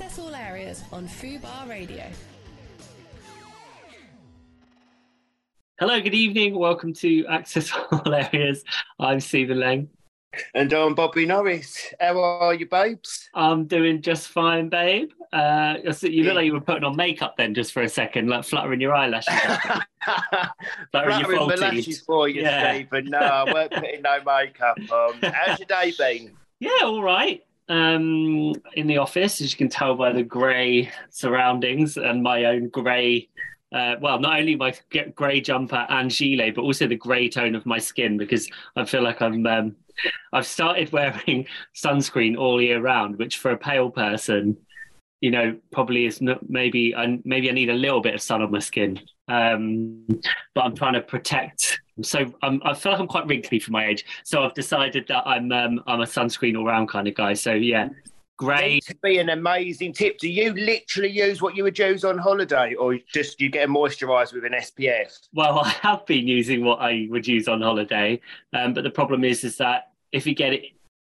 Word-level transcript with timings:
Access 0.00 0.20
all 0.20 0.32
areas 0.32 0.84
on 0.92 1.08
Fubar 1.08 1.68
Radio. 1.68 2.04
Hello, 5.80 6.00
good 6.00 6.14
evening. 6.14 6.56
Welcome 6.56 6.92
to 6.92 7.26
Access 7.26 7.72
All 7.90 8.14
Areas. 8.14 8.62
I'm 9.00 9.18
Stephen 9.18 9.58
Lang. 9.58 9.88
And 10.54 10.72
I'm 10.72 10.94
Bobby 10.94 11.26
Norris. 11.26 11.92
How 11.98 12.16
are 12.20 12.54
you, 12.54 12.66
babes? 12.66 13.28
I'm 13.34 13.64
doing 13.64 14.00
just 14.00 14.28
fine, 14.28 14.68
babe. 14.68 15.10
Uh, 15.32 15.78
you 16.02 16.22
look 16.22 16.36
like 16.36 16.46
you 16.46 16.52
were 16.52 16.60
putting 16.60 16.84
on 16.84 16.94
makeup 16.94 17.36
then, 17.36 17.52
just 17.52 17.72
for 17.72 17.82
a 17.82 17.88
second, 17.88 18.28
like 18.28 18.44
fluttering 18.44 18.80
your 18.80 18.94
eyelashes. 18.94 19.34
fluttering 20.92 21.20
your 21.22 21.44
my 21.44 21.54
lashes 21.56 22.02
for 22.02 22.28
you, 22.28 22.42
yeah. 22.42 22.72
Stephen. 22.72 23.06
No, 23.06 23.18
I 23.18 23.52
weren't 23.52 23.72
putting 23.72 24.02
no 24.02 24.18
makeup 24.24 24.78
on. 24.92 25.14
How's 25.22 25.58
your 25.58 25.66
day 25.66 25.92
been? 25.98 26.36
Yeah, 26.60 26.70
all 26.82 27.04
right. 27.04 27.40
Um, 27.68 28.54
in 28.74 28.86
the 28.86 28.96
office, 28.96 29.42
as 29.42 29.52
you 29.52 29.58
can 29.58 29.68
tell 29.68 29.94
by 29.94 30.12
the 30.12 30.22
grey 30.22 30.90
surroundings 31.10 31.98
and 31.98 32.22
my 32.22 32.46
own 32.46 32.68
grey 32.70 33.28
uh, 33.72 33.96
well, 34.00 34.18
not 34.18 34.38
only 34.38 34.56
my 34.56 34.74
grey 35.14 35.40
jumper 35.40 35.86
and 35.90 36.10
gilet, 36.10 36.54
but 36.54 36.62
also 36.62 36.86
the 36.86 36.96
grey 36.96 37.28
tone 37.28 37.54
of 37.54 37.66
my 37.66 37.78
skin 37.78 38.16
because 38.16 38.48
I 38.76 38.84
feel 38.84 39.02
like 39.02 39.20
I'm. 39.20 39.46
Um, 39.46 39.76
I've 40.32 40.46
started 40.46 40.92
wearing 40.92 41.46
sunscreen 41.74 42.38
all 42.38 42.62
year 42.62 42.80
round, 42.80 43.18
which 43.18 43.38
for 43.38 43.50
a 43.50 43.58
pale 43.58 43.90
person, 43.90 44.56
you 45.20 45.30
know, 45.30 45.56
probably 45.70 46.06
is 46.06 46.22
not. 46.22 46.48
Maybe 46.48 46.94
I 46.94 47.20
maybe 47.24 47.50
I 47.50 47.52
need 47.52 47.68
a 47.68 47.74
little 47.74 48.00
bit 48.00 48.14
of 48.14 48.22
sun 48.22 48.42
on 48.42 48.50
my 48.50 48.58
skin, 48.58 49.00
um, 49.28 50.06
but 50.54 50.64
I'm 50.64 50.74
trying 50.74 50.94
to 50.94 51.02
protect. 51.02 51.80
So 52.02 52.32
I'm, 52.42 52.60
I 52.64 52.74
feel 52.74 52.92
like 52.92 53.00
I'm 53.00 53.08
quite 53.08 53.26
wrinkly 53.26 53.58
for 53.58 53.72
my 53.72 53.86
age. 53.86 54.04
So 54.24 54.42
I've 54.42 54.54
decided 54.54 55.06
that 55.08 55.26
I'm 55.26 55.50
um, 55.52 55.82
I'm 55.86 56.00
a 56.00 56.06
sunscreen 56.06 56.56
all 56.56 56.64
round 56.64 56.88
kind 56.88 57.08
of 57.08 57.14
guy. 57.14 57.34
So 57.34 57.52
yeah, 57.52 57.88
Great. 58.38 58.84
To 58.84 58.94
be 59.02 59.18
an 59.18 59.30
amazing 59.30 59.92
tip. 59.92 60.16
Do 60.18 60.30
you 60.30 60.52
literally 60.52 61.10
use 61.10 61.42
what 61.42 61.56
you 61.56 61.64
would 61.64 61.76
use 61.76 62.04
on 62.04 62.16
holiday, 62.16 62.74
or 62.74 62.96
just 63.12 63.40
you 63.40 63.50
get 63.50 63.68
a 63.68 63.70
moisturiser 63.70 64.34
with 64.34 64.44
an 64.44 64.52
SPF? 64.52 65.28
Well, 65.34 65.58
I 65.64 65.70
have 65.82 66.06
been 66.06 66.28
using 66.28 66.64
what 66.64 66.78
I 66.80 67.08
would 67.10 67.26
use 67.26 67.48
on 67.48 67.60
holiday, 67.60 68.20
um, 68.52 68.74
but 68.74 68.84
the 68.84 68.90
problem 68.90 69.24
is, 69.24 69.42
is 69.42 69.56
that 69.56 69.90
if 70.12 70.24
you 70.24 70.36
get 70.36 70.52
it, 70.52 70.62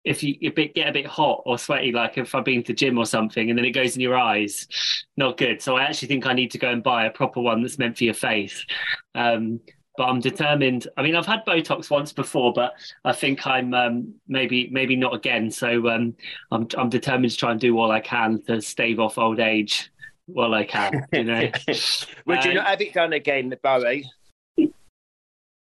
if 0.03 0.23
you 0.23 0.33
get 0.39 0.87
a 0.87 0.91
bit 0.91 1.05
hot 1.05 1.43
or 1.45 1.59
sweaty, 1.59 1.91
like 1.91 2.17
if 2.17 2.33
I've 2.33 2.45
been 2.45 2.63
to 2.63 2.73
the 2.73 2.75
gym 2.75 2.97
or 2.97 3.05
something, 3.05 3.49
and 3.49 3.57
then 3.57 3.65
it 3.65 3.71
goes 3.71 3.95
in 3.95 4.01
your 4.01 4.17
eyes, 4.17 4.67
not 5.15 5.37
good. 5.37 5.61
So 5.61 5.77
I 5.77 5.83
actually 5.83 6.07
think 6.07 6.25
I 6.25 6.33
need 6.33 6.49
to 6.51 6.57
go 6.57 6.71
and 6.71 6.81
buy 6.81 7.05
a 7.05 7.11
proper 7.11 7.41
one 7.41 7.61
that's 7.61 7.77
meant 7.77 7.95
for 7.95 8.05
your 8.05 8.15
face. 8.15 8.65
Um, 9.13 9.59
but 9.99 10.07
I'm 10.07 10.21
determined. 10.21 10.87
I 10.95 11.01
mean, 11.01 11.13
I've 11.13 11.25
had 11.25 11.45
Botox 11.45 11.89
once 11.89 12.13
before, 12.13 12.53
but 12.53 12.71
I 13.03 13.11
think 13.11 13.45
I'm 13.45 13.73
um, 13.73 14.13
maybe 14.29 14.69
maybe 14.71 14.95
not 14.95 15.13
again. 15.13 15.51
So 15.51 15.89
um, 15.89 16.15
I'm 16.51 16.69
I'm 16.77 16.87
determined 16.87 17.33
to 17.33 17.37
try 17.37 17.51
and 17.51 17.59
do 17.59 17.77
all 17.77 17.91
I 17.91 17.99
can 17.99 18.41
to 18.43 18.61
stave 18.61 19.01
off 19.01 19.17
old 19.17 19.41
age 19.41 19.91
while 20.27 20.53
I 20.53 20.63
can. 20.63 21.05
You 21.11 21.25
know. 21.25 21.51
would 22.25 22.45
you 22.45 22.53
not 22.53 22.67
have 22.67 22.79
it 22.79 22.93
done 22.93 23.11
again, 23.11 23.49
the 23.49 23.57
Bowie? 23.57 24.09
Do 24.55 24.71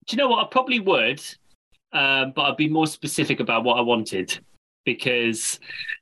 you 0.10 0.18
know 0.18 0.30
what? 0.30 0.44
I 0.44 0.48
probably 0.50 0.80
would, 0.80 1.22
um, 1.94 2.34
but 2.36 2.46
I'd 2.46 2.58
be 2.58 2.68
more 2.68 2.88
specific 2.88 3.40
about 3.40 3.64
what 3.64 3.78
I 3.78 3.82
wanted 3.82 4.40
because 4.86 5.60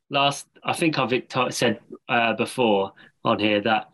last 0.09 0.47
I 0.63 0.71
think 0.71 0.97
I've 0.97 1.13
said 1.49 1.81
uh, 2.07 2.31
before 2.35 2.93
on 3.25 3.39
here 3.39 3.59
that 3.63 3.89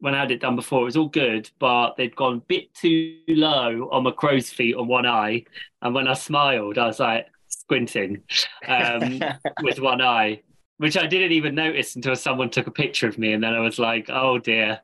when 0.00 0.14
I 0.14 0.20
had 0.20 0.30
it 0.30 0.40
done 0.40 0.56
before, 0.56 0.82
it 0.82 0.86
was 0.86 0.96
all 0.96 1.08
good, 1.08 1.48
but 1.58 1.96
they'd 1.96 2.16
gone 2.16 2.36
a 2.38 2.40
bit 2.40 2.74
too 2.74 3.18
low 3.28 3.88
on 3.92 4.02
my 4.02 4.10
crow's 4.10 4.50
feet 4.50 4.74
on 4.74 4.88
one 4.88 5.06
eye. 5.06 5.44
And 5.82 5.94
when 5.94 6.08
I 6.08 6.14
smiled, 6.14 6.78
I 6.78 6.86
was 6.86 6.98
like 6.98 7.26
squinting 7.48 8.22
um, 8.66 9.20
with 9.62 9.78
one 9.78 10.00
eye, 10.00 10.42
which 10.78 10.96
I 10.96 11.06
didn't 11.06 11.32
even 11.32 11.54
notice 11.54 11.96
until 11.96 12.16
someone 12.16 12.50
took 12.50 12.66
a 12.66 12.72
picture 12.72 13.06
of 13.06 13.18
me. 13.18 13.32
And 13.32 13.42
then 13.42 13.54
I 13.54 13.60
was 13.60 13.78
like, 13.78 14.08
oh 14.10 14.38
dear. 14.38 14.80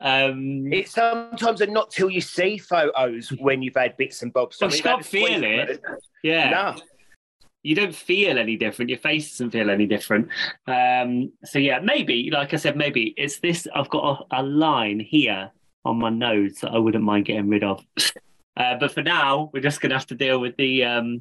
Um, 0.00 0.70
it's 0.72 0.92
sometimes 0.92 1.60
a 1.60 1.66
not 1.66 1.90
till 1.90 2.10
you 2.10 2.20
see 2.20 2.58
photos 2.58 3.30
when 3.38 3.62
you've 3.62 3.76
had 3.76 3.96
bits 3.96 4.22
and 4.22 4.32
bobs. 4.32 4.58
Well, 4.60 4.68
mean, 4.68 4.76
you 4.78 4.82
can't 4.82 5.04
feel 5.04 5.44
it. 5.44 5.82
Yeah. 6.22 6.50
No 6.50 6.76
you 7.64 7.74
don't 7.74 7.94
feel 7.94 8.38
any 8.38 8.56
different. 8.56 8.90
Your 8.90 8.98
face 8.98 9.30
doesn't 9.30 9.50
feel 9.50 9.70
any 9.70 9.86
different. 9.86 10.28
Um, 10.66 11.32
so 11.44 11.58
yeah, 11.58 11.80
maybe, 11.80 12.30
like 12.30 12.52
I 12.54 12.56
said, 12.56 12.76
maybe 12.76 13.14
it's 13.16 13.40
this. 13.40 13.66
I've 13.74 13.88
got 13.88 14.26
a, 14.30 14.40
a 14.40 14.42
line 14.42 15.00
here 15.00 15.50
on 15.84 15.98
my 15.98 16.10
nose 16.10 16.60
that 16.60 16.70
I 16.72 16.78
wouldn't 16.78 17.02
mind 17.02 17.24
getting 17.24 17.48
rid 17.48 17.64
of. 17.64 17.84
Uh, 18.56 18.76
but 18.78 18.92
for 18.92 19.02
now, 19.02 19.50
we're 19.52 19.60
just 19.60 19.80
to 19.80 19.88
have 19.88 20.06
to 20.06 20.14
deal 20.14 20.38
with 20.38 20.56
the 20.56 20.84
um, 20.84 21.20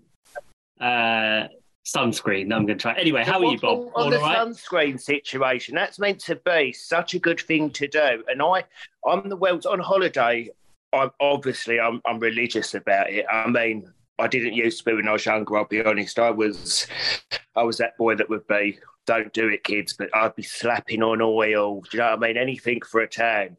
uh, 0.80 1.48
sunscreen. 1.84 2.54
I'm 2.54 2.68
to 2.68 2.76
try. 2.76 2.94
Anyway, 2.94 3.24
how 3.24 3.40
are 3.40 3.52
you, 3.52 3.60
Bob? 3.60 3.80
On 3.96 4.04
All 4.04 4.10
the 4.12 4.20
right? 4.20 4.38
sunscreen 4.38 5.02
situation, 5.02 5.74
that's 5.74 5.98
meant 5.98 6.20
to 6.26 6.36
be 6.36 6.72
such 6.74 7.16
a 7.16 7.20
good 7.20 7.40
thing 7.40 7.72
to 7.72 7.88
do. 7.88 8.24
And 8.28 8.40
I, 8.40 8.64
I'm 9.08 9.30
the 9.30 9.36
world's 9.36 9.66
on 9.66 9.80
holiday. 9.80 10.50
I'm 10.94 11.10
obviously 11.20 11.80
I'm, 11.80 12.02
I'm 12.06 12.20
religious 12.20 12.76
about 12.76 13.10
it. 13.10 13.26
I 13.32 13.50
mean, 13.50 13.92
I 14.20 14.28
didn't 14.28 14.54
used 14.54 14.80
to 14.80 14.86
be 14.86 14.94
when 14.94 15.08
I 15.08 15.14
was 15.14 15.26
younger. 15.26 15.58
I'll 15.58 15.66
be 15.66 15.84
honest. 15.84 16.20
I 16.20 16.30
was, 16.30 16.88
I 17.56 17.64
was 17.64 17.78
that 17.78 17.98
boy 17.98 18.16
that 18.16 18.30
would 18.30 18.48
be, 18.48 18.80
"Don't 19.06 19.34
do 19.34 19.48
it, 19.50 19.64
kids," 19.64 19.94
but 19.94 20.16
I'd 20.16 20.36
be 20.36 20.44
slapping 20.44 21.02
on 21.02 21.22
oil. 21.22 21.82
Do 21.82 21.90
you 21.94 22.00
know 22.00 22.12
what 22.12 22.24
I 22.24 22.28
mean? 22.28 22.38
Anything 22.38 22.82
for 22.82 23.02
a 23.02 23.08
tan. 23.08 23.58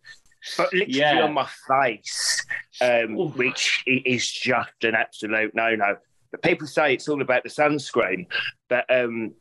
But 0.56 0.72
literally 0.72 0.98
yeah. 0.98 1.22
on 1.22 1.32
my 1.32 1.48
face, 1.68 2.44
um, 2.80 3.16
which 3.34 3.82
is 3.86 4.30
just 4.30 4.84
an 4.84 4.94
absolute 4.94 5.54
no-no. 5.54 5.96
But 6.30 6.42
people 6.42 6.66
say 6.66 6.92
it's 6.92 7.08
all 7.08 7.22
about 7.22 7.44
the 7.44 7.48
sunscreen. 7.48 8.26
But 8.68 8.84
um, 8.94 9.32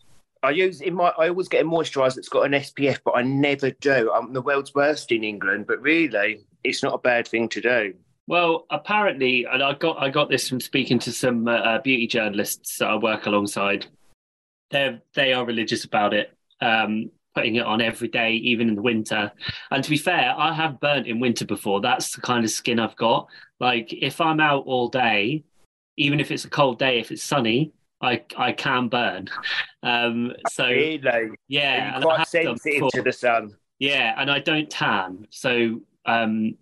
I 0.44 0.52
use 0.52 0.82
in 0.82 0.94
my 0.96 1.14
I 1.18 1.30
always 1.30 1.48
get 1.48 1.66
a 1.66 1.68
moisturiser 1.68 2.16
that's 2.16 2.30
got 2.30 2.46
an 2.46 2.52
SPF, 2.52 3.00
but 3.04 3.16
I 3.16 3.22
never 3.22 3.72
do. 3.72 4.12
I'm 4.14 4.34
the 4.34 4.42
world's 4.42 4.74
worst 4.76 5.12
in 5.12 5.24
England, 5.24 5.68
but 5.68 5.82
really, 5.82 6.46
it's 6.64 6.84
not 6.84 6.94
a 6.94 7.00
bad 7.00 7.28
thing 7.28 7.50
to 7.50 7.62
do. 7.62 7.94
Well, 8.28 8.66
apparently, 8.70 9.46
and 9.46 9.62
I 9.62 9.74
got 9.74 10.02
I 10.02 10.10
got 10.10 10.30
this 10.30 10.48
from 10.48 10.62
speaking 10.62 11.00
to 11.00 11.12
some 11.12 11.48
uh, 11.48 11.52
uh, 11.52 11.82
beauty 11.82 12.08
journalists 12.08 12.78
that 12.78 12.90
I 12.90 12.96
work 12.96 13.26
alongside. 13.26 13.86
They 14.72 15.00
they 15.14 15.34
are 15.34 15.46
religious 15.46 15.84
about 15.84 16.14
it, 16.14 16.36
um, 16.62 17.12
putting 17.36 17.56
it 17.56 17.66
on 17.66 17.82
every 17.82 18.08
day, 18.08 18.36
even 18.36 18.70
in 18.70 18.76
the 18.76 18.82
winter. 18.82 19.32
And 19.72 19.84
to 19.84 19.90
be 19.90 19.98
fair, 19.98 20.34
I 20.38 20.54
have 20.54 20.80
burnt 20.80 21.08
in 21.08 21.20
winter 21.20 21.46
before. 21.46 21.82
That's 21.82 22.16
the 22.16 22.22
kind 22.22 22.46
of 22.46 22.52
skin 22.52 22.80
I've 22.80 22.96
got. 22.96 23.28
Like 23.60 23.92
if 23.92 24.22
I'm 24.22 24.40
out 24.40 24.64
all 24.66 24.88
day, 24.88 25.44
even 25.98 26.20
if 26.20 26.32
it's 26.32 26.46
a 26.46 26.50
cold 26.50 26.80
day, 26.80 27.00
if 27.00 27.12
it's 27.12 27.24
sunny, 27.24 27.74
I 28.02 28.24
I 28.38 28.54
can 28.54 28.88
burn. 28.88 29.28
Um, 29.84 30.32
so 30.50 30.66
really? 30.66 31.32
yeah, 31.50 31.96
and 31.96 32.04
quite 32.04 32.28
sensitive 32.28 32.90
to 32.94 33.02
the 33.02 33.12
sun. 33.12 33.58
Yeah, 33.80 34.16
and 34.18 34.32
I 34.32 34.40
don't 34.40 34.70
tan, 34.70 35.28
so 35.30 35.82
um, 36.06 36.56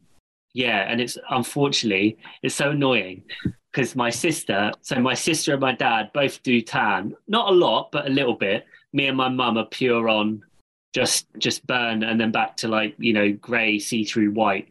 yeah, 0.53 0.85
and 0.89 0.99
it's 0.99 1.17
unfortunately 1.29 2.17
it's 2.43 2.55
so 2.55 2.71
annoying 2.71 3.23
because 3.71 3.95
my 3.95 4.09
sister, 4.09 4.71
so 4.81 4.99
my 4.99 5.13
sister 5.13 5.53
and 5.53 5.61
my 5.61 5.73
dad 5.73 6.11
both 6.13 6.43
do 6.43 6.61
tan, 6.61 7.15
not 7.27 7.49
a 7.49 7.55
lot, 7.55 7.91
but 7.91 8.05
a 8.05 8.09
little 8.09 8.35
bit. 8.35 8.65
Me 8.93 9.07
and 9.07 9.15
my 9.15 9.29
mum 9.29 9.57
are 9.57 9.65
pure 9.65 10.09
on 10.09 10.43
just 10.93 11.27
just 11.37 11.65
burn 11.67 12.03
and 12.03 12.19
then 12.19 12.31
back 12.31 12.57
to 12.57 12.67
like 12.67 12.93
you 12.97 13.13
know 13.13 13.31
grey 13.31 13.79
see-through 13.79 14.31
white. 14.31 14.69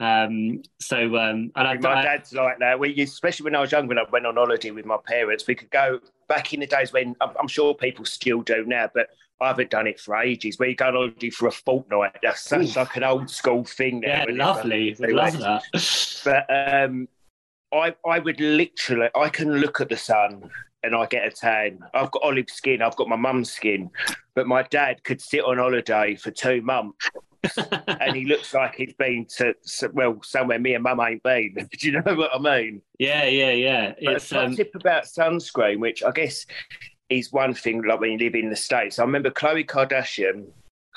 Um 0.00 0.62
so 0.80 1.16
um 1.16 1.50
and 1.56 1.68
I, 1.68 1.74
my 1.78 2.00
I, 2.00 2.02
dad's 2.02 2.32
like 2.32 2.58
that. 2.58 2.78
We 2.78 3.00
especially 3.00 3.44
when 3.44 3.54
i 3.54 3.60
was 3.60 3.72
young 3.72 3.86
when 3.86 3.98
i 3.98 4.04
went 4.10 4.26
on 4.26 4.36
holiday 4.36 4.70
with 4.70 4.84
my 4.84 4.98
parents 5.06 5.46
we 5.46 5.54
could 5.54 5.70
go 5.70 6.00
back 6.28 6.52
in 6.52 6.60
the 6.60 6.66
days 6.66 6.92
when 6.92 7.16
i'm, 7.20 7.30
I'm 7.38 7.48
sure 7.48 7.74
people 7.74 8.04
still 8.04 8.42
do 8.42 8.64
now 8.66 8.90
but 8.92 9.08
I 9.42 9.48
haven't 9.48 9.70
done 9.70 9.86
it 9.86 10.00
for 10.00 10.16
ages. 10.16 10.58
Where 10.58 10.68
you 10.68 10.76
go 10.76 10.86
on 10.86 10.94
holiday 10.94 11.30
for 11.30 11.48
a 11.48 11.52
fortnight. 11.52 12.16
That's, 12.22 12.48
that's 12.48 12.76
like 12.76 12.96
an 12.96 13.04
old 13.04 13.28
school 13.28 13.64
thing 13.64 14.00
now. 14.00 14.24
Yeah, 14.28 14.34
lovely. 14.34 14.94
Love 14.98 15.38
that. 15.38 15.62
But 16.24 16.46
um, 16.48 17.08
I, 17.72 17.94
I 18.06 18.18
would 18.18 18.40
literally, 18.40 19.08
I 19.14 19.28
can 19.28 19.52
look 19.60 19.80
at 19.80 19.88
the 19.88 19.96
sun 19.96 20.50
and 20.82 20.94
I 20.94 21.06
get 21.06 21.26
a 21.26 21.30
tan. 21.30 21.80
I've 21.94 22.10
got 22.10 22.22
olive 22.22 22.50
skin. 22.50 22.82
I've 22.82 22.96
got 22.96 23.08
my 23.08 23.16
mum's 23.16 23.52
skin. 23.52 23.90
But 24.34 24.46
my 24.46 24.62
dad 24.62 25.04
could 25.04 25.20
sit 25.20 25.44
on 25.44 25.58
holiday 25.58 26.16
for 26.16 26.30
two 26.30 26.62
months. 26.62 27.10
and 27.88 28.14
he 28.14 28.24
looks 28.24 28.54
like 28.54 28.76
he's 28.76 28.94
been 28.94 29.26
to 29.36 29.54
well 29.92 30.20
somewhere 30.22 30.60
me 30.60 30.74
and 30.74 30.84
mum 30.84 31.00
ain't 31.00 31.22
been. 31.22 31.54
Do 31.78 31.86
you 31.86 32.00
know 32.00 32.14
what 32.14 32.30
I 32.32 32.38
mean? 32.38 32.82
Yeah, 32.98 33.24
yeah, 33.24 33.50
yeah. 33.50 33.94
But 34.02 34.14
it's 34.14 34.32
a 34.32 34.44
um... 34.44 34.56
tip 34.56 34.74
about 34.74 35.04
sunscreen, 35.04 35.78
which 35.80 36.04
I 36.04 36.12
guess 36.12 36.46
is 37.18 37.32
one 37.32 37.54
thing 37.54 37.82
like 37.82 38.00
when 38.00 38.12
you 38.12 38.18
live 38.18 38.34
in 38.34 38.50
the 38.50 38.56
states. 38.56 38.98
I 38.98 39.04
remember 39.04 39.30
Khloe 39.30 39.66
Kardashian. 39.66 40.46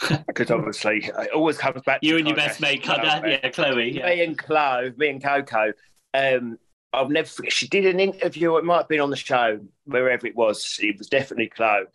because 0.27 0.51
obviously 0.51 1.06
it 1.06 1.31
always 1.33 1.57
comes 1.57 1.81
back. 1.83 2.00
You 2.01 2.17
and 2.17 2.27
your 2.27 2.35
best 2.35 2.59
mate, 2.59 2.83
Kardashian, 2.83 3.39
yeah, 3.41 3.50
Khloe. 3.50 3.94
Yeah. 3.94 4.07
Me 4.07 4.23
and 4.23 4.38
Khloe, 4.38 4.97
me 4.97 5.09
and 5.09 5.23
Coco. 5.23 5.71
Um, 6.13 6.59
I'll 6.91 7.09
never. 7.09 7.29
She 7.50 7.67
did 7.67 7.85
an 7.85 8.00
interview. 8.00 8.57
It 8.57 8.65
might 8.65 8.79
have 8.79 8.88
been 8.88 9.00
on 9.00 9.09
the 9.09 9.15
show, 9.15 9.59
wherever 9.85 10.27
it 10.27 10.35
was. 10.35 10.79
It 10.81 10.97
was 10.97 11.07
definitely 11.07 11.51
Khloe, 11.57 11.85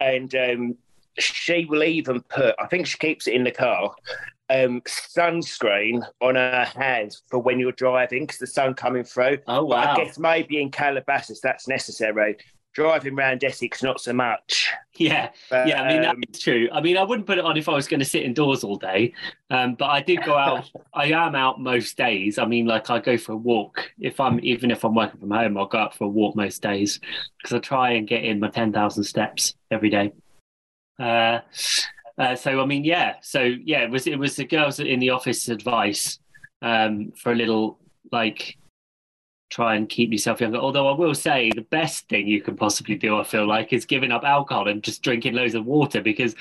and 0.00 0.34
um, 0.34 0.76
she 1.18 1.64
will 1.64 1.82
even 1.82 2.22
put. 2.22 2.54
I 2.58 2.66
think 2.66 2.86
she 2.86 2.98
keeps 2.98 3.26
it 3.26 3.34
in 3.34 3.44
the 3.44 3.50
car. 3.50 3.94
Um, 4.48 4.80
sunscreen 4.82 6.06
on 6.20 6.36
her 6.36 6.70
hands 6.76 7.22
for 7.28 7.38
when 7.38 7.58
you're 7.58 7.72
driving 7.72 8.24
because 8.24 8.38
the 8.38 8.46
sun 8.46 8.74
coming 8.74 9.04
through. 9.04 9.38
Oh 9.46 9.64
wow! 9.64 9.94
But 9.94 10.00
I 10.00 10.04
guess 10.04 10.18
maybe 10.18 10.60
in 10.60 10.70
Calabasas 10.70 11.40
that's 11.40 11.68
necessary 11.68 12.36
driving 12.76 13.14
around 13.14 13.42
Essex, 13.42 13.82
not 13.82 14.02
so 14.02 14.12
much. 14.12 14.70
Yeah, 14.96 15.30
But, 15.48 15.66
yeah. 15.66 15.80
I 15.82 15.88
mean, 15.88 16.04
um, 16.04 16.22
that's 16.26 16.40
true. 16.40 16.68
I 16.70 16.82
mean, 16.82 16.98
I 16.98 17.04
wouldn't 17.04 17.26
put 17.26 17.38
it 17.38 17.44
on 17.44 17.56
if 17.56 17.70
I 17.70 17.72
was 17.72 17.88
going 17.88 18.00
to 18.00 18.06
sit 18.06 18.22
indoors 18.22 18.64
all 18.64 18.76
day. 18.76 19.14
Um, 19.48 19.76
but 19.76 19.86
I 19.86 20.02
did 20.02 20.22
go 20.24 20.36
out. 20.36 20.70
I 20.94 21.06
am 21.06 21.34
out 21.34 21.58
most 21.58 21.96
days. 21.96 22.38
I 22.38 22.44
mean, 22.44 22.66
like 22.66 22.90
I 22.90 22.98
go 22.98 23.16
for 23.16 23.32
a 23.32 23.36
walk. 23.36 23.90
If 23.98 24.20
I'm 24.20 24.38
even 24.42 24.70
if 24.70 24.84
I'm 24.84 24.94
working 24.94 25.18
from 25.18 25.30
home, 25.30 25.56
I'll 25.56 25.66
go 25.66 25.78
out 25.78 25.96
for 25.96 26.04
a 26.04 26.08
walk 26.08 26.36
most 26.36 26.60
days 26.60 27.00
because 27.38 27.56
I 27.56 27.60
try 27.60 27.92
and 27.92 28.06
get 28.06 28.24
in 28.24 28.40
my 28.40 28.50
ten 28.50 28.74
thousand 28.74 29.04
steps 29.04 29.54
every 29.70 29.88
day. 29.88 30.12
Uh, 31.00 31.40
uh, 32.18 32.36
so 32.36 32.60
I 32.60 32.66
mean, 32.66 32.84
yeah. 32.84 33.14
So 33.22 33.40
yeah, 33.40 33.84
it 33.84 33.90
was 33.90 34.06
it 34.06 34.18
was 34.18 34.36
the 34.36 34.44
girls 34.44 34.80
in 34.80 35.00
the 35.00 35.10
office 35.10 35.48
advice 35.48 36.18
um, 36.60 37.12
for 37.16 37.32
a 37.32 37.36
little 37.36 37.78
like 38.12 38.58
try 39.50 39.76
and 39.76 39.88
keep 39.88 40.12
yourself 40.12 40.40
younger. 40.40 40.58
Although 40.58 40.88
I 40.88 40.96
will 40.96 41.14
say 41.14 41.50
the 41.54 41.62
best 41.62 42.08
thing 42.08 42.26
you 42.26 42.42
can 42.42 42.56
possibly 42.56 42.96
do, 42.96 43.18
I 43.18 43.24
feel 43.24 43.46
like, 43.46 43.72
is 43.72 43.84
giving 43.84 44.12
up 44.12 44.24
alcohol 44.24 44.68
and 44.68 44.82
just 44.82 45.02
drinking 45.02 45.34
loads 45.34 45.54
of 45.54 45.64
water 45.64 46.00
because 46.00 46.34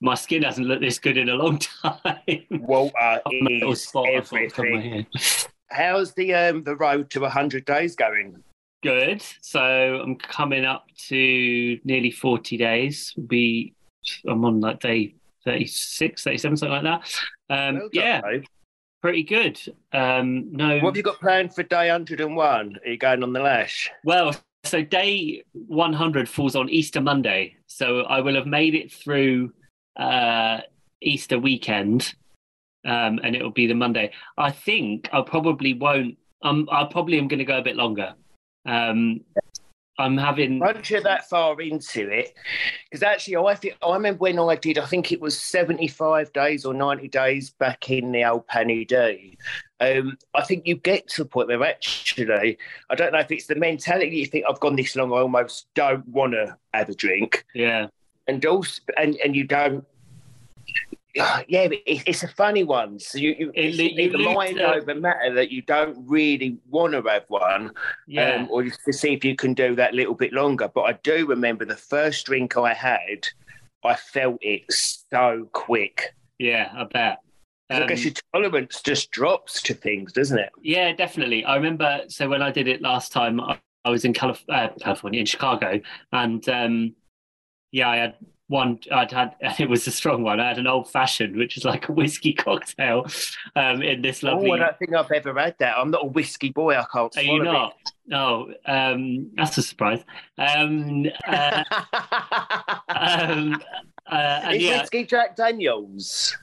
my 0.00 0.14
skin 0.14 0.42
hasn't 0.42 0.66
looked 0.66 0.82
this 0.82 0.98
good 0.98 1.16
in 1.16 1.28
a 1.28 1.34
long 1.34 1.58
time. 1.82 2.42
Water 2.50 3.20
is 3.30 3.82
spot 3.88 4.06
I've 4.08 4.28
got 4.28 4.40
on 4.40 4.48
top 4.48 4.58
of 4.58 4.70
my 4.72 4.78
everything. 4.78 5.06
How's 5.70 6.14
the 6.14 6.32
um 6.32 6.62
the 6.62 6.76
road 6.76 7.10
to 7.10 7.28
hundred 7.28 7.64
days 7.64 7.96
going? 7.96 8.42
Good. 8.82 9.22
So 9.40 9.60
I'm 9.60 10.16
coming 10.16 10.64
up 10.64 10.86
to 11.08 11.80
nearly 11.84 12.10
40 12.10 12.56
days. 12.56 13.12
Will 13.16 13.24
be 13.24 13.74
I'm 14.28 14.44
on 14.44 14.60
like 14.60 14.80
day 14.80 15.14
36, 15.44 16.22
37, 16.22 16.56
something 16.56 16.72
like 16.72 16.82
that. 16.82 17.14
Um, 17.48 17.74
Well 17.76 17.88
done, 17.92 18.04
yeah. 18.04 18.20
Pretty 19.06 19.22
good. 19.22 19.60
Um, 19.92 20.50
no, 20.50 20.78
What 20.78 20.90
have 20.90 20.96
you 20.96 21.04
got 21.04 21.20
planned 21.20 21.54
for 21.54 21.62
day 21.62 21.88
hundred 21.90 22.20
and 22.20 22.34
one? 22.34 22.76
Are 22.84 22.90
you 22.90 22.98
going 22.98 23.22
on 23.22 23.32
the 23.32 23.38
lash? 23.38 23.88
Well, 24.02 24.34
so 24.64 24.82
day 24.82 25.44
100 25.52 26.28
falls 26.28 26.56
on 26.56 26.68
Easter 26.68 27.00
Monday. 27.00 27.54
So 27.68 28.00
I 28.00 28.20
will 28.20 28.34
have 28.34 28.48
made 28.48 28.74
it 28.74 28.92
through 28.92 29.52
uh, 29.96 30.58
Easter 31.00 31.38
weekend 31.38 32.16
um, 32.84 33.20
and 33.22 33.36
it'll 33.36 33.52
be 33.52 33.68
the 33.68 33.74
Monday. 33.74 34.10
I 34.36 34.50
think 34.50 35.08
I 35.12 35.22
probably 35.22 35.74
won't, 35.74 36.18
um, 36.42 36.68
I 36.72 36.82
probably 36.90 37.18
am 37.18 37.28
going 37.28 37.38
to 37.38 37.44
go 37.44 37.58
a 37.58 37.62
bit 37.62 37.76
longer. 37.76 38.12
Um, 38.66 39.20
I'm 39.98 40.18
having, 40.18 40.58
Once 40.58 40.90
you're 40.90 41.00
that 41.00 41.28
far 41.28 41.58
into 41.60 42.10
it, 42.10 42.34
because 42.84 43.02
actually, 43.02 43.36
I 43.36 43.54
think 43.54 43.76
I 43.82 43.94
remember 43.94 44.18
when 44.18 44.38
I 44.38 44.54
did. 44.54 44.76
I 44.76 44.84
think 44.84 45.10
it 45.10 45.20
was 45.20 45.40
seventy-five 45.40 46.32
days 46.34 46.66
or 46.66 46.74
ninety 46.74 47.08
days 47.08 47.50
back 47.50 47.90
in 47.90 48.12
the 48.12 48.24
old 48.24 48.46
Penny 48.46 48.84
D. 48.84 49.38
Um, 49.80 50.18
I 50.34 50.42
think 50.42 50.66
you 50.66 50.76
get 50.76 51.08
to 51.08 51.22
the 51.24 51.28
point 51.28 51.48
where 51.48 51.62
actually, 51.64 52.58
I 52.90 52.94
don't 52.94 53.12
know 53.12 53.20
if 53.20 53.32
it's 53.32 53.46
the 53.46 53.54
mentality 53.54 54.16
you 54.16 54.26
think 54.26 54.44
I've 54.48 54.60
gone 54.60 54.76
this 54.76 54.96
long, 54.96 55.12
I 55.12 55.16
almost 55.16 55.66
don't 55.74 56.06
want 56.08 56.32
to 56.32 56.56
have 56.74 56.90
a 56.90 56.94
drink, 56.94 57.46
yeah, 57.54 57.88
and 58.26 58.44
also, 58.44 58.82
and 58.98 59.16
and 59.16 59.34
you 59.34 59.44
don't. 59.44 59.82
Yeah, 61.48 61.62
it, 61.62 61.82
it's 61.86 62.22
a 62.22 62.28
funny 62.28 62.62
one. 62.62 62.98
So 62.98 63.18
you, 63.18 63.34
you, 63.38 63.50
It 63.54 63.78
it's, 63.78 63.78
you 63.78 64.10
lose 64.10 64.34
mind 64.34 64.60
over 64.60 64.94
matter 64.94 65.32
that 65.34 65.50
you 65.50 65.62
don't 65.62 65.96
really 66.06 66.58
want 66.68 66.92
to 66.92 67.02
have 67.10 67.24
one, 67.28 67.72
yeah. 68.06 68.36
um, 68.36 68.48
or 68.50 68.62
just 68.62 68.80
to 68.84 68.92
see 68.92 69.12
if 69.14 69.24
you 69.24 69.34
can 69.34 69.54
do 69.54 69.74
that 69.76 69.94
little 69.94 70.14
bit 70.14 70.32
longer. 70.32 70.68
But 70.72 70.82
I 70.82 70.92
do 71.02 71.26
remember 71.26 71.64
the 71.64 71.76
first 71.76 72.26
drink 72.26 72.56
I 72.56 72.74
had, 72.74 73.26
I 73.84 73.94
felt 73.94 74.38
it 74.42 74.64
so 74.70 75.48
quick. 75.52 76.14
yeah, 76.38 76.70
I 76.76 76.84
bet. 76.84 77.18
'Cause 77.70 77.80
I 77.80 77.82
Um, 77.82 77.88
guess 77.88 78.04
your 78.04 78.14
tolerance 78.32 78.82
just 78.82 79.10
drops 79.10 79.60
to 79.62 79.74
things, 79.74 80.12
doesn't 80.12 80.38
it? 80.38 80.50
Yeah, 80.62 80.92
definitely. 80.92 81.44
I 81.44 81.56
remember. 81.56 82.02
So 82.08 82.28
when 82.28 82.40
I 82.42 82.50
did 82.52 82.68
it 82.68 82.80
last 82.82 83.10
time, 83.10 83.40
I, 83.40 83.58
I 83.84 83.90
was 83.90 84.04
in 84.04 84.12
Calif- 84.12 84.44
uh, 84.48 84.68
California, 84.80 85.18
in 85.20 85.26
Chicago, 85.26 85.80
and 86.12 86.48
um, 86.48 86.94
yeah, 87.72 87.88
I 87.88 87.96
had 87.96 88.14
one. 88.48 88.78
I'd 88.92 89.12
had 89.12 89.34
and 89.40 89.54
it 89.60 89.68
was 89.68 89.86
a 89.86 89.90
strong 89.90 90.22
one. 90.22 90.40
I 90.40 90.48
had 90.48 90.58
an 90.58 90.66
old 90.66 90.90
fashioned, 90.90 91.36
which 91.36 91.56
is 91.56 91.64
like 91.64 91.88
a 91.88 91.92
whiskey 91.92 92.32
cocktail, 92.34 93.06
um, 93.54 93.82
in 93.82 94.02
this 94.02 94.22
lovely. 94.22 94.50
Oh, 94.50 94.54
I 94.54 94.58
don't 94.58 94.78
think 94.78 94.94
I've 94.94 95.10
ever 95.10 95.38
had 95.38 95.56
that. 95.58 95.76
I'm 95.76 95.90
not 95.90 96.04
a 96.04 96.08
whiskey 96.08 96.50
boy. 96.50 96.76
I 96.76 96.84
can't 96.92 97.16
Are 97.16 97.22
you 97.22 97.42
not? 97.42 97.74
Oh, 98.12 98.52
um, 98.66 99.30
that's 99.34 99.58
a 99.58 99.62
surprise. 99.62 100.04
Um, 100.38 101.06
uh, 101.26 101.64
um, 102.88 103.60
uh, 104.06 104.50
Is 104.52 104.62
yeah, 104.62 104.80
whiskey 104.80 105.04
Jack 105.04 105.36
Daniels? 105.36 106.36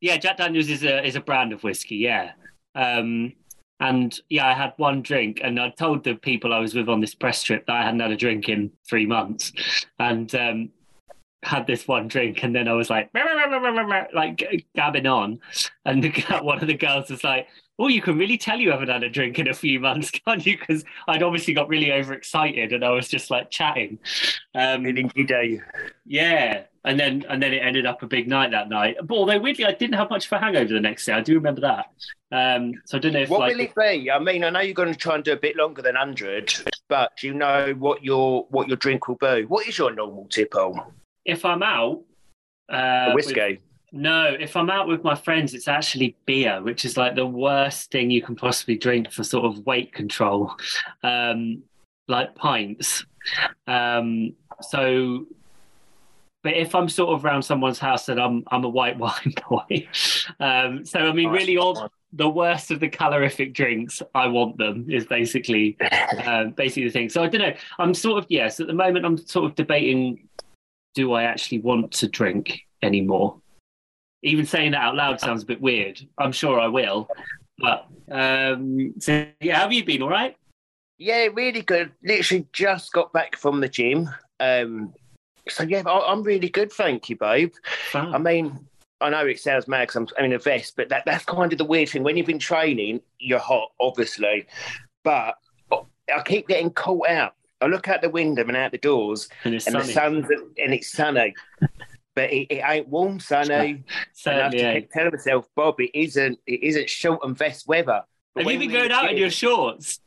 Yeah, 0.00 0.16
Jack 0.16 0.36
Daniels 0.36 0.68
is 0.68 0.84
a 0.84 1.04
is 1.04 1.16
a 1.16 1.20
brand 1.20 1.52
of 1.52 1.64
whiskey. 1.64 1.96
Yeah, 1.96 2.32
um, 2.74 3.32
and 3.80 4.18
yeah, 4.28 4.46
I 4.46 4.54
had 4.54 4.74
one 4.76 5.02
drink, 5.02 5.40
and 5.42 5.58
I 5.58 5.70
told 5.70 6.04
the 6.04 6.14
people 6.14 6.52
I 6.52 6.58
was 6.58 6.74
with 6.74 6.88
on 6.88 7.00
this 7.00 7.14
press 7.14 7.42
trip 7.42 7.66
that 7.66 7.76
I 7.76 7.84
hadn't 7.84 8.00
had 8.00 8.10
a 8.10 8.16
drink 8.16 8.48
in 8.48 8.70
three 8.88 9.06
months, 9.06 9.52
and 9.98 10.32
um, 10.34 10.70
had 11.42 11.66
this 11.66 11.86
one 11.86 12.08
drink, 12.08 12.42
and 12.42 12.54
then 12.54 12.68
I 12.68 12.72
was 12.72 12.90
like, 12.90 13.10
like 14.14 14.66
gabbing 14.74 15.06
on, 15.06 15.40
and 15.84 16.02
the, 16.04 16.10
one 16.42 16.60
of 16.60 16.66
the 16.66 16.74
girls 16.74 17.10
was 17.10 17.24
like. 17.24 17.48
Oh, 17.80 17.86
you 17.86 18.02
can 18.02 18.18
really 18.18 18.36
tell 18.36 18.58
you 18.58 18.72
haven't 18.72 18.88
had 18.88 19.04
a 19.04 19.08
drink 19.08 19.38
in 19.38 19.46
a 19.46 19.54
few 19.54 19.78
months, 19.78 20.10
can't 20.26 20.44
you? 20.44 20.58
Because 20.58 20.84
I'd 21.06 21.22
obviously 21.22 21.54
got 21.54 21.68
really 21.68 21.92
overexcited 21.92 22.72
and 22.72 22.84
I 22.84 22.90
was 22.90 23.06
just 23.06 23.30
like 23.30 23.52
chatting. 23.52 24.00
Um, 24.56 24.82
Didn't 24.82 25.16
you 25.16 25.24
do? 25.24 25.60
yeah, 26.04 26.64
and 26.84 26.98
then 26.98 27.24
and 27.28 27.42
then 27.42 27.52
it 27.52 27.58
ended 27.58 27.86
up 27.86 28.02
a 28.02 28.06
big 28.06 28.26
night 28.26 28.50
that 28.50 28.68
night. 28.68 28.96
But 29.04 29.14
although 29.14 29.38
weirdly, 29.38 29.64
I 29.64 29.74
didn't 29.74 29.94
have 29.94 30.10
much 30.10 30.26
of 30.26 30.32
a 30.32 30.38
hangover 30.38 30.72
the 30.72 30.80
next 30.80 31.04
day. 31.06 31.12
I 31.12 31.20
do 31.20 31.34
remember 31.34 31.60
that. 31.60 31.86
Um, 32.32 32.72
so 32.84 32.98
I 32.98 33.00
don't 33.00 33.12
know 33.12 33.20
if 33.20 33.28
What 33.28 33.40
like 33.40 33.54
will 33.54 33.64
it 33.64 33.74
be? 33.74 34.10
I 34.10 34.18
mean, 34.18 34.42
I 34.42 34.50
know 34.50 34.60
you're 34.60 34.74
going 34.74 34.92
to 34.92 34.98
try 34.98 35.14
and 35.14 35.22
do 35.22 35.32
a 35.32 35.36
bit 35.36 35.54
longer 35.56 35.82
than 35.82 35.94
hundred, 35.94 36.52
but 36.88 37.12
do 37.20 37.26
you 37.26 37.34
know 37.34 37.74
what 37.78 38.02
your 38.02 38.46
what 38.50 38.68
your 38.68 38.76
drink 38.76 39.06
will 39.06 39.16
be? 39.16 39.44
What 39.44 39.68
is 39.68 39.78
your 39.78 39.94
normal 39.94 40.26
tipple? 40.26 40.92
If 41.28 41.44
I'm 41.44 41.62
out. 41.62 42.02
Uh, 42.72 43.10
A 43.10 43.14
with- 43.14 43.26
whiskey. 43.26 43.60
no, 43.92 44.24
if 44.38 44.56
I'm 44.56 44.68
out 44.70 44.88
with 44.88 45.02
my 45.04 45.14
friends, 45.14 45.54
it's 45.54 45.68
actually 45.68 46.16
beer, 46.26 46.60
which 46.62 46.84
is 46.84 46.96
like 46.96 47.14
the 47.14 47.26
worst 47.26 47.90
thing 47.90 48.10
you 48.10 48.20
can 48.22 48.34
possibly 48.36 48.76
drink 48.76 49.10
for 49.12 49.22
sort 49.24 49.44
of 49.46 49.64
weight 49.64 49.92
control, 49.92 50.52
um, 51.02 51.62
like 52.08 52.34
pints. 52.34 53.04
Um, 53.66 54.34
so, 54.60 55.26
but 56.42 56.54
if 56.54 56.74
I'm 56.74 56.88
sort 56.88 57.10
of 57.14 57.24
around 57.24 57.42
someone's 57.42 57.78
house, 57.78 58.06
then 58.06 58.18
I'm 58.18 58.44
I'm 58.48 58.64
a 58.64 58.68
white 58.68 58.98
wine 59.04 59.34
boy. 59.48 59.86
Um, 60.40 60.84
so 60.84 60.98
I 61.00 61.12
mean, 61.12 61.30
really, 61.30 61.56
all 61.56 61.90
the 62.12 62.28
worst 62.28 62.70
of 62.70 62.80
the 62.80 62.88
calorific 62.88 63.52
drinks, 63.54 64.02
I 64.14 64.26
want 64.28 64.56
them. 64.58 64.86
Is 64.90 65.06
basically 65.06 65.76
um, 66.26 66.50
basically 66.56 66.84
the 66.84 66.90
thing. 66.92 67.08
So 67.08 67.22
I 67.22 67.28
don't 67.28 67.40
know. 67.42 67.54
I'm 67.78 67.94
sort 67.94 68.18
of 68.22 68.26
yes. 68.30 68.60
At 68.60 68.66
the 68.66 68.72
moment, 68.74 69.04
I'm 69.06 69.16
sort 69.16 69.46
of 69.46 69.54
debating: 69.56 70.26
do 70.94 71.12
I 71.12 71.24
actually 71.24 71.60
want 71.60 71.92
to 71.92 72.08
drink 72.08 72.60
anymore? 72.82 73.40
Even 74.22 74.46
saying 74.46 74.72
that 74.72 74.82
out 74.82 74.96
loud 74.96 75.20
sounds 75.20 75.42
a 75.42 75.46
bit 75.46 75.60
weird. 75.60 76.00
I'm 76.18 76.32
sure 76.32 76.58
I 76.58 76.66
will, 76.66 77.08
but 77.58 77.86
um, 78.10 78.94
so 78.98 79.26
yeah. 79.40 79.60
Have 79.60 79.72
you 79.72 79.84
been 79.84 80.02
all 80.02 80.08
right? 80.08 80.36
Yeah, 80.98 81.28
really 81.32 81.62
good. 81.62 81.92
Literally 82.02 82.46
just 82.52 82.92
got 82.92 83.12
back 83.12 83.36
from 83.36 83.60
the 83.60 83.68
gym. 83.68 84.08
Um, 84.40 84.92
so 85.48 85.62
yeah, 85.62 85.82
I, 85.86 86.12
I'm 86.12 86.22
really 86.22 86.48
good, 86.48 86.72
thank 86.72 87.08
you, 87.08 87.16
babe. 87.16 87.52
I 87.94 88.18
mean, 88.18 88.66
I 89.00 89.10
know 89.10 89.26
it 89.26 89.38
sounds 89.38 89.68
mad 89.68 89.82
because 89.82 89.96
I'm, 89.96 90.08
I'm 90.18 90.24
in 90.24 90.32
a 90.32 90.38
vest, 90.38 90.74
but 90.76 90.88
that, 90.88 91.04
that's 91.06 91.24
kind 91.24 91.52
of 91.52 91.58
the 91.58 91.64
weird 91.64 91.88
thing. 91.88 92.02
When 92.02 92.16
you've 92.16 92.26
been 92.26 92.38
training, 92.38 93.00
you're 93.20 93.38
hot, 93.38 93.70
obviously, 93.80 94.46
but 95.04 95.36
I 95.72 96.22
keep 96.24 96.48
getting 96.48 96.70
caught 96.70 97.08
out. 97.08 97.34
I 97.60 97.66
look 97.66 97.88
out 97.88 98.02
the 98.02 98.10
window 98.10 98.42
and 98.46 98.56
out 98.56 98.72
the 98.72 98.78
doors, 98.78 99.28
and 99.44 99.54
it's 99.54 99.66
and 99.66 99.74
sunny. 99.74 99.86
the 99.86 99.92
sun's 99.92 100.26
and 100.58 100.74
it's 100.74 100.92
sunny, 100.92 101.34
but 102.14 102.32
it, 102.32 102.46
it 102.50 102.62
ain't 102.64 102.88
warm 102.88 103.18
sunny. 103.20 103.54
And 103.70 103.84
I 103.88 103.94
have 103.98 104.52
Certainly. 104.52 104.58
to 104.58 104.64
ain't. 104.64 104.84
keep 104.84 104.92
telling 104.92 105.12
myself, 105.12 105.46
Bob, 105.56 105.80
it 105.80 105.90
isn't. 105.98 106.38
It 106.46 106.62
isn't 106.62 106.88
short 106.88 107.20
and 107.24 107.36
vest 107.36 107.66
weather. 107.66 108.02
But 108.34 108.44
Have 108.44 108.52
you 108.52 108.58
been 108.60 108.70
going 108.70 108.92
out 108.92 109.10
in 109.10 109.16
your 109.16 109.30
shorts? 109.30 110.00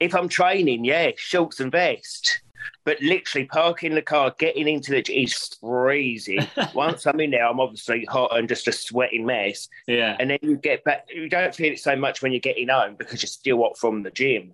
if 0.00 0.14
I'm 0.14 0.28
training, 0.28 0.84
yeah, 0.84 1.12
shorts 1.16 1.60
and 1.60 1.72
vest. 1.72 2.40
But 2.84 3.00
literally 3.00 3.46
parking 3.46 3.94
the 3.94 4.02
car, 4.02 4.34
getting 4.38 4.68
into 4.68 4.92
the 4.92 5.00
is 5.12 5.56
freezing. 5.60 6.46
Once 6.74 7.06
I'm 7.06 7.18
in 7.20 7.30
there, 7.30 7.46
I'm 7.46 7.58
obviously 7.58 8.04
hot 8.04 8.36
and 8.36 8.48
just 8.48 8.68
a 8.68 8.72
sweating 8.72 9.24
mess. 9.26 9.68
Yeah. 9.86 10.16
And 10.20 10.30
then 10.30 10.38
you 10.42 10.56
get 10.56 10.84
back, 10.84 11.08
you 11.12 11.28
don't 11.28 11.54
feel 11.54 11.72
it 11.72 11.80
so 11.80 11.96
much 11.96 12.22
when 12.22 12.32
you're 12.32 12.40
getting 12.40 12.68
home 12.68 12.94
because 12.96 13.22
you're 13.22 13.28
still 13.28 13.62
hot 13.62 13.78
from 13.78 14.02
the 14.02 14.10
gym. 14.10 14.52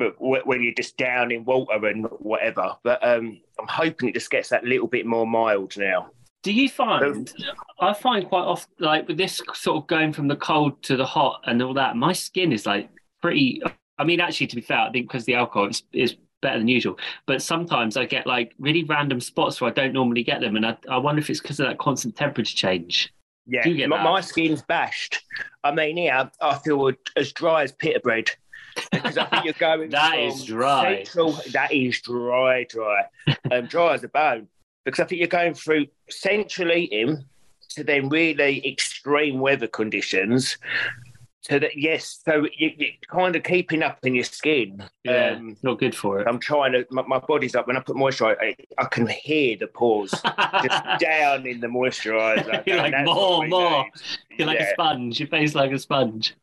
But 0.00 0.14
wh- 0.16 0.46
when 0.46 0.62
you're 0.62 0.72
just 0.72 0.96
down 0.96 1.30
in 1.30 1.44
water 1.44 1.86
and 1.86 2.06
whatever. 2.06 2.74
But 2.82 3.06
um, 3.06 3.38
I'm 3.58 3.68
hoping 3.68 4.08
it 4.08 4.14
just 4.14 4.30
gets 4.30 4.48
that 4.48 4.64
little 4.64 4.86
bit 4.88 5.04
more 5.04 5.26
mild 5.26 5.76
now. 5.76 6.10
Do 6.42 6.52
you 6.52 6.70
find? 6.70 7.30
I 7.80 7.92
find 7.92 8.26
quite 8.26 8.44
often, 8.44 8.72
like 8.78 9.06
with 9.06 9.18
this 9.18 9.42
sort 9.52 9.76
of 9.76 9.86
going 9.88 10.14
from 10.14 10.26
the 10.26 10.36
cold 10.36 10.82
to 10.84 10.96
the 10.96 11.04
hot 11.04 11.42
and 11.44 11.62
all 11.62 11.74
that, 11.74 11.96
my 11.96 12.14
skin 12.14 12.50
is 12.50 12.64
like 12.64 12.88
pretty. 13.20 13.60
I 13.98 14.04
mean, 14.04 14.20
actually, 14.20 14.46
to 14.46 14.56
be 14.56 14.62
fair, 14.62 14.78
I 14.78 14.90
think 14.90 15.06
because 15.06 15.26
the 15.26 15.34
alcohol 15.34 15.68
is, 15.68 15.82
is 15.92 16.16
better 16.40 16.58
than 16.58 16.68
usual. 16.68 16.98
But 17.26 17.42
sometimes 17.42 17.98
I 17.98 18.06
get 18.06 18.26
like 18.26 18.54
really 18.58 18.84
random 18.84 19.20
spots 19.20 19.60
where 19.60 19.70
I 19.70 19.74
don't 19.74 19.92
normally 19.92 20.22
get 20.22 20.40
them, 20.40 20.56
and 20.56 20.64
I, 20.64 20.78
I 20.88 20.96
wonder 20.96 21.20
if 21.20 21.28
it's 21.28 21.42
because 21.42 21.60
of 21.60 21.66
that 21.66 21.78
constant 21.78 22.16
temperature 22.16 22.56
change. 22.56 23.12
Yeah, 23.46 23.68
you 23.68 23.74
get 23.74 23.90
my, 23.90 24.02
my 24.02 24.22
skin's 24.22 24.62
bashed. 24.62 25.20
I 25.62 25.72
mean, 25.72 25.98
yeah, 25.98 26.30
I 26.40 26.56
feel 26.56 26.90
as 27.16 27.32
dry 27.32 27.64
as 27.64 27.72
pita 27.72 28.00
bread. 28.00 28.30
Because 28.92 29.18
I 29.18 29.24
think 29.26 29.44
you're 29.44 29.54
going. 29.54 29.90
that 29.90 30.18
is 30.18 30.44
dry. 30.44 31.04
Central, 31.04 31.32
that 31.52 31.72
is 31.72 32.00
dry, 32.00 32.64
dry, 32.68 33.04
um, 33.50 33.66
dry 33.66 33.94
as 33.94 34.04
a 34.04 34.08
bone. 34.08 34.48
Because 34.84 35.00
I 35.00 35.04
think 35.04 35.18
you're 35.18 35.28
going 35.28 35.54
through 35.54 35.86
central 36.08 36.72
eating 36.72 37.24
to 37.70 37.84
then 37.84 38.08
really 38.08 38.66
extreme 38.66 39.38
weather 39.38 39.66
conditions. 39.66 40.58
So 41.42 41.58
that 41.58 41.70
yes, 41.74 42.20
so 42.22 42.46
you, 42.56 42.72
you're 42.76 42.90
kind 43.08 43.34
of 43.34 43.42
keeping 43.42 43.82
up 43.82 44.04
in 44.04 44.14
your 44.14 44.24
skin. 44.24 44.84
Yeah, 45.04 45.36
Um, 45.36 45.56
not 45.62 45.78
good 45.78 45.94
for 45.94 46.20
it. 46.20 46.28
I'm 46.28 46.38
trying 46.38 46.72
to. 46.72 46.86
My, 46.90 47.02
my 47.06 47.18
body's 47.18 47.54
up 47.54 47.66
when 47.66 47.78
I 47.78 47.80
put 47.80 47.96
moisturiser. 47.96 48.36
I, 48.40 48.56
I 48.76 48.84
can 48.84 49.06
hear 49.06 49.56
the 49.56 49.66
pores 49.66 50.10
just 50.10 50.84
down 51.00 51.46
in 51.46 51.60
the 51.60 51.66
moisturiser. 51.66 52.66
You're 52.66 52.76
like, 52.76 52.94
more, 53.06 53.46
more. 53.46 53.84
need. 53.84 53.92
You're 54.36 54.48
like 54.48 54.60
a 54.60 54.70
sponge. 54.72 55.18
Your 55.18 55.28
face 55.28 55.54
like 55.54 55.72
a 55.72 55.78
sponge. 55.78 56.34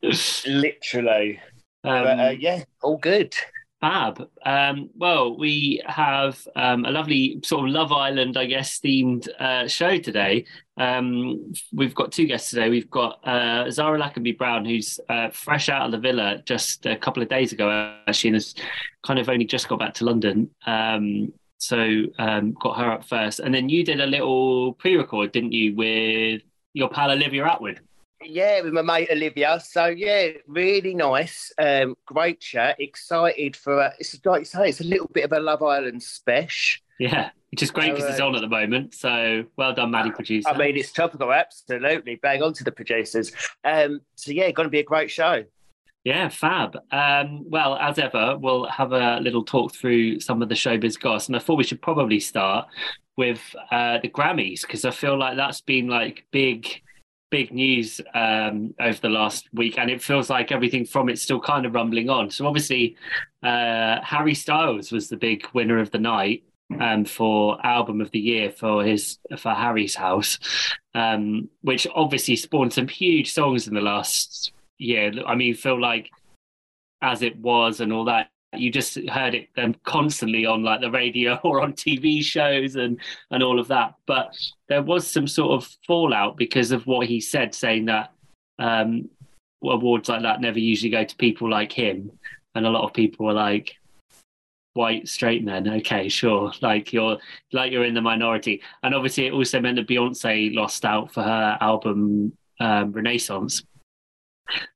literally. 0.46 1.40
Um, 1.84 2.04
but 2.04 2.18
uh, 2.18 2.34
yeah, 2.38 2.64
all 2.82 2.98
good. 2.98 3.34
Fab. 3.80 4.28
Um, 4.44 4.90
well, 4.96 5.38
we 5.38 5.80
have 5.86 6.40
um, 6.56 6.84
a 6.84 6.90
lovely 6.90 7.38
sort 7.44 7.68
of 7.68 7.72
Love 7.72 7.92
Island, 7.92 8.36
I 8.36 8.46
guess, 8.46 8.80
themed 8.80 9.28
uh, 9.38 9.68
show 9.68 9.98
today. 9.98 10.46
Um, 10.76 11.52
we've 11.72 11.94
got 11.94 12.10
two 12.10 12.26
guests 12.26 12.50
today. 12.50 12.70
We've 12.70 12.90
got 12.90 13.20
uh, 13.26 13.70
Zara 13.70 13.98
Lackenby 13.98 14.36
Brown, 14.36 14.64
who's 14.64 14.98
uh, 15.08 15.30
fresh 15.30 15.68
out 15.68 15.86
of 15.86 15.92
the 15.92 15.98
villa 15.98 16.42
just 16.44 16.86
a 16.86 16.96
couple 16.96 17.22
of 17.22 17.28
days 17.28 17.52
ago, 17.52 17.70
actually, 18.08 18.28
and 18.28 18.36
has 18.36 18.54
kind 19.04 19.20
of 19.20 19.28
only 19.28 19.44
just 19.44 19.68
got 19.68 19.78
back 19.78 19.94
to 19.94 20.04
London. 20.04 20.50
Um, 20.66 21.32
so 21.58 22.02
um, 22.18 22.56
got 22.60 22.78
her 22.78 22.90
up 22.90 23.04
first. 23.04 23.38
And 23.38 23.54
then 23.54 23.68
you 23.68 23.84
did 23.84 24.00
a 24.00 24.06
little 24.06 24.72
pre 24.74 24.96
record, 24.96 25.30
didn't 25.30 25.52
you, 25.52 25.76
with 25.76 26.42
your 26.72 26.88
pal 26.88 27.12
Olivia 27.12 27.44
Attwood? 27.44 27.78
Yeah, 28.22 28.62
with 28.62 28.72
my 28.72 28.82
mate 28.82 29.08
Olivia. 29.10 29.60
So 29.60 29.86
yeah, 29.86 30.28
really 30.46 30.94
nice. 30.94 31.52
Um, 31.58 31.94
great 32.06 32.40
chat. 32.40 32.80
Excited 32.80 33.56
for 33.56 33.80
uh, 33.80 33.90
it's 33.98 34.18
like 34.24 34.40
you 34.40 34.44
say, 34.44 34.68
it's 34.68 34.80
a 34.80 34.84
little 34.84 35.08
bit 35.08 35.24
of 35.24 35.32
a 35.32 35.40
Love 35.40 35.62
Island 35.62 36.02
special. 36.02 36.82
Yeah, 36.98 37.30
which 37.50 37.62
is 37.62 37.70
great 37.70 37.94
because 37.94 38.10
it's 38.10 38.20
on 38.20 38.34
at 38.34 38.40
the 38.40 38.48
moment. 38.48 38.94
So 38.94 39.44
well 39.56 39.72
done, 39.72 39.92
Maddie, 39.92 40.10
producer. 40.10 40.48
I 40.48 40.56
mean, 40.56 40.76
it's 40.76 40.92
topical, 40.92 41.32
absolutely. 41.32 42.16
Bang 42.16 42.42
on 42.42 42.52
to 42.54 42.64
the 42.64 42.72
producers. 42.72 43.32
Um, 43.64 44.00
so 44.16 44.32
yeah, 44.32 44.50
going 44.50 44.66
to 44.66 44.70
be 44.70 44.80
a 44.80 44.84
great 44.84 45.10
show. 45.10 45.44
Yeah, 46.04 46.28
fab. 46.28 46.78
Um, 46.90 47.44
well, 47.50 47.76
as 47.76 47.98
ever, 47.98 48.36
we'll 48.38 48.66
have 48.68 48.92
a 48.92 49.20
little 49.20 49.44
talk 49.44 49.74
through 49.74 50.20
some 50.20 50.42
of 50.42 50.48
the 50.48 50.54
showbiz 50.54 50.98
goss. 50.98 51.26
And 51.26 51.36
I 51.36 51.38
thought 51.38 51.56
we 51.56 51.64
should 51.64 51.82
probably 51.82 52.20
start 52.20 52.66
with 53.16 53.40
uh, 53.70 53.98
the 54.00 54.08
Grammys 54.08 54.62
because 54.62 54.84
I 54.84 54.90
feel 54.90 55.18
like 55.18 55.36
that's 55.36 55.60
been 55.60 55.88
like 55.88 56.24
big, 56.30 56.80
big 57.30 57.52
news 57.52 58.00
um, 58.14 58.74
over 58.80 58.98
the 59.00 59.08
last 59.08 59.48
week, 59.52 59.78
and 59.78 59.90
it 59.90 60.02
feels 60.02 60.30
like 60.30 60.52
everything 60.52 60.84
from 60.84 61.08
it's 61.08 61.22
still 61.22 61.40
kind 61.40 61.66
of 61.66 61.74
rumbling 61.74 62.10
on. 62.10 62.30
So 62.30 62.46
obviously, 62.46 62.96
uh, 63.42 64.00
Harry 64.02 64.34
Styles 64.34 64.92
was 64.92 65.08
the 65.08 65.16
big 65.16 65.46
winner 65.52 65.78
of 65.78 65.90
the 65.90 65.98
night 65.98 66.44
um, 66.80 67.04
for 67.04 67.64
album 67.64 68.00
of 68.00 68.10
the 68.10 68.18
year 68.18 68.50
for 68.50 68.84
his 68.84 69.18
for 69.38 69.52
Harry's 69.52 69.94
House, 69.94 70.38
um, 70.94 71.48
which 71.62 71.86
obviously 71.94 72.36
spawned 72.36 72.72
some 72.72 72.88
huge 72.88 73.32
songs 73.32 73.68
in 73.68 73.74
the 73.74 73.80
last 73.80 74.52
year. 74.78 75.12
I 75.26 75.34
mean, 75.34 75.54
feel 75.54 75.80
like 75.80 76.10
as 77.02 77.22
it 77.22 77.36
was 77.38 77.80
and 77.80 77.92
all 77.92 78.04
that. 78.06 78.30
You 78.56 78.70
just 78.70 78.98
heard 79.08 79.34
it 79.34 79.48
um, 79.58 79.74
constantly 79.84 80.46
on 80.46 80.62
like 80.62 80.80
the 80.80 80.90
radio 80.90 81.38
or 81.44 81.60
on 81.60 81.74
TV 81.74 82.22
shows 82.22 82.76
and 82.76 82.98
and 83.30 83.42
all 83.42 83.58
of 83.58 83.68
that. 83.68 83.94
But 84.06 84.34
there 84.68 84.82
was 84.82 85.06
some 85.06 85.26
sort 85.26 85.52
of 85.52 85.68
fallout 85.86 86.36
because 86.36 86.70
of 86.70 86.86
what 86.86 87.06
he 87.06 87.20
said, 87.20 87.54
saying 87.54 87.86
that 87.86 88.12
um, 88.58 89.08
awards 89.62 90.08
like 90.08 90.22
that 90.22 90.40
never 90.40 90.58
usually 90.58 90.90
go 90.90 91.04
to 91.04 91.16
people 91.16 91.50
like 91.50 91.72
him, 91.72 92.10
and 92.54 92.66
a 92.66 92.70
lot 92.70 92.84
of 92.84 92.94
people 92.94 93.26
were 93.26 93.34
like, 93.34 93.76
white 94.78 95.08
straight 95.08 95.44
men. 95.44 95.68
Okay, 95.68 96.08
sure. 96.08 96.52
Like 96.62 96.92
you're 96.92 97.18
like 97.52 97.72
you're 97.72 97.84
in 97.84 97.94
the 97.94 98.00
minority, 98.00 98.62
and 98.82 98.94
obviously 98.94 99.26
it 99.26 99.32
also 99.32 99.60
meant 99.60 99.76
that 99.76 99.88
Beyonce 99.88 100.54
lost 100.54 100.84
out 100.84 101.12
for 101.12 101.22
her 101.22 101.58
album 101.60 102.32
um, 102.60 102.92
Renaissance. 102.92 103.62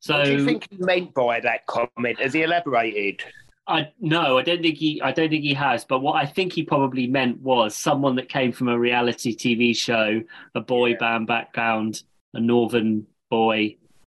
So 0.00 0.18
what 0.18 0.24
do 0.24 0.32
you 0.32 0.44
think 0.44 0.66
he 0.70 0.76
meant 0.78 1.14
by 1.14 1.40
that 1.40 1.66
comment? 1.66 2.20
Has 2.20 2.34
he 2.34 2.42
elaborated? 2.42 3.22
I 3.66 3.90
no, 4.00 4.38
I 4.38 4.42
don't 4.42 4.60
think 4.60 4.76
he. 4.76 5.00
I 5.02 5.12
don't 5.12 5.28
think 5.28 5.44
he 5.44 5.54
has. 5.54 5.84
But 5.84 6.00
what 6.00 6.14
I 6.22 6.26
think 6.26 6.52
he 6.52 6.62
probably 6.64 7.06
meant 7.06 7.40
was 7.40 7.76
someone 7.76 8.16
that 8.16 8.28
came 8.28 8.50
from 8.52 8.68
a 8.68 8.78
reality 8.78 9.36
TV 9.36 9.76
show, 9.76 10.22
a 10.54 10.60
boy 10.60 10.90
Yeah. 10.90 10.96
band 10.98 11.26
background, 11.28 12.02
a 12.34 12.40
northern 12.40 13.06
boy, 13.30 13.76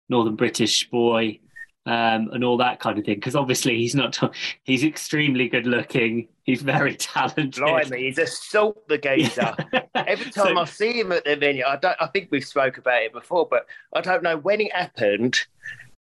northern 0.08 0.36
British 0.38 0.90
boy, 0.90 1.40
um, 1.86 2.30
and 2.32 2.44
all 2.46 2.56
that 2.58 2.80
kind 2.80 2.98
of 2.98 3.04
thing. 3.06 3.16
Because 3.16 3.36
obviously 3.36 3.76
he's 3.78 3.96
not. 3.96 4.18
He's 4.64 4.86
extremely 4.86 5.50
good 5.50 5.68
looking. 5.68 6.30
He's 6.44 6.62
very 6.62 6.96
talented. 6.96 7.56
Blimey, 7.56 8.04
he's 8.04 8.18
a 8.20 8.28
salt 8.28 8.88
the 8.88 8.98
geezer. 8.98 9.54
Every 9.96 10.32
So- 10.32 10.46
time 10.46 10.58
I 10.58 10.64
see 10.66 10.94
him 11.02 11.12
at 11.12 11.26
the 11.26 11.36
venue, 11.36 11.66
I 11.66 11.76
don't. 11.76 11.98
I 12.00 12.08
think 12.08 12.30
we've 12.32 12.46
spoke 12.46 12.78
about 12.78 13.02
it 13.04 13.12
before, 13.12 13.46
but 13.52 13.66
I 13.94 14.00
don't 14.00 14.24
know 14.24 14.38
when 14.38 14.62
it 14.62 14.74
happened. 14.74 15.38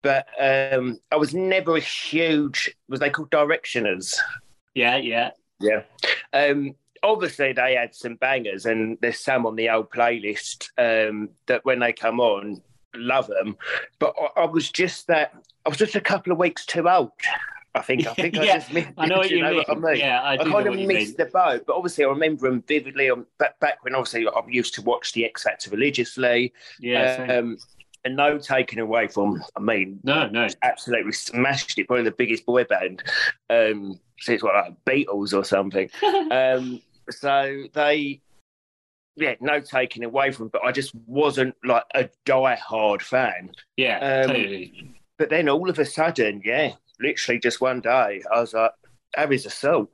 But 0.03 0.27
um, 0.41 0.99
I 1.11 1.17
was 1.17 1.35
never 1.35 1.77
a 1.77 1.81
huge. 1.81 2.75
Was 2.89 3.01
they 3.01 3.11
called 3.11 3.31
directioners? 3.31 4.17
yeah, 4.75 4.97
yeah, 4.97 5.31
Yeah. 5.61 5.83
Um, 6.33 6.75
obviously, 7.03 7.53
they 7.53 7.75
had 7.75 7.95
some 7.95 8.17
bangers, 8.17 8.67
and 8.67 8.99
there's 9.01 9.21
some 9.21 9.47
on 9.47 9.57
the 9.57 9.71
old 9.71 9.91
playlist 9.91 10.69
um, 10.79 11.31
that 11.47 11.65
when 11.65 11.79
they 11.79 11.93
come 11.93 12.21
on, 12.21 12.63
love 12.95 13.29
them. 13.29 13.57
But 13.99 14.15
I, 14.37 14.43
I 14.43 14.45
was 14.47 14.71
just 14.71 15.07
that. 15.07 15.33
I 15.65 15.69
was 15.69 15.79
just 15.79 15.95
a 15.95 16.01
couple 16.01 16.33
of 16.33 16.39
weeks 16.39 16.67
too 16.67 16.89
old. 16.89 17.13
I 17.75 17.81
think. 17.81 18.07
I 18.07 18.15
think 18.15 18.37
I 18.37 18.45
just 18.59 18.73
missed. 18.73 18.91
I 18.99 19.07
know 19.07 19.19
what 19.19 19.31
you, 19.31 19.43
mean. 19.43 19.57
What 19.57 19.71
I 19.71 19.75
mean? 19.75 19.97
Yeah, 19.97 20.21
I 20.21 20.33
I 20.35 20.37
kind 20.39 20.67
of 20.67 20.75
missed 20.75 20.89
mean. 20.89 21.15
the 21.17 21.27
boat, 21.27 21.65
but 21.67 21.75
obviously 21.77 22.05
I 22.05 22.09
remember 22.09 22.51
them 22.51 22.63
vividly. 22.67 23.09
On 23.09 23.25
back, 23.39 23.59
back 23.61 23.83
when 23.85 23.95
obviously 23.95 24.27
I 24.27 24.41
used 24.49 24.75
to 24.75 24.83
watch 24.83 25.13
the 25.13 25.25
X 25.25 25.45
Factor 25.45 25.71
religiously, 25.71 26.53
Yeah, 26.81 27.27
um, 27.31 27.57
and 28.05 28.17
no 28.17 28.39
taking 28.39 28.79
away 28.79 29.09
from. 29.09 29.43
I 29.57 29.61
mean, 29.61 30.01
no, 30.03 30.29
no. 30.29 30.49
absolutely 30.63 31.13
smashed 31.13 31.79
it. 31.79 31.87
Probably 31.87 32.05
the 32.05 32.11
biggest 32.11 32.47
boy 32.47 32.65
band 32.65 33.03
um, 33.51 33.99
since 34.19 34.43
what 34.43 34.55
like 34.55 34.75
Beatles 34.85 35.37
or 35.37 35.45
something. 35.45 35.89
um, 36.31 36.81
so 37.11 37.65
they, 37.73 38.21
yeah, 39.17 39.35
no 39.41 39.61
taking 39.61 40.05
away 40.05 40.31
from. 40.33 40.49
But 40.49 40.63
I 40.65 40.73
just 40.73 40.95
wasn't 41.07 41.55
like 41.65 41.85
a 41.95 42.09
die-hard 42.25 43.03
fan. 43.03 43.51
yeah, 43.77 43.99
Um, 43.99 44.29
totally. 44.29 44.95
But 45.19 45.31
then 45.31 45.49
all 45.49 45.71
of 45.71 45.79
a 45.79 45.85
sudden, 45.85 46.43
yeah, 46.45 46.73
literally 47.01 47.39
just 47.39 47.61
one 47.61 47.81
day, 47.81 48.23
I 48.33 48.41
was 48.41 48.55
like, 48.55 48.73
Harry's 49.15 49.47
assault. 49.47 49.91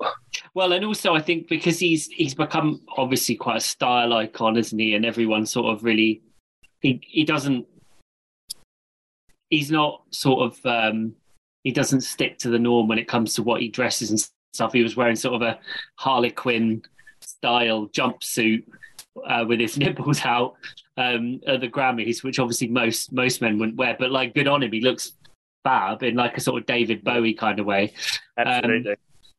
Well, 0.54 0.72
and 0.72 0.84
also 0.84 1.14
I 1.14 1.20
think 1.20 1.48
because 1.48 1.78
he's 1.78 2.06
he's 2.06 2.34
become 2.34 2.80
obviously 2.96 3.34
quite 3.34 3.56
a 3.56 3.60
style 3.60 4.12
icon, 4.12 4.56
isn't 4.56 4.78
he? 4.78 4.94
And 4.94 5.04
everyone 5.04 5.44
sort 5.44 5.74
of 5.74 5.82
really 5.82 6.22
he 6.80 7.00
he 7.04 7.24
doesn't 7.24 7.66
he's 9.50 9.70
not 9.70 10.02
sort 10.10 10.52
of 10.52 10.66
um 10.66 11.14
he 11.64 11.72
doesn't 11.72 12.02
stick 12.02 12.38
to 12.38 12.50
the 12.50 12.58
norm 12.58 12.88
when 12.88 12.98
it 12.98 13.08
comes 13.08 13.34
to 13.34 13.42
what 13.42 13.60
he 13.60 13.68
dresses 13.68 14.10
and 14.10 14.28
stuff. 14.52 14.72
He 14.72 14.82
was 14.82 14.96
wearing 14.96 15.16
sort 15.16 15.34
of 15.34 15.42
a 15.42 15.58
Harlequin 15.96 16.82
style 17.20 17.88
jumpsuit 17.88 18.64
uh, 19.26 19.44
with 19.46 19.60
his 19.60 19.76
nipples 19.78 20.24
out 20.24 20.54
um, 20.96 21.40
at 21.46 21.60
the 21.60 21.68
Grammys, 21.68 22.22
which 22.22 22.38
obviously 22.38 22.68
most 22.68 23.12
most 23.12 23.40
men 23.40 23.58
wouldn't 23.58 23.76
wear. 23.76 23.96
But 23.98 24.12
like, 24.12 24.34
good 24.34 24.48
on 24.48 24.62
him. 24.62 24.72
He 24.72 24.80
looks 24.80 25.12
fab 25.64 26.02
in 26.02 26.14
like 26.14 26.36
a 26.36 26.40
sort 26.40 26.60
of 26.60 26.66
David 26.66 27.02
Bowie 27.02 27.34
kind 27.34 27.58
of 27.58 27.66
way 27.66 27.92
Absolutely. 28.38 28.94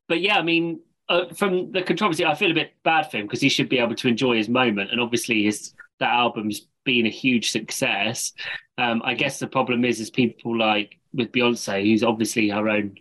but 0.10 0.20
yeah, 0.20 0.38
I 0.38 0.42
mean, 0.42 0.82
uh, 1.08 1.26
from 1.34 1.72
the 1.72 1.82
controversy, 1.82 2.26
I 2.26 2.36
feel 2.36 2.52
a 2.52 2.56
bit 2.56 2.74
bad 2.84 3.10
for 3.10 3.18
him 3.18 3.26
because 3.26 3.42
he 3.42 3.50
should 3.50 3.70
be 3.70 3.80
able 3.80 3.96
to 3.96 4.08
enjoy 4.08 4.36
his 4.36 4.50
moment, 4.50 4.92
and 4.92 5.00
obviously 5.00 5.44
his 5.44 5.74
that 6.00 6.12
album's 6.14 6.68
been 6.86 7.06
a 7.06 7.10
huge 7.10 7.52
success. 7.52 8.34
Um, 8.80 9.02
I 9.04 9.14
guess 9.14 9.40
the 9.40 9.48
problem 9.48 9.84
is, 9.84 10.00
is 10.00 10.10
people 10.10 10.58
like 10.58 10.98
with 11.14 11.34
Beyonce, 11.34 11.84
who's 11.84 12.04
obviously 12.04 12.48
her 12.48 12.70
own 12.70 12.96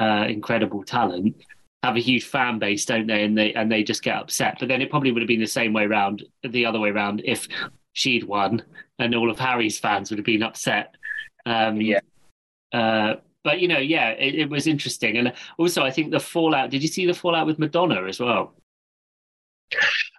uh, 0.00 0.26
incredible 0.28 0.82
talent, 0.82 1.36
have 1.84 1.96
a 1.96 2.00
huge 2.00 2.24
fan 2.24 2.58
base, 2.58 2.84
don't 2.84 3.06
they? 3.06 3.22
And 3.22 3.38
they 3.38 3.54
and 3.54 3.70
they 3.70 3.84
just 3.84 4.02
get 4.02 4.16
upset. 4.16 4.56
But 4.58 4.66
then 4.68 4.82
it 4.82 4.90
probably 4.90 5.12
would 5.12 5.22
have 5.22 5.28
been 5.28 5.40
the 5.40 5.46
same 5.46 5.72
way 5.72 5.84
around, 5.84 6.24
the 6.42 6.66
other 6.66 6.80
way 6.80 6.90
around, 6.90 7.22
if 7.24 7.46
she'd 7.92 8.24
won, 8.24 8.62
and 8.98 9.14
all 9.14 9.30
of 9.30 9.38
Harry's 9.38 9.78
fans 9.78 10.10
would 10.10 10.18
have 10.18 10.26
been 10.26 10.42
upset. 10.42 10.96
Um, 11.46 11.80
Yeah. 11.80 12.00
Uh, 12.72 13.14
but 13.42 13.60
you 13.60 13.68
know, 13.68 13.78
yeah, 13.78 14.10
it, 14.10 14.34
it 14.34 14.50
was 14.50 14.66
interesting, 14.66 15.16
and 15.16 15.32
also 15.56 15.82
I 15.82 15.90
think 15.90 16.10
the 16.10 16.20
fallout. 16.20 16.70
Did 16.70 16.82
you 16.82 16.88
see 16.88 17.06
the 17.06 17.14
fallout 17.14 17.46
with 17.46 17.58
Madonna 17.58 18.04
as 18.04 18.20
well? 18.20 18.54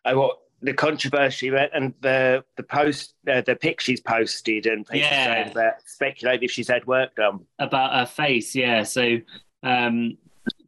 I 0.06 0.16
what 0.16 0.40
the 0.62 0.74
controversy 0.74 1.50
and 1.74 1.94
the 2.02 2.44
the 2.58 2.64
post 2.64 3.16
uh, 3.32 3.42
the 3.42 3.56
pic 3.56 3.80
she's 3.82 4.02
posted 4.02 4.66
and 4.66 4.86
people 4.86 5.00
Yeah. 5.00 5.26
saying 5.26 5.52
about 5.52 5.74
speculating 5.86 6.44
if 6.44 6.52
she's 6.52 6.68
had 6.68 6.86
work 6.86 7.16
done. 7.16 7.40
about 7.60 7.94
her 7.94 8.06
face 8.06 8.56
yeah 8.56 8.84
so 8.84 9.18
um 9.64 10.18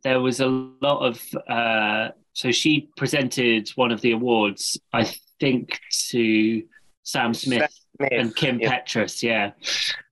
there 0.03 0.19
was 0.19 0.39
a 0.39 0.47
lot 0.47 0.99
of 1.05 1.21
uh 1.47 2.09
so 2.33 2.51
she 2.51 2.89
presented 2.97 3.69
one 3.75 3.91
of 3.91 4.01
the 4.01 4.11
awards 4.11 4.79
i 4.93 5.03
think 5.39 5.79
to 6.09 6.63
sam 7.03 7.33
smith 7.33 7.71
Smith, 7.97 8.09
and 8.11 8.35
kim 8.35 8.59
yeah. 8.59 8.79
petras 8.79 9.21
yeah 9.21 9.51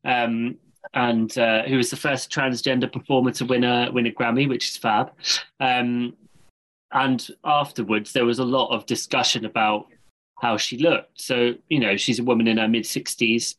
um 0.05 0.55
and 0.93 1.37
uh, 1.37 1.63
who 1.63 1.77
was 1.77 1.89
the 1.89 1.95
first 1.95 2.29
transgender 2.29 2.91
performer 2.91 3.31
to 3.31 3.45
win 3.45 3.63
a 3.63 3.89
win 3.93 4.07
a 4.07 4.11
Grammy, 4.11 4.49
which 4.49 4.67
is 4.71 4.75
fab. 4.77 5.11
Um, 5.61 6.15
and 6.93 7.25
afterwards, 7.43 8.13
there 8.13 8.25
was 8.25 8.39
a 8.39 8.45
lot 8.45 8.73
of 8.73 8.85
discussion 8.85 9.45
about 9.45 9.87
how 10.39 10.57
she 10.57 10.77
looked. 10.77 11.21
So 11.21 11.53
you 11.69 11.79
know, 11.79 11.97
she's 11.97 12.19
a 12.19 12.23
woman 12.23 12.47
in 12.47 12.57
her 12.57 12.67
mid 12.67 12.85
sixties. 12.85 13.55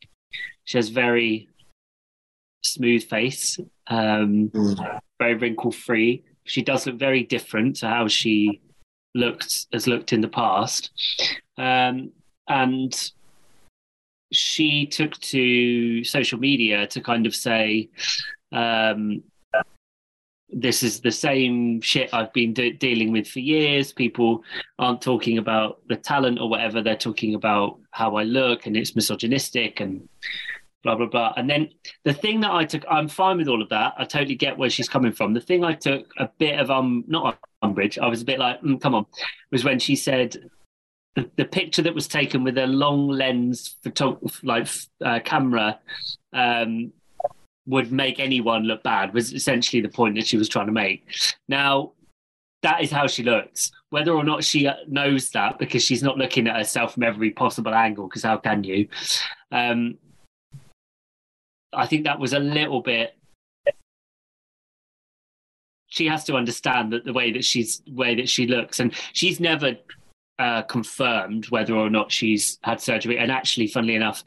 She 0.65 0.77
has 0.77 0.89
very 0.89 1.49
smooth 2.63 3.03
face, 3.03 3.59
um, 3.87 4.49
mm. 4.49 4.99
very 5.19 5.35
wrinkle 5.35 5.71
free. 5.71 6.23
She 6.45 6.61
does 6.61 6.85
look 6.85 6.97
very 6.97 7.23
different 7.23 7.77
to 7.77 7.87
how 7.87 8.07
she 8.07 8.61
looked 9.15 9.67
has 9.73 9.87
looked 9.87 10.13
in 10.13 10.21
the 10.21 10.27
past, 10.27 10.91
um, 11.57 12.11
and 12.47 13.11
she 14.31 14.87
took 14.87 15.13
to 15.19 16.03
social 16.03 16.39
media 16.39 16.87
to 16.87 17.01
kind 17.01 17.25
of 17.25 17.35
say, 17.35 17.89
um, 18.51 19.23
this 20.53 20.83
is 20.83 20.99
the 20.99 21.11
same 21.11 21.81
shit 21.81 22.13
I've 22.13 22.31
been 22.33 22.53
de- 22.53 22.73
dealing 22.73 23.11
with 23.11 23.27
for 23.27 23.39
years. 23.39 23.91
People 23.91 24.43
aren't 24.79 25.01
talking 25.01 25.37
about 25.37 25.81
the 25.87 25.95
talent 25.95 26.39
or 26.39 26.49
whatever. 26.49 26.81
They're 26.81 26.95
talking 26.95 27.35
about 27.35 27.79
how 27.91 28.15
I 28.15 28.23
look 28.23 28.65
and 28.65 28.77
it's 28.77 28.95
misogynistic 28.95 29.79
and 29.79 30.07
blah, 30.83 30.95
blah, 30.95 31.07
blah. 31.07 31.33
And 31.37 31.49
then 31.49 31.69
the 32.03 32.13
thing 32.13 32.41
that 32.41 32.51
I 32.51 32.65
took, 32.65 32.83
I'm 32.89 33.07
fine 33.07 33.37
with 33.37 33.47
all 33.47 33.61
of 33.61 33.69
that. 33.69 33.93
I 33.97 34.05
totally 34.05 34.35
get 34.35 34.57
where 34.57 34.69
she's 34.69 34.89
coming 34.89 35.11
from. 35.11 35.33
The 35.33 35.41
thing 35.41 35.63
I 35.63 35.73
took 35.73 36.07
a 36.17 36.29
bit 36.37 36.59
of, 36.59 36.69
um, 36.69 37.03
not 37.07 37.39
umbrage, 37.61 37.97
I 37.97 38.07
was 38.07 38.21
a 38.21 38.25
bit 38.25 38.39
like, 38.39 38.61
mm, 38.61 38.79
come 38.79 38.95
on, 38.95 39.05
was 39.51 39.63
when 39.63 39.79
she 39.79 39.95
said, 39.95 40.49
the, 41.15 41.29
the 41.35 41.45
picture 41.45 41.83
that 41.83 41.93
was 41.93 42.07
taken 42.07 42.43
with 42.43 42.57
a 42.57 42.65
long 42.65 43.07
lens 43.07 43.77
photo- 43.83 44.19
like 44.41 44.67
uh, 45.05 45.19
camera 45.23 45.79
um, 46.33 46.91
would 47.65 47.91
make 47.91 48.19
anyone 48.19 48.63
look 48.63 48.83
bad 48.83 49.13
was 49.13 49.33
essentially 49.33 49.81
the 49.81 49.89
point 49.89 50.15
that 50.15 50.27
she 50.27 50.37
was 50.37 50.49
trying 50.49 50.65
to 50.65 50.71
make. 50.71 51.05
Now, 51.47 51.93
that 52.61 52.81
is 52.81 52.91
how 52.91 53.07
she 53.07 53.23
looks. 53.23 53.71
Whether 53.89 54.11
or 54.11 54.23
not 54.23 54.43
she 54.43 54.69
knows 54.87 55.29
that 55.31 55.59
because 55.59 55.83
she's 55.83 56.03
not 56.03 56.17
looking 56.17 56.47
at 56.47 56.55
herself 56.55 56.93
from 56.93 57.03
every 57.03 57.31
possible 57.31 57.73
angle, 57.73 58.07
because 58.07 58.23
how 58.23 58.37
can 58.37 58.63
you? 58.63 58.87
Um, 59.51 59.97
I 61.73 61.85
think 61.85 62.05
that 62.05 62.19
was 62.19 62.33
a 62.33 62.39
little 62.39 62.81
bit. 62.81 63.15
She 65.87 66.07
has 66.07 66.23
to 66.25 66.35
understand 66.35 66.91
that 66.93 67.05
the 67.05 67.13
way 67.13 67.31
that 67.33 67.45
she's 67.45 67.83
way 67.87 68.15
that 68.15 68.29
she 68.29 68.47
looks, 68.47 68.79
and 68.79 68.93
she's 69.13 69.39
never 69.39 69.75
uh, 70.39 70.63
confirmed 70.63 71.45
whether 71.49 71.75
or 71.75 71.89
not 71.89 72.11
she's 72.11 72.57
had 72.63 72.81
surgery. 72.81 73.19
And 73.19 73.31
actually, 73.31 73.67
funnily 73.67 73.95
enough, 73.95 74.23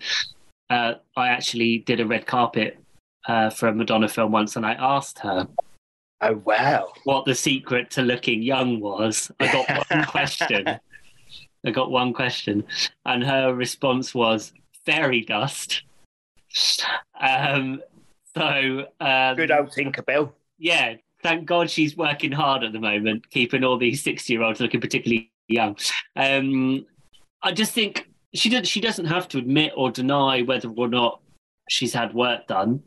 uh, 0.70 0.94
I 1.16 1.28
actually 1.28 1.78
did 1.78 2.00
a 2.00 2.06
red 2.06 2.26
carpet 2.26 2.78
uh, 3.26 3.50
for 3.50 3.68
a 3.68 3.75
Madonna 3.75 4.09
film 4.09 4.33
once, 4.33 4.56
and 4.56 4.64
I 4.64 4.75
asked 4.75 5.18
her. 5.21 5.49
Oh 6.21 6.42
wow! 6.45 6.92
What 7.04 7.25
the 7.25 7.35
secret 7.35 7.90
to 7.92 8.02
looking 8.02 8.42
young 8.42 8.80
was? 8.80 9.30
I 9.38 9.52
got 9.52 9.68
one 9.90 10.04
question. 10.06 10.66
I 11.64 11.71
got 11.71 11.90
one 11.90 12.12
question, 12.12 12.64
and 13.04 13.23
her 13.25 13.54
response 13.54 14.14
was 14.14 14.52
fairy 14.85 15.23
dust. 15.23 15.83
Um, 17.21 17.83
so 18.35 18.87
um, 19.00 19.37
good 19.37 19.50
old 19.50 19.71
Tinkerbell. 19.71 20.33
Yeah, 20.59 20.95
thank 21.23 21.45
God 21.45 21.68
she's 21.68 21.97
working 21.97 22.33
hard 22.33 22.64
at 22.64 22.73
the 22.73 22.80
moment, 22.80 23.28
keeping 23.30 23.64
all 23.64 23.76
these 23.76 24.02
sixty-year-olds 24.02 24.61
looking 24.61 24.80
particularly 24.80 25.30
young. 25.49 25.76
Um, 26.14 26.87
I 27.42 27.52
just 27.52 27.73
think 27.73 28.09
she 28.33 28.49
does. 28.49 28.66
She 28.66 28.80
doesn't 28.80 29.06
have 29.06 29.28
to 29.28 29.38
admit 29.38 29.73
or 29.76 29.90
deny 29.90 30.42
whether 30.42 30.71
or 30.71 30.88
not 30.88 31.21
she's 31.68 31.92
had 31.92 32.14
work 32.14 32.47
done 32.47 32.83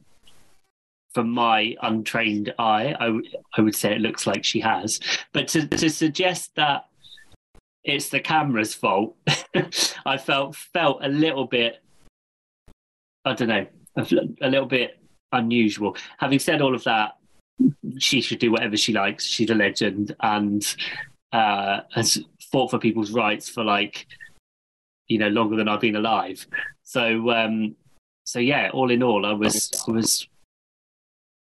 from 1.14 1.30
my 1.30 1.76
untrained 1.82 2.54
eye, 2.60 2.96
I, 3.00 3.06
w- 3.08 3.30
I 3.58 3.62
would 3.62 3.76
say 3.76 3.94
it 3.94 4.02
looks 4.02 4.28
like 4.28 4.44
she 4.44 4.60
has. 4.60 5.00
But 5.34 5.48
to, 5.50 5.68
to 5.68 5.90
suggest 5.90 6.56
that 6.56 6.86
it's 7.84 8.10
the 8.10 8.20
camera's 8.20 8.74
fault, 8.74 9.16
I 10.06 10.18
felt 10.18 10.56
felt 10.56 11.04
a 11.04 11.10
little 11.10 11.46
bit, 11.46 11.82
I 13.26 13.34
don't 13.34 13.48
know, 13.48 13.66
a, 13.96 14.08
a 14.42 14.50
little 14.50 14.68
bit 14.68 15.00
unusual. 15.32 15.98
Having 16.18 16.40
said 16.40 16.62
all 16.62 16.76
of 16.76 16.84
that, 16.84 17.18
she 17.98 18.22
should 18.22 18.40
do 18.40 18.52
whatever 18.52 18.78
she 18.78 18.94
likes. 18.94 19.26
She's 19.26 19.50
a 19.50 19.56
legend 19.56 20.16
and 20.22 20.64
uh, 21.34 21.82
has 21.94 22.20
fought 22.52 22.72
for 22.72 22.80
people's 22.80 23.12
rights 23.12 23.50
for 23.50 23.64
like, 23.64 24.08
you 25.08 25.18
know, 25.18 25.28
longer 25.28 25.56
than 25.56 25.68
I've 25.68 25.82
been 25.82 25.96
alive. 25.96 26.46
So, 26.84 27.32
um, 27.32 27.76
so 28.24 28.40
yeah, 28.40 28.70
all 28.74 28.92
in 28.92 29.04
all, 29.04 29.26
I 29.26 29.34
was 29.34 29.72
I 29.88 29.92
was 29.92 30.28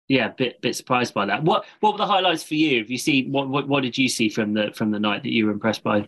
yeah, 0.08 0.30
bit 0.30 0.62
bit 0.62 0.76
surprised 0.76 1.13
by 1.13 1.26
that. 1.26 1.43
What 1.43 1.65
what 1.82 1.93
were 1.93 1.98
the 1.98 2.06
highlights 2.06 2.43
for 2.43 2.56
you? 2.56 2.80
Have 2.80 2.89
you 2.89 2.98
seen 2.98 3.32
what 3.32 3.50
what, 3.50 3.67
what 3.67 3.84
did 3.84 3.98
you 3.98 4.08
see 4.08 4.30
from 4.30 4.54
the 4.54 4.72
from 4.74 4.91
the 4.91 5.00
night 5.00 5.24
that 5.24 5.34
you 5.34 5.46
were 5.46 5.52
impressed 5.52 5.84
by? 5.84 6.08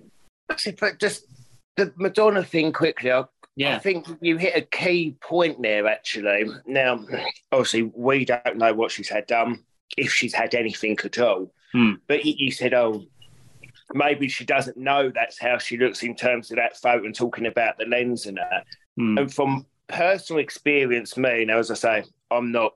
Actually, 0.50 0.78
Just 1.00 1.26
the 1.76 1.94
Madonna 1.98 2.44
thing 2.44 2.72
quickly. 2.72 3.12
I, 3.12 3.26
yeah. 3.56 3.76
I 3.76 3.80
think 3.80 4.08
you 4.22 4.38
hit 4.38 4.56
a 4.56 4.62
key 4.62 5.18
point 5.22 5.62
there. 5.62 5.88
Actually, 5.88 6.46
now 6.66 7.06
obviously 7.52 7.84
we 7.94 8.24
don't 8.24 8.58
know 8.58 8.74
what 8.74 8.92
she's 8.92 9.10
had 9.10 9.28
done, 9.28 9.64
if 9.98 10.12
she's 10.14 10.34
had 10.34 10.56
anything 10.56 10.98
at 11.04 11.20
all. 11.20 11.52
Hmm. 11.74 11.94
But 12.08 12.26
you 12.26 12.52
said, 12.52 12.74
oh, 12.74 13.04
maybe 13.94 14.30
she 14.30 14.46
doesn't 14.46 14.78
know 14.78 15.12
that's 15.14 15.40
how 15.40 15.58
she 15.58 15.78
looks 15.78 16.04
in 16.04 16.16
terms 16.16 16.52
of 16.52 16.58
that 16.58 16.78
photo 16.78 17.06
and 17.06 17.14
talking 17.14 17.48
about 17.48 17.78
the 17.78 17.86
lens 17.86 18.28
and 18.28 18.38
that. 18.38 18.66
Hmm. 18.98 19.18
And 19.18 19.34
from 19.34 19.66
personal 19.88 20.42
experience, 20.42 21.18
me 21.18 21.44
now 21.44 21.58
as 21.58 21.70
I 21.70 21.76
say, 21.76 22.04
I'm 22.32 22.52
not 22.52 22.74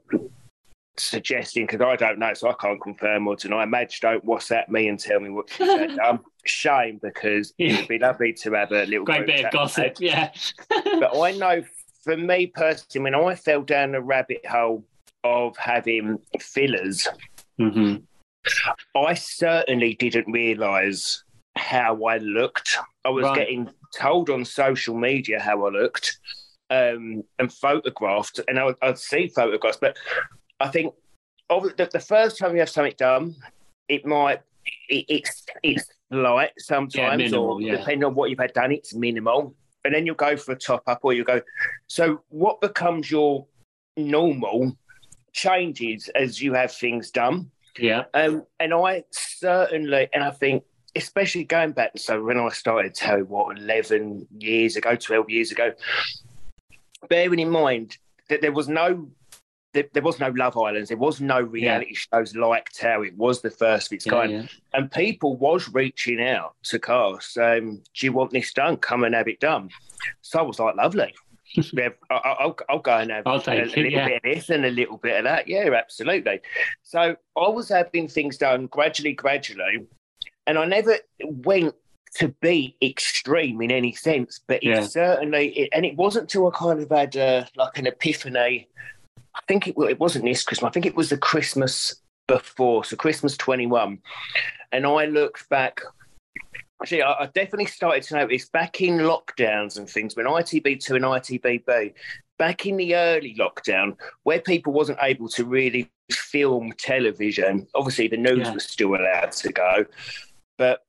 suggesting 0.98 1.66
because 1.66 1.82
I 1.82 1.96
don't 1.96 2.20
know, 2.20 2.34
so 2.34 2.50
I 2.50 2.54
can't 2.54 2.82
confirm 2.82 3.28
or 3.28 3.36
deny. 3.36 3.66
Madge, 3.66 4.00
don't 4.00 4.26
WhatsApp 4.26 4.70
me 4.70 4.88
and 4.88 5.00
tell 5.00 5.20
me 5.20 5.30
what 5.30 5.50
she 5.50 5.66
said. 5.66 5.98
um, 6.06 6.24
shame 6.46 7.00
because 7.02 7.54
it 7.58 7.78
would 7.78 7.88
be 7.88 8.00
lovely 8.00 8.34
to 8.34 8.52
have 8.54 8.72
a 8.72 8.86
little 8.86 9.06
great 9.06 9.26
bit 9.26 9.46
of 9.46 9.52
gossip. 9.52 9.98
Yeah, 10.00 10.32
but 10.70 11.20
I 11.20 11.32
know 11.32 11.64
for 12.04 12.18
me 12.18 12.48
personally, 12.48 13.12
when 13.12 13.16
I 13.16 13.36
fell 13.36 13.62
down 13.62 13.94
the 13.94 14.02
rabbit 14.02 14.46
hole 14.46 14.86
of 15.24 15.56
having 15.58 16.20
fillers, 16.40 17.08
mm-hmm. 17.60 17.98
I 18.96 19.14
certainly 19.14 19.96
didn't 19.96 20.32
realise 20.32 21.24
how 21.56 22.04
I 22.06 22.18
looked. 22.18 22.78
I 23.06 23.10
was 23.10 23.24
right. 23.24 23.38
getting 23.38 23.70
told 23.96 24.30
on 24.30 24.44
social 24.44 24.96
media 24.96 25.40
how 25.40 25.66
I 25.66 25.70
looked. 25.70 26.20
Um, 26.70 27.24
and 27.38 27.54
photographed, 27.54 28.40
and 28.48 28.58
I 28.58 28.74
I'd 28.82 28.98
see 28.98 29.28
photographs, 29.28 29.78
but 29.80 29.96
I 30.60 30.70
think 30.70 30.94
the, 31.50 31.90
the 31.92 32.00
first 32.00 32.38
time 32.38 32.54
you 32.54 32.60
have 32.60 32.70
something 32.70 32.94
done, 32.98 33.36
it 33.88 34.06
might 34.06 34.42
it, 34.88 35.06
it's 35.10 35.46
it's 35.62 35.86
light 36.10 36.52
sometimes, 36.58 36.96
yeah, 36.96 37.16
minimal, 37.16 37.54
or 37.54 37.62
yeah. 37.62 37.78
depending 37.78 38.06
on 38.06 38.16
what 38.16 38.30
you've 38.30 38.40
had 38.40 38.54
done, 38.54 38.72
it's 38.72 38.94
minimal. 38.94 39.56
And 39.86 39.94
then 39.94 40.06
you'll 40.06 40.16
go 40.16 40.38
for 40.38 40.54
a 40.54 40.58
top 40.58 40.84
up, 40.88 41.00
or 41.04 41.12
you 41.12 41.26
go. 41.26 41.42
So 41.88 42.24
what 42.30 42.62
becomes 42.62 43.12
your 43.12 43.46
normal 43.98 44.78
changes 45.34 46.10
as 46.16 46.42
you 46.42 46.54
have 46.54 46.72
things 46.72 47.12
done. 47.12 47.52
Yeah. 47.78 48.04
Um, 48.14 48.46
and 48.60 48.74
I 48.74 49.04
certainly, 49.12 50.08
and 50.14 50.24
I 50.24 50.32
think, 50.32 50.64
especially 50.96 51.44
going 51.44 51.72
back, 51.72 51.92
so 51.98 52.24
when 52.24 52.38
I 52.38 52.50
started, 52.50 52.94
tell 52.94 53.18
you 53.18 53.26
what, 53.26 53.58
11 53.58 54.28
years 54.38 54.76
ago, 54.76 54.96
12 54.96 55.30
years 55.30 55.52
ago, 55.52 55.74
bearing 57.10 57.40
in 57.40 57.50
mind 57.50 57.98
that 58.30 58.42
there 58.42 58.52
was 58.52 58.70
no 58.70 59.10
there, 59.74 59.86
there, 59.94 60.04
was 60.04 60.20
no 60.20 60.30
Love 60.30 60.58
Islands. 60.58 60.90
There 60.90 60.98
was 60.98 61.20
no 61.20 61.42
reality 61.42 61.94
yeah. 61.94 62.20
shows 62.20 62.36
like 62.36 62.70
how 62.80 63.02
it 63.02 63.18
was 63.18 63.42
the 63.42 63.50
first 63.50 63.88
of 63.88 63.96
its 63.96 64.06
kind. 64.06 64.32
Yeah, 64.32 64.46
And 64.74 64.92
people 64.92 65.36
was 65.36 65.68
reaching 65.70 66.22
out 66.22 66.56
to 66.64 66.80
cast. 66.80 67.38
Um, 67.38 67.82
do 67.94 68.06
you 68.06 68.14
want 68.14 68.32
this 68.32 68.54
done? 68.54 68.78
Come 68.78 69.04
and 69.04 69.16
have 69.16 69.28
it 69.28 69.40
done. 69.40 69.70
So 70.22 70.40
I 70.40 70.44
was 70.44 70.60
like, 70.60 70.76
lovely. 70.76 71.14
I'll, 72.10 72.22
I'll, 72.24 72.58
I'll, 72.70 72.80
go 72.80 72.98
and 72.98 73.12
have 73.12 73.26
a, 73.28 73.30
a, 73.30 73.66
little 73.66 73.74
bit 73.76 74.16
of 74.16 74.22
this 74.24 74.50
and 74.50 74.66
a 74.66 74.72
little 74.72 74.98
bit 74.98 75.18
of 75.18 75.24
that. 75.26 75.48
Yeah, 75.48 75.70
absolutely. 75.76 76.42
So 76.82 77.16
I 77.36 77.48
was 77.48 77.70
having 77.70 78.08
things 78.08 78.38
done 78.38 78.68
gradually, 78.68 79.14
gradually, 79.14 79.86
and 80.48 80.58
I 80.58 80.66
never 80.66 80.98
went 81.22 81.76
to 82.16 82.30
be 82.42 82.76
extreme 82.82 83.62
in 83.62 83.72
any 83.72 83.92
sense, 83.92 84.40
but 84.46 84.64
it 84.64 84.86
certainly, 84.86 85.50
it, 85.50 85.70
and 85.74 85.86
it 85.86 85.96
wasn't 85.96 86.30
till 86.30 86.48
I 86.48 86.52
kind 86.52 86.80
of 86.80 86.90
had 86.90 87.16
uh, 87.18 87.46
like 87.56 87.78
an 87.78 87.88
epiphany 87.88 88.68
I 89.36 89.40
think 89.48 89.68
it, 89.68 89.76
it 89.78 90.00
wasn't 90.00 90.26
this 90.26 90.44
Christmas. 90.44 90.70
I 90.70 90.72
think 90.72 90.86
it 90.86 90.96
was 90.96 91.10
the 91.10 91.18
Christmas 91.18 91.96
before, 92.28 92.84
so 92.84 92.96
Christmas 92.96 93.38
21. 93.38 94.00
And 94.72 94.86
I 94.86 95.06
looked 95.06 95.50
back. 95.50 95.82
Actually, 96.82 97.04
I, 97.04 97.14
I 97.14 97.26
definitely 97.28 97.66
started 97.66 98.04
to 98.04 98.16
notice 98.16 98.50
back 98.50 98.82
in 98.82 99.00
lockdowns 99.00 99.78
and 99.78 99.90
things 99.90 100.16
when 100.16 100.26
ITV2 100.26 100.90
and 100.92 101.06
ITVBe, 101.06 101.94
back 102.38 102.66
in 102.66 102.78
the 102.78 102.96
early 102.96 103.36
lockdown, 103.36 103.96
where 104.24 104.40
people 104.40 104.74
wasn't 104.74 105.00
able 105.02 105.30
to 105.30 105.46
really 105.46 105.90
film 106.12 106.74
television. 106.78 107.68
Obviously, 107.76 108.08
the 108.08 108.18
news 108.18 108.48
yeah. 108.48 108.54
was 108.54 108.66
still 108.66 108.96
allowed 108.96 109.32
to 109.32 109.52
go, 109.52 109.86
but 110.58 110.82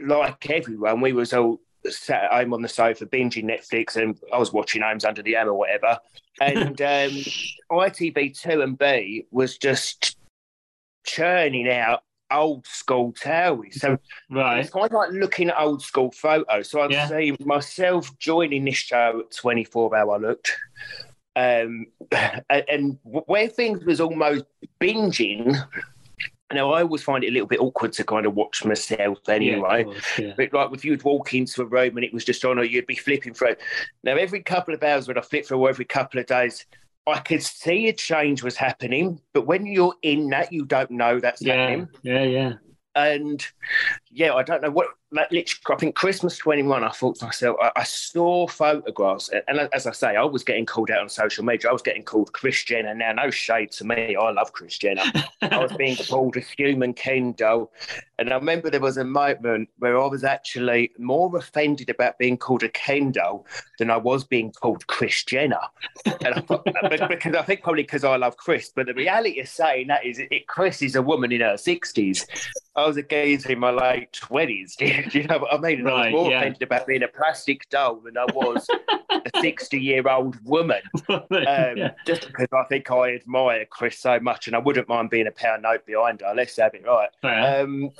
like 0.00 0.48
everyone, 0.50 1.00
we 1.00 1.12
was 1.12 1.32
all 1.32 1.60
sat 1.88 2.24
at 2.24 2.32
home 2.32 2.54
on 2.54 2.62
the 2.62 2.68
sofa 2.68 3.06
binging 3.06 3.44
Netflix, 3.44 3.96
and 3.96 4.18
I 4.32 4.38
was 4.38 4.52
watching 4.52 4.82
Homes 4.82 5.04
Under 5.04 5.22
the 5.22 5.34
Hammer 5.34 5.50
or 5.50 5.58
whatever. 5.58 5.98
And 6.40 6.80
um, 6.80 7.24
ITV 7.70 8.38
two 8.38 8.62
and 8.62 8.76
B 8.78 9.26
was 9.30 9.58
just 9.58 10.16
churning 11.04 11.68
out 11.68 12.02
old 12.30 12.66
school 12.66 13.12
towers. 13.12 13.80
So 13.80 13.98
Right. 14.30 14.60
it's 14.60 14.70
kind 14.70 14.86
of 14.86 14.92
like 14.92 15.10
looking 15.10 15.50
at 15.50 15.60
old 15.60 15.82
school 15.82 16.10
photos. 16.12 16.70
So 16.70 16.80
I'd 16.80 16.90
Yeah. 16.90 17.08
see 17.08 17.36
myself 17.44 18.16
joining 18.18 18.64
this 18.64 18.76
show 18.76 19.20
at 19.20 19.36
24 19.36 19.96
hour 19.96 20.18
looked. 20.18 20.56
Um, 21.36 21.86
and, 22.10 22.42
and 22.68 22.98
where 23.02 23.48
things 23.48 23.84
was 23.84 24.00
almost 24.00 24.44
binging. 24.80 25.56
Now 26.52 26.72
I 26.72 26.82
always 26.82 27.02
find 27.02 27.24
it 27.24 27.28
a 27.28 27.32
little 27.32 27.46
bit 27.48 27.60
awkward 27.60 27.92
to 27.94 28.04
kind 28.04 28.26
of 28.26 28.34
watch 28.34 28.64
myself 28.64 29.18
anyway. 29.28 29.80
of 29.82 29.86
course, 29.86 30.18
yeah. 30.18 30.34
But 30.36 30.52
like 30.52 30.70
if 30.72 30.84
you'd 30.84 31.02
walk 31.02 31.34
into 31.34 31.62
a 31.62 31.66
room 31.66 31.96
and 31.96 32.04
it 32.04 32.12
was 32.12 32.24
just 32.24 32.44
on, 32.44 32.58
or 32.58 32.64
you'd 32.64 32.86
be 32.86 32.94
flipping 32.96 33.34
through. 33.34 33.56
Now 34.04 34.16
every 34.16 34.42
couple 34.42 34.74
of 34.74 34.82
hours 34.82 35.08
when 35.08 35.18
I 35.18 35.22
flip 35.22 35.46
through, 35.46 35.58
or 35.58 35.68
every 35.68 35.84
couple 35.84 36.20
of 36.20 36.26
days, 36.26 36.66
I 37.06 37.18
could 37.18 37.42
see 37.42 37.88
a 37.88 37.92
change 37.92 38.42
was 38.42 38.56
happening. 38.56 39.20
But 39.32 39.46
when 39.46 39.66
you're 39.66 39.94
in 40.02 40.28
that, 40.30 40.52
you 40.52 40.64
don't 40.64 40.90
know 40.92 41.18
that's 41.18 41.42
Yeah, 41.42 41.56
happening. 41.56 41.88
yeah, 42.02 42.22
yeah. 42.22 42.52
And 42.94 43.44
yeah, 44.10 44.34
I 44.34 44.42
don't 44.42 44.62
know 44.62 44.70
what. 44.70 44.86
Like, 45.12 45.30
literally, 45.30 45.60
I 45.70 45.76
think 45.76 45.94
Christmas 45.94 46.38
21, 46.38 46.82
I 46.82 46.88
thought 46.90 47.16
to 47.16 47.26
myself, 47.26 47.56
I, 47.60 47.70
I 47.76 47.82
saw 47.84 48.46
photographs. 48.46 49.30
And 49.46 49.68
as 49.72 49.86
I 49.86 49.92
say, 49.92 50.16
I 50.16 50.24
was 50.24 50.42
getting 50.42 50.66
called 50.66 50.90
out 50.90 51.00
on 51.00 51.08
social 51.08 51.44
media. 51.44 51.68
I 51.68 51.72
was 51.72 51.82
getting 51.82 52.02
called 52.02 52.32
Kris 52.32 52.64
Jenner. 52.64 52.94
Now, 52.94 53.12
no 53.12 53.30
shade 53.30 53.72
to 53.72 53.84
me. 53.84 54.16
I 54.16 54.30
love 54.30 54.52
Kris 54.52 54.78
Jenner. 54.78 55.04
I 55.42 55.58
was 55.58 55.72
being 55.74 55.96
called 56.08 56.36
a 56.36 56.40
human 56.40 56.94
Ken 56.94 57.32
doll. 57.32 57.72
And 58.18 58.32
I 58.32 58.36
remember 58.36 58.70
there 58.70 58.80
was 58.80 58.98
a 58.98 59.04
moment 59.04 59.68
where 59.78 60.00
I 60.00 60.06
was 60.06 60.24
actually 60.24 60.92
more 60.98 61.36
offended 61.36 61.90
about 61.90 62.18
being 62.18 62.36
called 62.36 62.62
a 62.62 62.68
Ken 62.68 63.10
doll 63.12 63.46
than 63.78 63.90
I 63.90 63.96
was 63.96 64.24
being 64.24 64.52
called 64.52 64.86
Kris 64.86 65.24
Jenner. 65.24 65.60
And 66.06 66.34
I 66.34 66.40
thought, 66.40 66.64
because 67.08 67.34
I 67.34 67.42
think 67.42 67.62
probably 67.62 67.82
because 67.82 68.04
I 68.04 68.16
love 68.16 68.36
Kris. 68.36 68.72
But 68.74 68.86
the 68.86 68.94
reality 68.94 69.40
of 69.40 69.48
saying 69.48 69.88
that 69.88 70.06
is, 70.06 70.18
it, 70.18 70.46
Kris 70.46 70.82
is 70.82 70.96
a 70.96 71.02
woman 71.02 71.32
in 71.32 71.40
her 71.40 71.54
60s. 71.54 72.26
I 72.76 72.86
was 72.86 72.96
a 72.96 73.02
geezer 73.02 73.52
in 73.52 73.58
my 73.58 73.70
late 73.70 74.12
20s. 74.12 74.76
Do 75.10 75.18
you 75.18 75.26
know 75.26 75.38
what 75.38 75.52
I 75.52 75.58
mean? 75.58 75.80
And 75.80 75.88
I 75.88 76.04
was 76.04 76.12
more 76.12 76.30
yeah. 76.30 76.40
offended 76.40 76.62
about 76.62 76.86
being 76.86 77.02
a 77.02 77.08
plastic 77.08 77.68
doll 77.70 77.96
than 77.96 78.16
I 78.16 78.26
was 78.34 78.66
a 79.10 79.40
60 79.40 79.78
year 79.80 80.08
old 80.08 80.36
woman 80.44 80.80
um, 81.08 81.22
yeah. 81.30 81.92
just 82.06 82.26
because 82.26 82.48
I 82.52 82.64
think 82.68 82.90
I 82.90 83.14
admire 83.14 83.64
Kris 83.66 83.98
so 83.98 84.18
much, 84.20 84.46
and 84.46 84.56
I 84.56 84.58
wouldn't 84.58 84.88
mind 84.88 85.10
being 85.10 85.26
a 85.26 85.32
pound 85.32 85.62
note 85.62 85.86
behind 85.86 86.20
her. 86.20 86.34
Let's 86.34 86.56
have 86.56 86.74
it 86.74 86.84
right. 86.86 87.10
Um, 87.22 87.90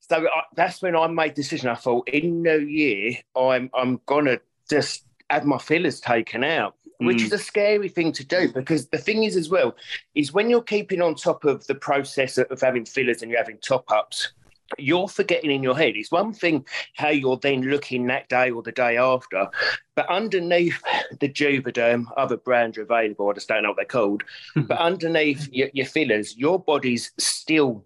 so 0.00 0.26
I, 0.26 0.42
that's 0.54 0.80
when 0.80 0.96
I 0.96 1.06
made 1.06 1.32
the 1.32 1.42
decision. 1.42 1.68
I 1.68 1.74
thought, 1.74 2.08
in 2.08 2.42
New 2.42 2.60
Year, 2.60 3.16
I'm 3.36 3.70
I'm 3.74 4.00
gonna 4.06 4.38
just 4.70 5.04
have 5.30 5.44
my 5.44 5.58
fillers 5.58 6.00
taken 6.00 6.42
out, 6.44 6.74
which 6.98 7.18
Mm. 7.18 7.26
is 7.26 7.32
a 7.32 7.38
scary 7.38 7.88
thing 7.88 8.12
to 8.12 8.24
do 8.24 8.50
because 8.52 8.88
the 8.88 8.98
thing 8.98 9.24
is 9.24 9.36
as 9.36 9.50
well 9.50 9.76
is 10.14 10.32
when 10.32 10.48
you're 10.48 10.62
keeping 10.62 11.02
on 11.02 11.14
top 11.14 11.44
of 11.44 11.66
the 11.66 11.74
process 11.74 12.38
of 12.38 12.60
having 12.60 12.84
fillers 12.84 13.20
and 13.22 13.30
you're 13.30 13.40
having 13.40 13.58
top 13.58 13.90
ups. 13.92 14.32
You're 14.76 15.08
forgetting 15.08 15.50
in 15.50 15.62
your 15.62 15.76
head. 15.76 15.94
It's 15.96 16.10
one 16.10 16.32
thing 16.32 16.66
how 16.96 17.08
you're 17.08 17.38
then 17.38 17.62
looking 17.62 18.06
that 18.08 18.28
day 18.28 18.50
or 18.50 18.62
the 18.62 18.72
day 18.72 18.96
after, 18.98 19.48
but 19.94 20.06
underneath 20.08 20.82
the 21.20 21.28
Juvederm, 21.28 22.04
other 22.16 22.36
brands 22.36 22.76
are 22.76 22.82
available. 22.82 23.30
I 23.30 23.32
just 23.32 23.48
don't 23.48 23.62
know 23.62 23.70
what 23.70 23.76
they're 23.76 23.84
called. 23.86 24.24
Hmm. 24.54 24.62
but 24.62 24.78
underneath 24.78 25.48
your, 25.52 25.68
your 25.72 25.86
fillers, 25.86 26.36
your 26.36 26.58
body's 26.58 27.12
still 27.18 27.84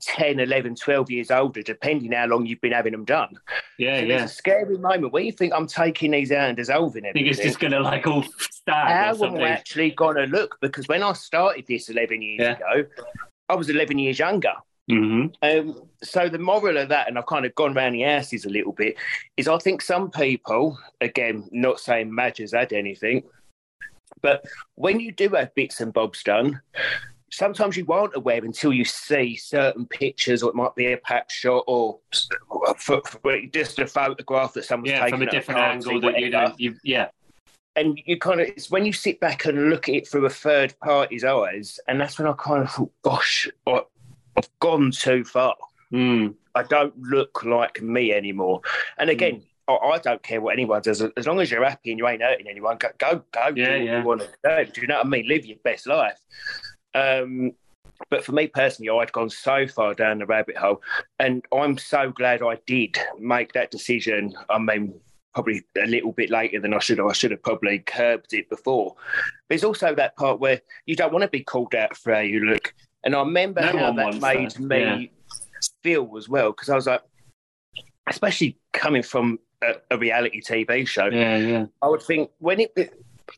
10, 0.00 0.38
11, 0.40 0.74
12 0.76 1.10
years 1.10 1.30
older, 1.30 1.62
depending 1.62 2.12
how 2.12 2.26
long 2.26 2.44
you've 2.44 2.60
been 2.60 2.72
having 2.72 2.92
them 2.92 3.04
done. 3.06 3.36
yeah, 3.78 4.00
So 4.00 4.04
yeah. 4.04 4.18
There's 4.18 4.30
a 4.30 4.34
scary 4.34 4.76
moment 4.78 5.12
where 5.12 5.22
you 5.22 5.32
think 5.32 5.52
I'm 5.54 5.66
taking 5.66 6.10
these 6.10 6.30
out 6.30 6.48
and 6.48 6.56
dissolving 6.56 7.06
I 7.06 7.12
think 7.12 7.26
it's 7.26 7.38
just 7.40 7.58
gonna 7.58 7.80
like 7.80 8.06
all 8.06 8.22
start. 8.38 8.88
How 8.90 9.24
am. 9.24 9.36
I 9.36 9.48
actually 9.48 9.90
going 9.92 10.16
to 10.16 10.24
look? 10.24 10.58
Because 10.60 10.88
when 10.88 11.02
I 11.02 11.12
started 11.14 11.64
this 11.66 11.88
11 11.88 12.20
years 12.20 12.40
Yeah. 12.40 12.52
ago, 12.72 12.86
I 13.48 13.54
was 13.54 13.70
11 13.70 13.98
years 13.98 14.18
younger. 14.18 14.52
Hmm 14.88 15.26
Um, 15.42 15.88
so 16.02 16.28
the 16.28 16.38
moral 16.38 16.76
of 16.76 16.88
that, 16.90 17.08
and 17.08 17.18
I've 17.18 17.26
kind 17.26 17.46
of 17.46 17.54
gone 17.54 17.74
round 17.74 17.94
the 17.94 18.02
houses 18.02 18.44
a 18.44 18.50
little 18.50 18.72
bit, 18.72 18.96
is 19.36 19.48
I 19.48 19.58
think 19.58 19.80
some 19.80 20.10
people, 20.10 20.78
again, 21.00 21.48
not 21.52 21.80
saying 21.80 22.14
Madge 22.14 22.38
has 22.38 22.52
had 22.52 22.72
anything, 22.72 23.22
but 24.20 24.44
when 24.74 25.00
you 25.00 25.12
do 25.12 25.28
have 25.30 25.54
bits 25.54 25.80
and 25.80 25.92
bobs 25.92 26.22
done, 26.22 26.60
sometimes 27.30 27.76
you 27.76 27.86
aren't 27.88 28.16
aware 28.16 28.44
until 28.44 28.72
you 28.72 28.84
see 28.84 29.36
certain 29.36 29.86
pictures, 29.86 30.42
or 30.42 30.50
it 30.50 30.56
might 30.56 30.74
be 30.74 30.92
a 30.92 30.96
patch 30.98 31.32
shot, 31.32 31.64
or 31.66 31.98
just 32.12 33.78
a 33.78 33.86
photograph 33.86 34.52
that 34.54 34.64
someone's 34.64 34.90
Yeah, 34.90 35.04
taken 35.04 35.18
from 35.18 35.28
a 35.28 35.30
different 35.30 35.60
angle 35.60 36.00
that 36.00 36.18
you 36.18 36.30
don't. 36.30 36.58
You, 36.60 36.76
yeah, 36.82 37.08
and 37.76 38.00
you 38.06 38.18
kind 38.18 38.40
of 38.40 38.48
it's 38.48 38.70
when 38.70 38.84
you 38.84 38.92
sit 38.92 39.20
back 39.20 39.46
and 39.46 39.68
look 39.70 39.88
at 39.88 39.94
it 39.94 40.08
through 40.08 40.26
a 40.26 40.30
third 40.30 40.74
party's 40.80 41.24
eyes, 41.24 41.80
and 41.88 42.00
that's 42.00 42.18
when 42.18 42.28
I 42.28 42.34
kind 42.34 42.62
of 42.62 42.70
thought, 42.70 42.92
gosh, 43.02 43.48
I, 43.66 43.82
I've 44.36 44.48
gone 44.60 44.90
too 44.90 45.24
far. 45.24 45.56
Mm. 45.92 46.34
I 46.54 46.62
don't 46.62 46.96
look 47.00 47.44
like 47.44 47.82
me 47.82 48.12
anymore. 48.12 48.60
And 48.98 49.10
again, 49.10 49.42
I, 49.68 49.74
I 49.74 49.98
don't 49.98 50.22
care 50.22 50.40
what 50.40 50.52
anyone 50.52 50.82
does 50.82 51.02
as 51.02 51.26
long 51.26 51.40
as 51.40 51.50
you're 51.50 51.64
happy 51.64 51.90
and 51.90 51.98
you 51.98 52.06
ain't 52.06 52.22
hurting 52.22 52.48
anyone. 52.48 52.76
Go, 52.78 52.88
go, 52.98 53.22
go 53.32 53.50
do 53.52 53.60
Yeah, 53.60 53.70
what 53.70 53.84
yeah. 53.84 53.98
you 53.98 54.04
want 54.04 54.20
to 54.22 54.28
do. 54.64 54.72
Do 54.72 54.80
you 54.80 54.86
know 54.86 54.96
what 54.96 55.06
I 55.06 55.08
mean? 55.08 55.28
Live 55.28 55.46
your 55.46 55.58
best 55.64 55.86
life. 55.86 56.18
Um, 56.94 57.52
but 58.10 58.24
for 58.24 58.32
me 58.32 58.46
personally, 58.48 58.90
I'd 58.90 59.12
gone 59.12 59.30
so 59.30 59.66
far 59.66 59.94
down 59.94 60.18
the 60.18 60.26
rabbit 60.26 60.56
hole, 60.56 60.82
and 61.18 61.44
I'm 61.52 61.78
so 61.78 62.10
glad 62.10 62.42
I 62.42 62.58
did 62.66 62.98
make 63.18 63.52
that 63.52 63.70
decision. 63.70 64.34
I 64.50 64.58
mean, 64.58 64.94
probably 65.32 65.62
a 65.82 65.86
little 65.86 66.12
bit 66.12 66.30
later 66.30 66.60
than 66.60 66.74
I 66.74 66.78
should 66.78 66.98
have. 66.98 67.06
I 67.06 67.12
should 67.12 67.30
have 67.30 67.42
probably 67.42 67.78
curbed 67.80 68.32
it 68.34 68.48
before. 68.50 68.96
There's 69.48 69.64
also 69.64 69.94
that 69.94 70.16
part 70.16 70.40
where 70.40 70.60
you 70.86 70.96
don't 70.96 71.12
want 71.12 71.22
to 71.22 71.28
be 71.28 71.42
called 71.42 71.74
out 71.74 71.96
for 71.96 72.14
how 72.14 72.20
you 72.20 72.40
look. 72.40 72.74
And 73.04 73.14
I 73.14 73.20
remember 73.20 73.60
No 73.60 73.66
how 73.78 73.92
that 73.92 74.20
made 74.20 74.50
that, 74.52 74.60
me 74.60 75.10
yeah. 75.12 75.38
feel 75.82 76.10
as 76.16 76.28
well, 76.28 76.52
because 76.52 76.68
I 76.70 76.74
was 76.74 76.86
like, 76.86 77.02
especially 78.08 78.58
coming 78.72 79.02
from 79.02 79.38
a, 79.62 79.74
a 79.90 79.98
reality 79.98 80.40
TV 80.42 80.86
show, 80.86 81.06
yeah, 81.06 81.36
yeah. 81.36 81.66
I 81.82 81.88
would 81.88 82.02
think 82.02 82.30
when 82.38 82.60
it. 82.60 82.92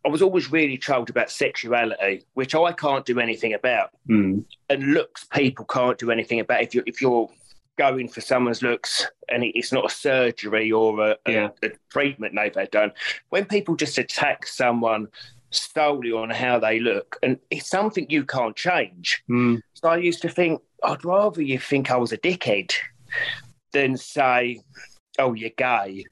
I 0.04 0.08
was 0.08 0.20
always 0.20 0.50
really 0.50 0.76
told 0.76 1.10
about 1.10 1.30
sexuality, 1.30 2.26
which 2.34 2.56
I 2.56 2.72
can't 2.72 3.06
do 3.06 3.20
anything 3.20 3.54
about 3.54 3.90
Mm. 4.08 4.44
and 4.68 4.92
looks 4.92 5.24
people 5.24 5.64
can't 5.64 5.96
do 5.96 6.10
anything 6.10 6.40
about 6.40 6.60
if 6.62 6.74
you're 6.74 6.82
if 6.86 7.00
you're 7.00 7.30
going 7.78 8.08
for 8.08 8.20
someone's 8.20 8.62
looks 8.62 9.06
and 9.28 9.44
it- 9.44 9.52
it's 9.56 9.72
not 9.72 9.84
a 9.84 9.94
surgery 9.94 10.72
or 10.72 11.00
a, 11.10 11.16
a- 11.26 11.32
Yeah. 11.32 11.48
a 11.62 11.70
treatment 11.90 12.34
they've 12.34 12.54
had 12.54 12.70
done 12.72 12.90
when 13.28 13.44
people 13.44 13.76
just 13.76 13.96
attack 13.98 14.46
someone 14.48 15.06
solely 15.50 16.12
on 16.12 16.28
how 16.30 16.58
they 16.58 16.80
look 16.80 17.16
and 17.22 17.38
it's 17.50 17.68
something 17.68 18.06
you 18.08 18.24
can't 18.24 18.56
change 18.56 19.22
Mm. 19.30 19.60
so 19.74 19.88
i 19.88 19.96
used 19.96 20.22
to 20.22 20.28
think 20.28 20.60
i'd 20.84 21.04
rather 21.04 21.40
you 21.42 21.58
think 21.58 21.90
i 21.90 21.96
was 21.96 22.12
a 22.12 22.18
dickhead 22.18 22.72
than 23.72 23.96
say 23.96 24.60
oh 25.18 25.32
you're 25.34 25.50
gay 25.56 26.04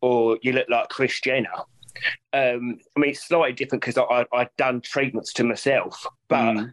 or 0.00 0.38
you 0.42 0.52
look 0.52 0.68
like 0.68 0.88
kris 0.88 1.20
jenner 1.20 1.50
um, 2.32 2.78
I 2.96 3.00
mean, 3.00 3.10
it's 3.10 3.26
slightly 3.26 3.54
different 3.54 3.82
because 3.82 3.98
I, 3.98 4.24
I'd 4.32 4.50
done 4.56 4.80
treatments 4.82 5.32
to 5.32 5.42
myself, 5.42 6.06
but 6.28 6.54
Mm. 6.54 6.72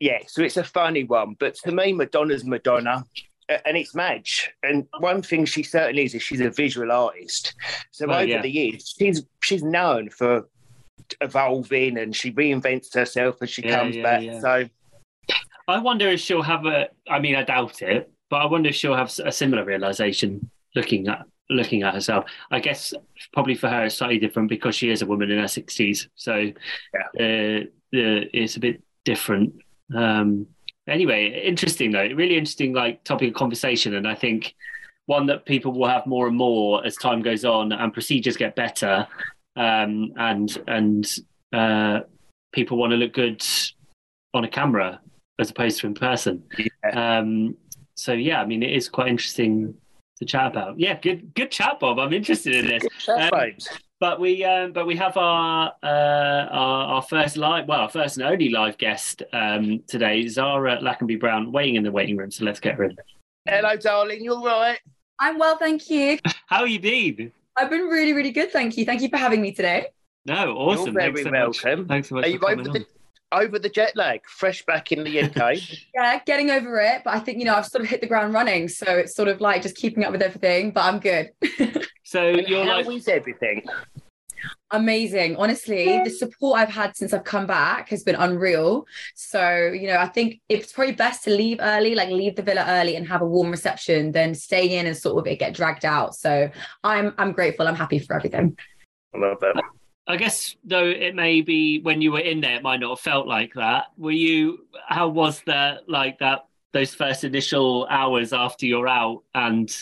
yeah, 0.00 0.18
so 0.26 0.42
it's 0.42 0.56
a 0.56 0.64
funny 0.64 1.04
one. 1.04 1.36
But 1.38 1.54
to 1.62 1.70
me, 1.70 1.92
Madonna's 1.92 2.44
Madonna, 2.44 3.04
and 3.48 3.76
it's 3.76 3.94
Madge. 3.94 4.50
And 4.64 4.88
one 4.98 5.22
thing 5.22 5.44
she 5.44 5.62
certainly 5.62 6.04
is 6.04 6.16
is 6.16 6.22
she's 6.24 6.40
a 6.40 6.50
visual 6.50 6.90
artist. 6.90 7.54
So 7.92 8.08
Well, 8.08 8.16
over 8.18 8.26
yeah. 8.26 8.42
the 8.42 8.50
years, 8.50 8.92
she's 8.98 9.22
she's 9.40 9.62
known 9.62 10.10
for 10.10 10.48
evolving, 11.20 11.98
and 11.98 12.14
she 12.14 12.32
reinvents 12.32 12.94
herself 12.94 13.36
as 13.42 13.50
she 13.50 13.62
Yeah, 13.62 13.76
comes 13.76 13.96
yeah, 13.96 14.02
back. 14.02 14.22
yeah. 14.22 14.40
So 14.40 14.68
I 15.68 15.78
wonder 15.78 16.08
if 16.08 16.20
she'll 16.20 16.42
have 16.42 16.66
a. 16.66 16.88
I 17.08 17.18
mean, 17.18 17.36
I 17.36 17.42
doubt 17.42 17.82
it, 17.82 18.10
but 18.30 18.36
I 18.36 18.46
wonder 18.46 18.68
if 18.68 18.74
she'll 18.74 18.96
have 18.96 19.12
a 19.24 19.32
similar 19.32 19.64
realization 19.64 20.50
looking 20.74 21.08
at 21.08 21.22
looking 21.50 21.82
at 21.82 21.94
herself. 21.94 22.24
I 22.50 22.60
guess 22.60 22.94
probably 23.32 23.54
for 23.54 23.68
her 23.68 23.84
it's 23.84 23.96
slightly 23.96 24.18
different 24.18 24.48
because 24.48 24.74
she 24.74 24.90
is 24.90 25.02
a 25.02 25.06
woman 25.06 25.30
in 25.30 25.38
her 25.38 25.48
sixties, 25.48 26.08
so 26.14 26.50
uh, 26.94 27.64
the, 27.92 28.28
it's 28.32 28.56
a 28.56 28.60
bit 28.60 28.82
different. 29.04 29.54
Um, 29.94 30.46
anyway, 30.88 31.42
interesting 31.44 31.92
though, 31.92 32.08
really 32.08 32.36
interesting 32.36 32.72
like 32.72 33.04
topic 33.04 33.28
of 33.28 33.34
conversation, 33.34 33.94
and 33.94 34.08
I 34.08 34.14
think 34.14 34.54
one 35.06 35.26
that 35.26 35.44
people 35.44 35.72
will 35.72 35.86
have 35.88 36.06
more 36.06 36.26
and 36.26 36.36
more 36.36 36.84
as 36.86 36.96
time 36.96 37.20
goes 37.20 37.44
on 37.44 37.72
and 37.72 37.92
procedures 37.92 38.38
get 38.38 38.56
better, 38.56 39.06
um, 39.56 40.12
and 40.16 40.62
and 40.66 41.14
uh, 41.52 42.00
people 42.52 42.76
want 42.76 42.90
to 42.92 42.96
look 42.96 43.12
good 43.12 43.44
on 44.32 44.44
a 44.44 44.48
camera 44.48 45.00
as 45.38 45.50
opposed 45.50 45.80
to 45.80 45.86
in 45.86 45.94
person. 45.94 46.42
Um, 46.92 47.56
so 47.94 48.12
yeah, 48.12 48.40
I 48.40 48.46
mean, 48.46 48.62
it 48.62 48.72
is 48.72 48.88
quite 48.88 49.08
interesting 49.08 49.74
to 50.18 50.24
chat 50.24 50.46
about. 50.46 50.78
Yeah, 50.78 50.98
good 51.00 51.34
good 51.34 51.50
chat, 51.50 51.80
Bob. 51.80 51.98
I'm 51.98 52.12
interested 52.12 52.54
in 52.54 52.66
this. 52.66 52.84
Um. 53.08 53.30
But 54.00 54.20
we 54.20 54.44
um, 54.44 54.72
but 54.72 54.86
we 54.86 54.96
have 54.96 55.16
our, 55.16 55.72
uh, 55.82 55.86
our 55.86 56.84
our 56.94 57.02
first 57.02 57.36
live, 57.36 57.66
well, 57.68 57.80
our 57.80 57.88
first 57.88 58.18
and 58.18 58.26
only 58.26 58.50
live 58.50 58.76
guest 58.76 59.22
um, 59.32 59.82
today, 59.86 60.26
Zara 60.28 60.78
Lackenby 60.78 61.18
Brown, 61.18 61.52
waiting 61.52 61.76
in 61.76 61.84
the 61.84 61.92
waiting 61.92 62.16
room. 62.16 62.30
So 62.30 62.44
let's 62.44 62.60
get 62.60 62.74
her 62.74 62.84
in. 62.84 62.96
hello, 63.48 63.76
darling. 63.76 64.22
You're 64.22 64.42
right. 64.42 64.78
I'm 65.20 65.38
well, 65.38 65.56
thank 65.56 65.88
you. 65.88 66.18
How 66.46 66.60
are 66.60 66.66
you 66.66 66.80
been? 66.80 67.32
I've 67.56 67.70
been 67.70 67.82
really, 67.82 68.12
really 68.12 68.32
good. 68.32 68.50
Thank 68.52 68.76
you. 68.76 68.84
Thank 68.84 69.02
you 69.02 69.08
for 69.08 69.16
having 69.16 69.40
me 69.40 69.52
today. 69.52 69.86
No, 70.26 70.54
awesome. 70.56 70.86
You're 70.86 70.94
very 70.94 71.12
Thanks 71.12 71.22
so 71.24 71.30
welcome. 71.30 71.80
Much. 71.80 71.88
Thanks 71.88 72.08
so 72.08 72.14
much 72.16 72.24
Are 72.24 72.28
you 72.28 72.38
coming 72.38 72.60
over 72.60 72.78
the, 72.78 72.86
over 73.32 73.58
the 73.58 73.68
jet 73.68 73.94
lag? 73.94 74.20
Fresh 74.26 74.64
back 74.64 74.90
in 74.92 75.04
the 75.04 75.22
UK? 75.22 75.58
Yeah, 75.94 76.18
getting 76.24 76.50
over 76.50 76.80
it, 76.80 77.02
but 77.04 77.14
I 77.14 77.20
think 77.20 77.38
you 77.38 77.44
know 77.44 77.54
I've 77.54 77.66
sort 77.66 77.84
of 77.84 77.90
hit 77.90 78.00
the 78.00 78.06
ground 78.06 78.34
running, 78.34 78.68
so 78.68 78.86
it's 78.88 79.14
sort 79.14 79.28
of 79.28 79.40
like 79.40 79.62
just 79.62 79.76
keeping 79.76 80.02
up 80.04 80.12
with 80.12 80.22
everything. 80.22 80.70
But 80.72 80.84
I'm 80.84 80.98
good. 80.98 81.30
So 82.06 82.20
And 82.22 82.46
you're 82.46 82.64
how 82.64 82.82
like, 82.82 82.96
is 82.96 83.08
everything? 83.08 83.64
Amazing. 84.70 85.36
Honestly, 85.36 86.00
the 86.02 86.10
support 86.10 86.58
I've 86.58 86.68
had 86.68 86.96
since 86.96 87.12
I've 87.12 87.24
come 87.24 87.46
back 87.46 87.88
has 87.90 88.02
been 88.02 88.16
unreal. 88.16 88.86
So, 89.14 89.70
you 89.72 89.86
know, 89.86 89.98
I 89.98 90.08
think 90.08 90.40
it's 90.48 90.72
probably 90.72 90.94
best 90.94 91.24
to 91.24 91.30
leave 91.30 91.58
early, 91.60 91.94
like 91.94 92.08
leave 92.08 92.36
the 92.36 92.42
villa 92.42 92.64
early 92.66 92.96
and 92.96 93.06
have 93.06 93.22
a 93.22 93.26
warm 93.26 93.50
reception 93.50 94.12
than 94.12 94.34
stay 94.34 94.78
in 94.78 94.86
and 94.86 94.96
sort 94.96 95.18
of 95.18 95.30
it 95.30 95.38
get 95.38 95.54
dragged 95.54 95.84
out. 95.84 96.14
So 96.14 96.50
I'm 96.82 97.14
I'm 97.18 97.32
grateful. 97.32 97.68
I'm 97.68 97.76
happy 97.76 97.98
for 97.98 98.16
everything. 98.16 98.56
I 99.14 99.18
love 99.18 99.38
that. 99.40 99.62
I 100.06 100.16
guess 100.16 100.56
though 100.64 100.86
it 100.86 101.14
may 101.14 101.40
be 101.40 101.80
when 101.80 102.02
you 102.02 102.12
were 102.12 102.20
in 102.20 102.40
there, 102.40 102.56
it 102.56 102.62
might 102.62 102.80
not 102.80 102.90
have 102.90 103.00
felt 103.00 103.26
like 103.26 103.54
that. 103.54 103.86
Were 103.96 104.10
you? 104.10 104.66
How 104.88 105.08
was 105.08 105.40
that? 105.46 105.88
Like 105.88 106.18
that? 106.18 106.46
Those 106.72 106.94
first 106.94 107.22
initial 107.22 107.86
hours 107.88 108.32
after 108.32 108.66
you're 108.66 108.88
out, 108.88 109.22
and 109.34 109.72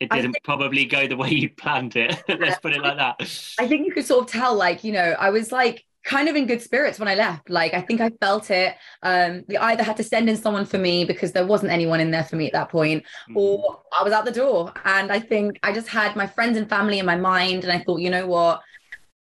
it 0.00 0.10
didn't 0.10 0.32
think- 0.32 0.44
probably 0.44 0.84
go 0.84 1.06
the 1.06 1.16
way 1.16 1.30
you 1.30 1.50
planned 1.50 1.96
it. 1.96 2.22
Let's 2.28 2.58
put 2.60 2.72
it 2.72 2.82
like 2.82 2.96
that. 2.96 3.16
I 3.58 3.66
think 3.66 3.86
you 3.86 3.92
could 3.92 4.04
sort 4.06 4.24
of 4.24 4.30
tell, 4.30 4.54
like, 4.54 4.84
you 4.84 4.92
know, 4.92 5.14
I 5.18 5.30
was 5.30 5.50
like 5.52 5.84
kind 6.04 6.28
of 6.28 6.36
in 6.36 6.46
good 6.46 6.62
spirits 6.62 6.98
when 6.98 7.08
I 7.08 7.14
left. 7.14 7.50
Like, 7.50 7.74
I 7.74 7.80
think 7.82 8.00
I 8.00 8.10
felt 8.20 8.50
it. 8.50 8.74
Um, 9.02 9.44
we 9.48 9.58
either 9.58 9.82
had 9.82 9.96
to 9.98 10.04
send 10.04 10.30
in 10.30 10.36
someone 10.36 10.64
for 10.64 10.78
me 10.78 11.04
because 11.04 11.32
there 11.32 11.44
wasn't 11.46 11.72
anyone 11.72 12.00
in 12.00 12.10
there 12.10 12.24
for 12.24 12.36
me 12.36 12.46
at 12.46 12.52
that 12.52 12.70
point, 12.70 13.04
Mm. 13.28 13.36
or 13.36 13.82
I 13.98 14.02
was 14.04 14.12
out 14.12 14.24
the 14.24 14.30
door. 14.32 14.72
And 14.84 15.10
I 15.12 15.20
think 15.20 15.58
I 15.62 15.72
just 15.72 15.88
had 15.88 16.16
my 16.16 16.26
friends 16.26 16.56
and 16.56 16.68
family 16.68 16.98
in 16.98 17.04
my 17.06 17.16
mind. 17.16 17.64
And 17.64 17.72
I 17.72 17.80
thought, 17.80 18.00
you 18.00 18.08
know 18.10 18.26
what? 18.26 18.60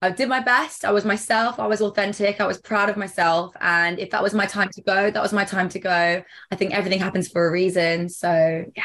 I 0.03 0.11
did 0.11 0.29
my 0.29 0.41
best. 0.41 0.85
I 0.85 0.91
was 0.93 1.07
myself. 1.07 1.59
I 1.59 1.67
was 1.67 1.81
authentic. 1.81 2.39
I 2.39 2.47
was 2.47 2.59
proud 2.61 2.91
of 2.91 2.99
myself. 2.99 3.55
And 3.63 3.99
if 3.99 4.11
that 4.11 4.23
was 4.23 4.35
my 4.35 4.45
time 4.45 4.69
to 4.75 4.83
go, 4.83 5.11
that 5.11 5.23
was 5.23 5.33
my 5.33 5.45
time 5.47 5.71
to 5.71 5.79
go. 5.79 6.23
I 6.51 6.57
think 6.57 6.75
everything 6.75 6.99
happens 7.01 7.29
for 7.29 7.47
a 7.49 7.51
reason. 7.51 8.11
So, 8.11 8.65
yeah. 8.77 8.83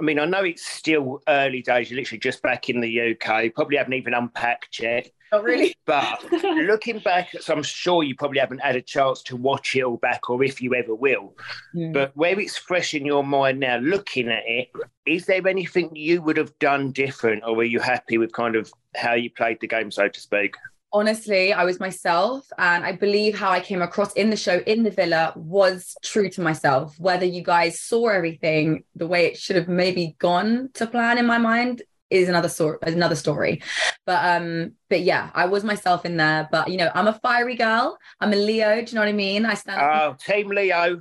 I 0.00 0.02
mean, 0.02 0.18
I 0.18 0.24
know 0.24 0.42
it's 0.42 0.66
still 0.66 1.22
early 1.28 1.60
days. 1.60 1.90
You're 1.90 1.98
literally 2.00 2.18
just 2.18 2.42
back 2.42 2.70
in 2.70 2.80
the 2.80 3.12
UK. 3.12 3.54
Probably 3.54 3.76
haven't 3.76 3.92
even 3.92 4.14
unpacked 4.14 4.80
yet. 4.80 5.10
Not 5.30 5.44
really. 5.44 5.74
But 5.86 6.24
looking 6.32 7.00
back, 7.00 7.30
so 7.40 7.52
I'm 7.52 7.64
sure 7.64 8.04
you 8.04 8.14
probably 8.14 8.38
haven't 8.38 8.60
had 8.60 8.76
a 8.76 8.80
chance 8.80 9.24
to 9.24 9.36
watch 9.36 9.74
it 9.74 9.82
all 9.82 9.96
back, 9.96 10.30
or 10.30 10.42
if 10.44 10.62
you 10.62 10.72
ever 10.74 10.94
will. 10.94 11.34
Mm. 11.74 11.92
But 11.92 12.16
where 12.16 12.38
it's 12.38 12.56
fresh 12.56 12.94
in 12.94 13.04
your 13.04 13.24
mind 13.24 13.58
now, 13.58 13.78
looking 13.78 14.28
at 14.28 14.44
it, 14.46 14.68
is 15.06 15.26
there 15.26 15.46
anything 15.48 15.94
you 15.96 16.22
would 16.22 16.36
have 16.36 16.56
done 16.60 16.92
different, 16.92 17.42
or 17.44 17.56
were 17.56 17.64
you 17.64 17.80
happy 17.80 18.18
with 18.18 18.32
kind 18.32 18.54
of 18.54 18.72
how 18.94 19.14
you 19.14 19.30
played 19.30 19.58
the 19.60 19.66
game, 19.66 19.90
so 19.90 20.06
to 20.06 20.20
speak? 20.20 20.54
Honestly, 20.92 21.52
I 21.52 21.64
was 21.64 21.80
myself. 21.80 22.46
And 22.58 22.84
I 22.84 22.92
believe 22.92 23.38
how 23.38 23.50
I 23.50 23.60
came 23.60 23.82
across 23.82 24.12
in 24.14 24.30
the 24.30 24.36
show, 24.36 24.58
in 24.66 24.82
the 24.82 24.90
villa, 24.90 25.32
was 25.36 25.96
true 26.02 26.28
to 26.30 26.40
myself. 26.40 26.98
Whether 26.98 27.26
you 27.26 27.42
guys 27.42 27.80
saw 27.80 28.08
everything 28.08 28.84
the 28.94 29.06
way 29.06 29.26
it 29.26 29.38
should 29.38 29.56
have 29.56 29.68
maybe 29.68 30.16
gone 30.18 30.70
to 30.74 30.86
plan 30.86 31.18
in 31.18 31.26
my 31.26 31.38
mind 31.38 31.82
is 32.10 32.28
another 32.28 32.48
sort 32.48 32.80
another 32.82 33.14
story 33.14 33.62
but 34.04 34.18
um 34.24 34.72
but 34.88 35.00
yeah 35.02 35.30
i 35.32 35.46
was 35.46 35.62
myself 35.62 36.04
in 36.04 36.16
there 36.16 36.48
but 36.50 36.66
you 36.68 36.76
know 36.76 36.90
i'm 36.96 37.06
a 37.06 37.12
fiery 37.12 37.54
girl 37.54 37.96
i'm 38.20 38.32
a 38.32 38.36
leo 38.36 38.82
do 38.82 38.90
you 38.90 38.94
know 38.96 39.00
what 39.00 39.08
i 39.08 39.12
mean 39.12 39.46
i 39.46 39.54
stand 39.54 39.80
Oh, 39.80 40.16
Team 40.18 40.48
Leo. 40.48 41.00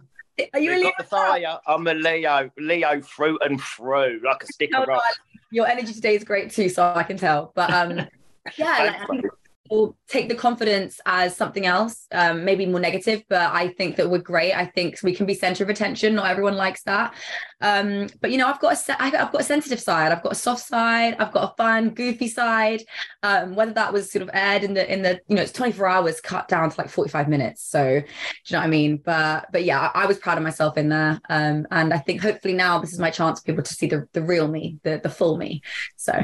are 0.53 0.59
you 0.59 0.71
a 0.71 0.75
leo 0.75 0.83
got 0.83 0.93
the 0.99 1.03
fire. 1.05 1.57
I'm 1.65 1.87
a 1.87 1.95
Leo. 1.95 2.51
Leo 2.59 3.01
through 3.01 3.39
and 3.39 3.59
through, 3.59 4.21
like 4.23 4.43
a 4.43 4.47
stick 4.53 4.69
of 4.75 4.87
rock. 4.87 5.01
your 5.49 5.65
energy 5.65 5.93
today 5.93 6.13
is 6.15 6.23
great 6.23 6.51
too 6.51 6.69
so 6.69 6.93
i 6.95 7.01
can 7.01 7.17
tell 7.17 7.53
but 7.55 7.71
um 7.73 7.89
yeah 8.57 8.67
like, 8.67 9.01
I 9.01 9.05
think 9.07 9.25
people 9.69 9.95
take 10.07 10.29
the 10.29 10.35
confidence 10.35 10.99
as 11.05 11.37
something 11.37 11.67
else, 11.67 12.07
um, 12.11 12.43
maybe 12.43 12.65
more 12.65 12.79
negative, 12.79 13.23
but 13.29 13.53
I 13.53 13.67
think 13.67 13.97
that 13.97 14.09
we're 14.09 14.17
great. 14.17 14.53
I 14.53 14.65
think 14.65 14.97
we 15.03 15.13
can 15.13 15.27
be 15.27 15.35
center 15.35 15.63
of 15.63 15.69
attention. 15.69 16.15
Not 16.15 16.31
everyone 16.31 16.55
likes 16.55 16.81
that. 16.83 17.13
Um, 17.61 18.07
but 18.19 18.31
you 18.31 18.37
know, 18.37 18.47
I've 18.47 18.59
got 18.59 18.73
a 18.89 19.01
I've 19.03 19.31
got 19.31 19.41
a 19.41 19.43
sensitive 19.43 19.79
side. 19.79 20.11
I've 20.11 20.23
got 20.23 20.31
a 20.31 20.35
soft 20.35 20.65
side. 20.65 21.15
I've 21.19 21.31
got 21.31 21.51
a 21.51 21.55
fun, 21.55 21.91
goofy 21.91 22.27
side. 22.27 22.81
Um, 23.21 23.55
whether 23.55 23.73
that 23.73 23.93
was 23.93 24.11
sort 24.11 24.23
of 24.23 24.31
aired 24.33 24.63
in 24.63 24.73
the 24.73 24.91
in 24.91 25.03
the 25.03 25.19
you 25.27 25.35
know 25.35 25.43
it's 25.43 25.51
24 25.51 25.87
hours 25.87 26.19
cut 26.19 26.47
down 26.47 26.71
to 26.71 26.81
like 26.81 26.89
45 26.89 27.27
minutes. 27.29 27.63
So 27.63 27.83
do 27.83 28.05
you 28.45 28.53
know 28.53 28.59
what 28.59 28.65
I 28.65 28.69
mean? 28.69 28.97
But 28.97 29.51
but 29.51 29.65
yeah, 29.65 29.91
I, 29.93 30.03
I 30.03 30.05
was 30.07 30.17
proud 30.17 30.37
of 30.37 30.43
myself 30.43 30.77
in 30.77 30.89
there. 30.89 31.21
Um, 31.29 31.67
and 31.69 31.93
I 31.93 31.99
think 31.99 32.21
hopefully 32.21 32.55
now 32.55 32.79
this 32.79 32.93
is 32.93 32.99
my 32.99 33.11
chance 33.11 33.39
for 33.39 33.45
people 33.45 33.63
to 33.63 33.73
see 33.73 33.87
the 33.87 34.07
the 34.13 34.23
real 34.23 34.47
me, 34.47 34.79
the 34.83 34.99
the 35.03 35.09
full 35.09 35.37
me. 35.37 35.61
So 35.95 36.19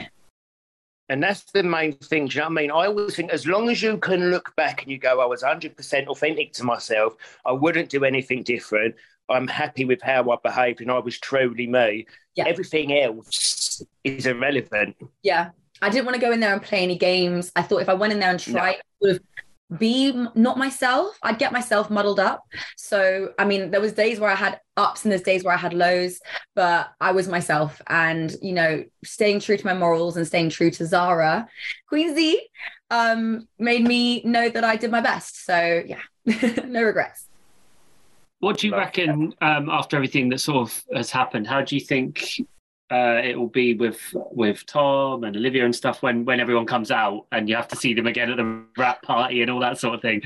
And 1.09 1.21
that's 1.21 1.43
the 1.51 1.63
main 1.63 1.93
thing. 1.93 2.27
Do 2.27 2.35
you 2.35 2.41
know 2.41 2.47
I 2.47 2.49
mean? 2.49 2.71
I 2.71 2.87
always 2.87 3.15
think 3.15 3.31
as 3.31 3.45
long 3.45 3.69
as 3.69 3.81
you 3.81 3.97
can 3.97 4.31
look 4.31 4.55
back 4.55 4.81
and 4.81 4.91
you 4.91 4.97
go, 4.97 5.21
I 5.21 5.25
was 5.25 5.43
100% 5.43 6.07
authentic 6.07 6.53
to 6.53 6.63
myself, 6.63 7.15
I 7.45 7.51
wouldn't 7.51 7.89
do 7.89 8.03
anything 8.05 8.43
different. 8.43 8.95
I'm 9.29 9.47
happy 9.47 9.85
with 9.85 10.01
how 10.01 10.29
I 10.31 10.35
behaved 10.43 10.81
and 10.81 10.91
I 10.91 10.99
was 10.99 11.19
truly 11.19 11.67
me. 11.67 12.07
Yeah. 12.35 12.45
Everything 12.47 12.93
else 12.97 13.81
is 14.03 14.25
irrelevant. 14.25 14.95
yeah 15.23 15.49
i 15.81 15.89
didn't 15.89 16.05
want 16.05 16.15
to 16.15 16.21
go 16.21 16.31
in 16.31 16.39
there 16.39 16.53
and 16.53 16.61
play 16.61 16.79
any 16.79 16.97
games 16.97 17.51
i 17.55 17.61
thought 17.61 17.81
if 17.81 17.89
i 17.89 17.93
went 17.93 18.13
in 18.13 18.19
there 18.19 18.29
and 18.29 18.39
tried 18.39 18.75
to 18.75 18.81
sort 19.01 19.15
of 19.15 19.21
be 19.79 20.11
not 20.35 20.57
myself 20.57 21.17
i'd 21.23 21.39
get 21.39 21.51
myself 21.51 21.89
muddled 21.89 22.19
up. 22.19 22.43
So 22.77 23.33
i 23.39 23.45
mean 23.45 23.71
there 23.71 23.81
was 23.81 23.93
days 23.93 24.19
where 24.19 24.29
i 24.29 24.35
had 24.35 24.59
ups 24.77 25.03
and 25.03 25.11
there's 25.11 25.23
days 25.23 25.43
where 25.43 25.55
i 25.55 25.57
had 25.57 25.73
lows 25.73 26.19
but 26.53 26.91
i 27.01 27.11
was 27.11 27.27
myself 27.27 27.81
and 27.87 28.35
you 28.41 28.53
know 28.53 28.83
staying 29.03 29.39
true 29.39 29.57
to 29.57 29.65
my 29.65 29.73
morals 29.73 30.17
and 30.17 30.27
staying 30.27 30.49
true 30.49 30.69
to 30.69 30.85
zara 30.85 31.47
queen 31.87 32.13
z 32.13 32.47
um 32.91 33.47
made 33.57 33.83
me 33.83 34.21
know 34.23 34.49
that 34.49 34.63
i 34.63 34.75
did 34.75 34.91
my 34.91 35.01
best. 35.01 35.45
So 35.45 35.83
yeah 35.85 36.01
no 36.65 36.83
regrets. 36.83 37.27
What 38.39 38.59
do 38.59 38.67
you 38.67 38.75
reckon 38.75 39.33
um, 39.41 39.69
after 39.69 39.95
everything 39.95 40.29
that 40.29 40.39
sort 40.39 40.57
of 40.57 40.83
has 40.93 41.09
happened? 41.09 41.47
How 41.47 41.61
do 41.61 41.75
you 41.75 41.81
think 41.81 42.35
uh, 42.91 43.19
it 43.23 43.37
will 43.37 43.49
be 43.49 43.73
with 43.73 43.99
with 44.13 44.65
Tom 44.67 45.23
and 45.23 45.35
Olivia 45.35 45.65
and 45.65 45.75
stuff 45.75 46.03
when 46.03 46.23
when 46.23 46.39
everyone 46.39 46.65
comes 46.65 46.91
out 46.91 47.25
and 47.31 47.49
you 47.49 47.55
have 47.55 47.67
to 47.69 47.75
see 47.75 47.93
them 47.93 48.05
again 48.05 48.29
at 48.29 48.37
the 48.37 48.63
wrap 48.77 49.01
party 49.01 49.41
and 49.41 49.49
all 49.49 49.59
that 49.59 49.79
sort 49.79 49.95
of 49.95 50.01
thing? 50.01 50.21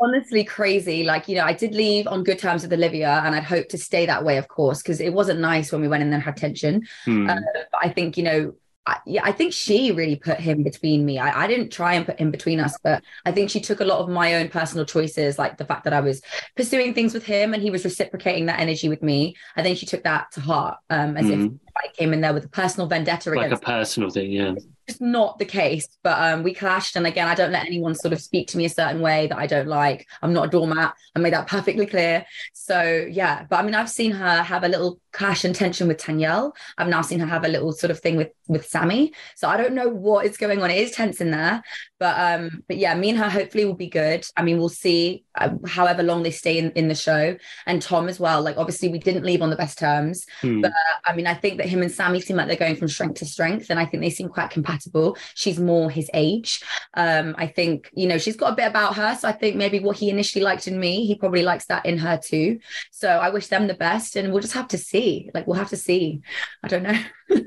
honestly 0.00 0.44
crazy. 0.44 1.04
Like, 1.04 1.28
you 1.28 1.36
know, 1.36 1.44
I 1.44 1.52
did 1.52 1.74
leave 1.74 2.06
on 2.06 2.24
good 2.24 2.38
terms 2.38 2.62
with 2.62 2.72
Olivia 2.72 3.22
and 3.24 3.34
I'd 3.34 3.44
hope 3.44 3.68
to 3.68 3.78
stay 3.78 4.06
that 4.06 4.24
way, 4.24 4.38
of 4.38 4.48
course, 4.48 4.82
because 4.82 5.00
it 5.00 5.12
wasn't 5.12 5.40
nice 5.40 5.70
when 5.70 5.80
we 5.80 5.88
went 5.88 6.02
and 6.02 6.12
had 6.14 6.36
tension. 6.36 6.86
Hmm. 7.04 7.28
Uh, 7.28 7.36
but 7.70 7.80
I 7.80 7.90
think, 7.90 8.16
you 8.16 8.24
know, 8.24 8.54
I, 8.86 8.96
yeah, 9.06 9.22
I 9.24 9.32
think 9.32 9.52
she 9.52 9.92
really 9.92 10.16
put 10.16 10.40
him 10.40 10.62
between 10.62 11.04
me. 11.04 11.18
I, 11.18 11.44
I 11.44 11.46
didn't 11.46 11.70
try 11.70 11.94
and 11.94 12.06
put 12.06 12.18
him 12.18 12.30
between 12.30 12.60
us, 12.60 12.76
but 12.82 13.02
I 13.26 13.32
think 13.32 13.50
she 13.50 13.60
took 13.60 13.80
a 13.80 13.84
lot 13.84 14.00
of 14.00 14.08
my 14.08 14.36
own 14.36 14.48
personal 14.48 14.86
choices, 14.86 15.38
like 15.38 15.58
the 15.58 15.66
fact 15.66 15.84
that 15.84 15.92
I 15.92 16.00
was 16.00 16.22
pursuing 16.56 16.94
things 16.94 17.12
with 17.12 17.24
him 17.24 17.52
and 17.52 17.62
he 17.62 17.70
was 17.70 17.84
reciprocating 17.84 18.46
that 18.46 18.58
energy 18.58 18.88
with 18.88 19.02
me. 19.02 19.36
I 19.54 19.62
think 19.62 19.76
she 19.78 19.86
took 19.86 20.02
that 20.04 20.32
to 20.32 20.40
heart, 20.40 20.78
um, 20.88 21.16
as 21.16 21.28
if 21.28 21.38
Mm. 21.38 21.58
I 21.76 21.88
came 21.96 22.12
in 22.12 22.20
there 22.20 22.34
with 22.34 22.46
a 22.46 22.48
personal 22.48 22.88
vendetta 22.88 23.30
against 23.30 23.50
like 23.50 23.62
a 23.62 23.64
personal 23.64 24.10
thing, 24.10 24.32
yeah. 24.32 24.54
Just 24.90 25.00
not 25.00 25.38
the 25.38 25.44
case. 25.44 25.88
But 26.02 26.18
um, 26.18 26.42
we 26.42 26.54
clashed, 26.54 26.96
and 26.96 27.06
again, 27.06 27.28
I 27.28 27.34
don't 27.34 27.52
let 27.52 27.66
anyone 27.66 27.94
sort 27.94 28.12
of 28.12 28.20
speak 28.20 28.48
to 28.48 28.58
me 28.58 28.64
a 28.64 28.70
certain 28.70 29.00
way 29.00 29.28
that 29.28 29.38
I 29.38 29.46
don't 29.46 29.68
like. 29.68 30.08
I'm 30.22 30.32
not 30.32 30.48
a 30.48 30.50
doormat. 30.50 30.94
I 31.14 31.18
made 31.20 31.32
that 31.32 31.46
perfectly 31.46 31.86
clear. 31.86 32.24
So 32.52 33.06
yeah, 33.10 33.44
but 33.48 33.56
I 33.56 33.62
mean, 33.62 33.74
I've 33.74 33.90
seen 33.90 34.12
her 34.12 34.42
have 34.42 34.64
a 34.64 34.68
little 34.68 35.00
clash 35.12 35.44
and 35.44 35.54
tension 35.54 35.88
with 35.88 36.04
Danielle. 36.04 36.54
I've 36.76 36.88
now 36.88 37.02
seen 37.02 37.20
her 37.20 37.26
have 37.26 37.44
a 37.44 37.48
little 37.48 37.72
sort 37.72 37.90
of 37.90 38.00
thing 38.00 38.16
with 38.16 38.30
with 38.48 38.66
Sammy. 38.66 39.12
So 39.36 39.48
I 39.48 39.56
don't 39.56 39.74
know 39.74 39.88
what 39.88 40.26
is 40.26 40.36
going 40.36 40.62
on. 40.62 40.70
It 40.70 40.78
is 40.78 40.90
tense 40.90 41.20
in 41.20 41.30
there, 41.30 41.62
but 42.00 42.18
um, 42.18 42.64
but 42.66 42.78
yeah, 42.78 42.94
me 42.94 43.10
and 43.10 43.18
her 43.18 43.28
hopefully 43.28 43.66
will 43.66 43.74
be 43.74 43.86
good. 43.86 44.26
I 44.34 44.42
mean, 44.42 44.58
we'll 44.58 44.70
see. 44.70 45.22
Uh, 45.36 45.50
however 45.66 46.02
long 46.02 46.22
they 46.22 46.30
stay 46.30 46.58
in 46.58 46.70
in 46.72 46.88
the 46.88 46.94
show, 46.94 47.36
and 47.66 47.82
Tom 47.82 48.08
as 48.08 48.18
well. 48.18 48.40
Like 48.40 48.56
obviously, 48.56 48.88
we 48.88 48.98
didn't 48.98 49.24
leave 49.24 49.42
on 49.42 49.50
the 49.50 49.56
best 49.56 49.78
terms. 49.78 50.24
Hmm. 50.40 50.62
But 50.62 50.72
I 51.04 51.14
mean, 51.14 51.26
I 51.26 51.34
think 51.34 51.58
that 51.58 51.68
him 51.68 51.82
and 51.82 51.92
Sammy 51.92 52.20
seem 52.22 52.38
like 52.38 52.48
they're 52.48 52.56
going 52.56 52.76
from 52.76 52.88
strength 52.88 53.18
to 53.18 53.26
strength, 53.26 53.68
and 53.68 53.78
I 53.78 53.84
think 53.84 54.02
they 54.02 54.08
seem 54.08 54.30
quite 54.30 54.48
compatible. 54.48 55.18
She's 55.34 55.60
more 55.60 55.90
his 55.90 56.10
age. 56.14 56.62
Um, 56.94 57.34
I 57.36 57.46
think 57.46 57.90
you 57.92 58.08
know 58.08 58.16
she's 58.16 58.36
got 58.36 58.54
a 58.54 58.56
bit 58.56 58.66
about 58.66 58.96
her, 58.96 59.14
so 59.14 59.28
I 59.28 59.32
think 59.32 59.56
maybe 59.56 59.78
what 59.78 59.98
he 59.98 60.08
initially 60.08 60.42
liked 60.42 60.66
in 60.66 60.80
me, 60.80 61.04
he 61.04 61.14
probably 61.16 61.42
likes 61.42 61.66
that 61.66 61.84
in 61.84 61.98
her 61.98 62.18
too. 62.18 62.60
So 62.90 63.08
I 63.08 63.28
wish 63.28 63.48
them 63.48 63.66
the 63.66 63.74
best, 63.74 64.16
and 64.16 64.32
we'll 64.32 64.40
just 64.40 64.54
have 64.54 64.68
to 64.68 64.78
see. 64.78 65.30
Like 65.34 65.46
we'll 65.46 65.58
have 65.58 65.68
to 65.68 65.76
see. 65.76 66.22
I 66.62 66.68
don't 66.68 66.82
know. 66.82 66.98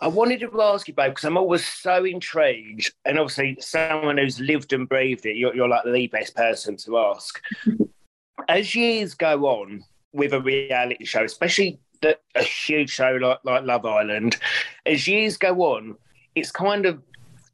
I 0.00 0.08
wanted 0.08 0.40
to 0.40 0.62
ask 0.62 0.88
you, 0.88 0.94
babe, 0.94 1.12
because 1.12 1.24
I'm 1.24 1.36
always 1.36 1.64
so 1.64 2.04
intrigued. 2.04 2.92
And 3.04 3.18
obviously, 3.18 3.58
someone 3.60 4.18
who's 4.18 4.40
lived 4.40 4.72
and 4.72 4.88
breathed 4.88 5.26
it, 5.26 5.36
you're, 5.36 5.54
you're 5.54 5.68
like 5.68 5.84
the 5.84 6.06
best 6.06 6.34
person 6.34 6.76
to 6.78 6.98
ask. 6.98 7.40
As 8.48 8.74
years 8.74 9.14
go 9.14 9.46
on 9.46 9.84
with 10.12 10.32
a 10.32 10.40
reality 10.40 11.04
show, 11.04 11.24
especially 11.24 11.78
the, 12.00 12.18
a 12.34 12.42
huge 12.42 12.90
show 12.90 13.18
like, 13.20 13.38
like 13.44 13.64
Love 13.64 13.84
Island, 13.84 14.38
as 14.86 15.06
years 15.06 15.36
go 15.36 15.60
on, 15.60 15.96
it's 16.34 16.50
kind 16.50 16.86
of 16.86 17.02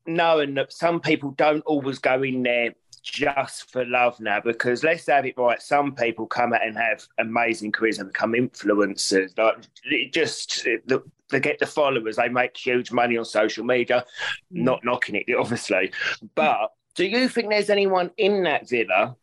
knowing 0.07 0.55
that 0.55 0.73
some 0.73 1.01
people 1.01 1.33
don't 1.33 1.63
always 1.63 1.99
go 1.99 2.23
in 2.23 2.45
there 2.45 2.75
just 3.03 3.71
for 3.71 3.85
love 3.85 4.19
now 4.19 4.41
because 4.41 4.83
let's 4.83 5.07
have 5.07 5.25
it 5.25 5.39
right. 5.39 5.63
Some 5.63 5.95
people 5.95 6.27
come 6.27 6.53
out 6.53 6.67
and 6.67 6.77
have 6.77 7.07
amazing 7.19 7.73
careers 7.73 7.99
and 7.99 8.09
become 8.09 8.33
influencers. 8.33 9.37
Like 9.39 9.59
it 9.85 10.13
just 10.13 10.65
the, 10.65 11.03
they 11.31 11.41
get 11.41 11.59
the 11.59 11.67
followers, 11.67 12.17
they 12.17 12.29
make 12.29 12.57
huge 12.57 12.93
money 12.93 13.17
on 13.17 13.25
social 13.25 13.65
media. 13.65 14.05
Mm. 14.53 14.63
Not 14.63 14.85
knocking 14.85 15.15
it, 15.15 15.27
obviously, 15.39 15.93
but 16.35 16.71
do 16.95 17.07
you 17.07 17.29
think 17.29 17.51
there's 17.51 17.71
anyone 17.71 18.11
in 18.17 18.43
that 18.45 18.69
villa 18.69 19.17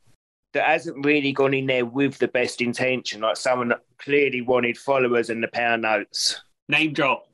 that 0.54 0.68
hasn't 0.68 1.04
really 1.04 1.32
gone 1.32 1.54
in 1.54 1.66
there 1.66 1.86
with 1.86 2.20
the 2.20 2.28
best 2.28 2.62
intention, 2.62 3.22
like 3.22 3.38
someone 3.38 3.70
that 3.70 3.82
clearly 3.98 4.42
wanted 4.42 4.78
followers 4.78 5.30
and 5.30 5.44
the 5.44 5.48
pound 5.48 5.82
notes? 5.82 6.42
Name 6.70 6.94
drop. 6.94 7.28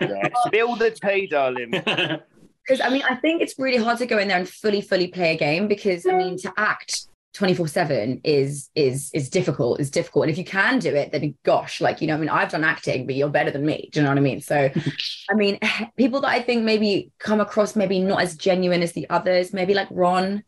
yeah. 0.00 0.28
Spill 0.46 0.76
the 0.76 0.90
tea, 0.90 1.26
darling. 1.26 1.72
Because 2.66 2.80
I 2.80 2.88
mean, 2.88 3.02
I 3.02 3.16
think 3.16 3.42
it's 3.42 3.58
really 3.58 3.76
hard 3.76 3.98
to 3.98 4.06
go 4.06 4.16
in 4.16 4.28
there 4.28 4.38
and 4.38 4.48
fully, 4.48 4.80
fully 4.80 5.08
play 5.08 5.34
a 5.34 5.36
game 5.36 5.68
because 5.68 6.06
I 6.06 6.12
mean, 6.12 6.38
to 6.38 6.52
act 6.56 7.08
24 7.34 7.68
7 7.68 8.20
is 8.24 8.70
is 8.74 9.10
is 9.12 9.28
difficult 9.28 9.80
is 9.80 9.90
difficult. 9.90 10.24
And 10.24 10.32
if 10.32 10.38
you 10.38 10.44
can 10.44 10.78
do 10.78 10.94
it 10.94 11.12
then 11.12 11.34
gosh 11.42 11.80
like 11.80 12.00
you 12.00 12.06
know 12.06 12.14
i 12.14 12.16
mean 12.16 12.28
i've 12.28 12.50
done 12.50 12.64
acting 12.64 13.06
but 13.06 13.14
you're 13.14 13.28
better 13.28 13.50
than 13.50 13.66
me. 13.66 13.90
Do 13.92 14.00
you 14.00 14.04
know 14.04 14.10
what 14.10 14.18
i 14.18 14.22
mean? 14.22 14.40
So 14.40 14.70
i 15.30 15.34
mean 15.34 15.58
people 15.96 16.20
that 16.22 16.28
i 16.28 16.40
think 16.40 16.64
maybe 16.64 17.10
come 17.18 17.40
across 17.40 17.76
maybe 17.76 18.00
not 18.00 18.22
as 18.22 18.36
genuine 18.36 18.82
as 18.82 18.92
the 18.92 19.08
others 19.10 19.52
maybe 19.52 19.74
like 19.74 19.88
ron 19.90 20.42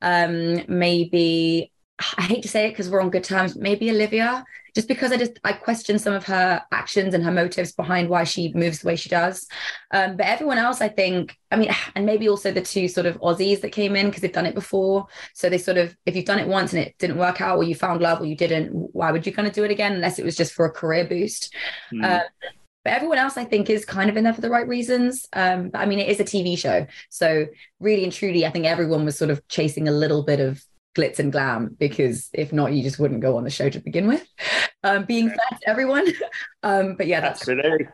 um 0.00 0.62
maybe 0.68 1.70
i 2.18 2.22
hate 2.22 2.42
to 2.42 2.48
say 2.48 2.66
it 2.66 2.70
because 2.70 2.88
we're 2.88 3.00
on 3.00 3.10
good 3.10 3.24
terms 3.24 3.56
maybe 3.56 3.90
olivia 3.90 4.44
just 4.74 4.88
because 4.88 5.12
I 5.12 5.16
just 5.16 5.38
I 5.44 5.52
question 5.52 5.98
some 5.98 6.14
of 6.14 6.24
her 6.24 6.62
actions 6.72 7.14
and 7.14 7.22
her 7.24 7.30
motives 7.30 7.72
behind 7.72 8.08
why 8.08 8.24
she 8.24 8.52
moves 8.54 8.80
the 8.80 8.86
way 8.86 8.96
she 8.96 9.08
does. 9.08 9.46
Um, 9.90 10.16
but 10.16 10.26
everyone 10.26 10.58
else, 10.58 10.80
I 10.80 10.88
think, 10.88 11.36
I 11.50 11.56
mean, 11.56 11.70
and 11.94 12.06
maybe 12.06 12.28
also 12.28 12.52
the 12.52 12.62
two 12.62 12.88
sort 12.88 13.06
of 13.06 13.20
Aussies 13.20 13.60
that 13.60 13.72
came 13.72 13.96
in 13.96 14.06
because 14.06 14.22
they've 14.22 14.32
done 14.32 14.46
it 14.46 14.54
before. 14.54 15.06
So 15.34 15.48
they 15.48 15.58
sort 15.58 15.78
of, 15.78 15.96
if 16.06 16.16
you've 16.16 16.24
done 16.24 16.38
it 16.38 16.48
once 16.48 16.72
and 16.72 16.82
it 16.82 16.94
didn't 16.98 17.18
work 17.18 17.40
out, 17.40 17.58
or 17.58 17.64
you 17.64 17.74
found 17.74 18.00
love, 18.00 18.20
or 18.20 18.26
you 18.26 18.36
didn't, 18.36 18.70
why 18.70 19.12
would 19.12 19.26
you 19.26 19.32
kind 19.32 19.48
of 19.48 19.54
do 19.54 19.64
it 19.64 19.70
again 19.70 19.92
unless 19.92 20.18
it 20.18 20.24
was 20.24 20.36
just 20.36 20.54
for 20.54 20.64
a 20.64 20.70
career 20.70 21.04
boost? 21.04 21.54
Mm. 21.92 22.04
Uh, 22.04 22.24
but 22.84 22.94
everyone 22.94 23.18
else, 23.18 23.36
I 23.36 23.44
think, 23.44 23.70
is 23.70 23.84
kind 23.84 24.10
of 24.10 24.16
in 24.16 24.24
there 24.24 24.34
for 24.34 24.40
the 24.40 24.50
right 24.50 24.66
reasons. 24.66 25.28
Um, 25.32 25.68
but 25.68 25.78
I 25.78 25.86
mean, 25.86 26.00
it 26.00 26.08
is 26.08 26.18
a 26.18 26.24
TV 26.24 26.58
show. 26.58 26.86
So, 27.10 27.46
really 27.78 28.02
and 28.02 28.12
truly, 28.12 28.44
I 28.44 28.50
think 28.50 28.66
everyone 28.66 29.04
was 29.04 29.16
sort 29.16 29.30
of 29.30 29.46
chasing 29.46 29.86
a 29.86 29.92
little 29.92 30.24
bit 30.24 30.40
of 30.40 30.64
glitz 30.94 31.18
and 31.18 31.32
glam 31.32 31.76
because 31.78 32.28
if 32.32 32.52
not, 32.52 32.72
you 32.72 32.82
just 32.82 32.98
wouldn't 32.98 33.20
go 33.20 33.36
on 33.36 33.44
the 33.44 33.50
show 33.50 33.68
to 33.68 33.80
begin 33.80 34.06
with. 34.06 34.26
Um, 34.84 35.04
being 35.04 35.28
fair 35.28 35.58
to 35.60 35.68
everyone, 35.68 36.06
um, 36.62 36.96
but 36.96 37.06
yeah, 37.06 37.20
that's 37.20 37.40
absolutely. 37.40 37.88